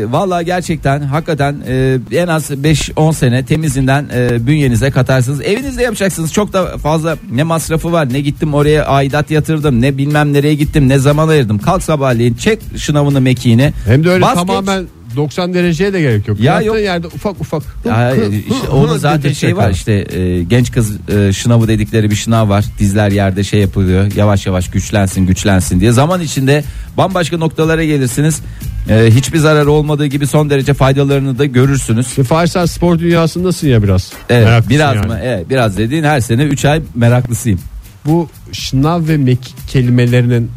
valla 0.08 0.42
gerçekten 0.42 1.00
hakikaten 1.00 1.56
e, 1.68 1.98
en 2.12 2.26
az 2.26 2.50
5-10 2.50 3.14
sene 3.14 3.44
temizinden 3.44 4.06
e, 4.14 4.46
bünyenize 4.46 4.90
katarsınız. 4.90 5.40
Evinizde 5.40 5.82
yapacaksınız 5.82 6.32
çok 6.32 6.52
da 6.52 6.78
fazla 6.78 7.16
ne 7.32 7.42
masrafı 7.42 7.92
var 7.92 8.12
ne 8.12 8.20
gittim 8.20 8.54
oraya 8.54 8.84
aidat 8.86 9.30
yatırdım 9.30 9.82
ne 9.82 9.98
bilmem 9.98 10.32
nereye 10.32 10.54
gittim 10.54 10.88
ne 10.88 10.98
zaman 10.98 11.28
ayırdım. 11.28 11.58
Kalk 11.58 11.82
sabahleyin 11.82 12.34
çek 12.34 12.60
şınavını 12.76 13.20
mekiğini. 13.20 13.72
Hem 13.86 14.04
de 14.04 14.10
öyle 14.10 14.22
Bas 14.22 14.34
geç. 14.34 14.46
tamamen 14.46 14.86
90 15.16 15.54
dereceye 15.54 15.92
de 15.92 16.00
gerek 16.00 16.28
yok. 16.28 16.40
Ya 16.40 16.52
Yaptığın 16.52 16.66
yok. 16.66 16.78
yerde 16.80 17.06
ufak 17.06 17.40
ufak. 17.40 17.62
Ya, 17.84 18.14
işte 18.16 18.68
onun 18.68 18.96
zaten 18.98 19.32
şey 19.32 19.56
var 19.56 19.70
işte 19.70 19.92
e, 19.92 20.42
genç 20.42 20.72
kız 20.72 20.92
e, 21.08 21.32
şınavı 21.32 21.68
dedikleri 21.68 22.10
bir 22.10 22.16
şınav 22.16 22.48
var. 22.48 22.64
Dizler 22.78 23.10
yerde 23.10 23.44
şey 23.44 23.60
yapılıyor. 23.60 24.12
Yavaş 24.16 24.46
yavaş 24.46 24.70
güçlensin 24.70 25.26
güçlensin 25.26 25.80
diye. 25.80 25.92
Zaman 25.92 26.20
içinde 26.20 26.64
bambaşka 26.96 27.36
noktalara 27.38 27.84
gelirsiniz. 27.84 28.40
E, 28.88 29.10
hiçbir 29.10 29.38
zararı 29.38 29.70
olmadığı 29.70 30.06
gibi 30.06 30.26
son 30.26 30.50
derece 30.50 30.74
faydalarını 30.74 31.38
da 31.38 31.44
görürsünüz. 31.44 32.06
Şimdi 32.14 32.28
Fahir 32.28 32.46
sen 32.46 32.64
spor 32.66 32.98
dünyasındasın 32.98 33.68
ya 33.68 33.82
biraz. 33.82 34.12
Evet, 34.30 34.44
Meraklısın 34.46 34.70
biraz 34.70 34.96
yani. 34.96 35.06
mı? 35.06 35.18
Evet, 35.22 35.50
biraz 35.50 35.78
dediğin 35.78 36.04
her 36.04 36.20
sene 36.20 36.42
3 36.44 36.64
ay 36.64 36.82
meraklısıyım. 36.94 37.60
Bu 38.04 38.28
şınav 38.52 39.08
ve 39.08 39.16
mekik 39.16 39.68
kelimelerinin 39.68 40.50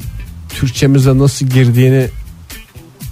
Türkçemize 0.50 1.18
nasıl 1.18 1.46
girdiğini 1.46 2.08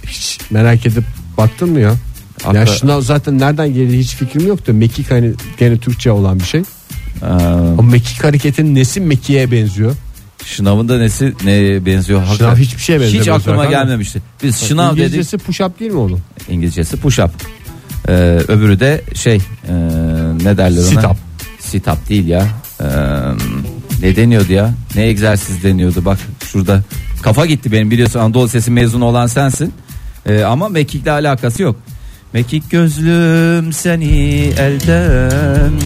hiç 0.06 0.38
merak 0.50 0.86
edip 0.86 1.04
baktın 1.38 1.70
mı 1.70 1.80
ya? 1.80 1.94
Haklı. 2.42 2.58
Ya 2.58 2.66
şınav 2.66 3.00
zaten 3.00 3.38
nereden 3.38 3.68
geldiği 3.74 3.98
hiç 3.98 4.14
fikrim 4.14 4.46
yoktu. 4.46 4.74
Mekik 4.74 5.10
hani 5.10 5.32
gene 5.58 5.78
Türkçe 5.78 6.10
olan 6.10 6.38
bir 6.40 6.44
şey. 6.44 6.60
Ee, 7.22 7.26
O 7.78 7.82
mekik 7.82 8.24
hareketin 8.24 8.74
nesi 8.74 9.00
mekiğe 9.00 9.50
benziyor? 9.50 9.94
şınavın 10.44 10.88
da 10.88 10.98
nesi 10.98 11.34
neye 11.44 11.86
benziyor? 11.86 12.20
Şınav 12.20 12.28
Hakikaten. 12.30 12.56
hiçbir 12.62 12.82
şeye 12.82 13.00
benzemiyor. 13.00 13.22
Hiç 13.24 13.28
aklıma 13.28 13.56
zaten. 13.64 13.70
gelmemişti. 13.70 14.22
Biz 14.42 14.56
şınav 14.68 14.90
dedik. 14.96 15.04
İngilizcesi 15.04 15.38
push 15.38 15.60
up 15.60 15.80
değil 15.80 15.90
mi 15.90 15.98
onun? 15.98 16.20
İngilizcesi 16.48 16.96
push 16.96 17.18
up. 17.18 17.30
Ee, 18.08 18.12
öbürü 18.48 18.80
de 18.80 19.02
şey 19.14 19.36
e, 19.36 19.72
ne 20.44 20.56
derler 20.56 20.80
ona? 20.80 20.86
Sit 20.88 21.04
up. 21.04 21.16
Sit 21.60 21.88
up 21.88 22.08
değil 22.08 22.26
ya. 22.26 22.46
Ee, 22.80 22.84
ne 24.02 24.16
deniyordu 24.16 24.52
ya? 24.52 24.74
Ne 24.94 25.02
egzersiz 25.06 25.62
deniyordu 25.62 26.04
bak 26.04 26.18
şurada. 26.52 26.82
Kafa 27.22 27.46
gitti 27.46 27.72
benim 27.72 27.90
biliyorsun 27.90 28.20
Anadolu 28.20 28.48
Sesi 28.48 28.70
mezunu 28.70 29.04
olan 29.04 29.26
sensin. 29.26 29.72
Ee, 30.26 30.42
ama 30.44 30.68
mekikle 30.68 31.10
alakası 31.10 31.62
yok. 31.62 31.76
Mekik 32.32 32.70
gözlüm 32.70 33.72
seni 33.72 34.06
elden 34.58 35.80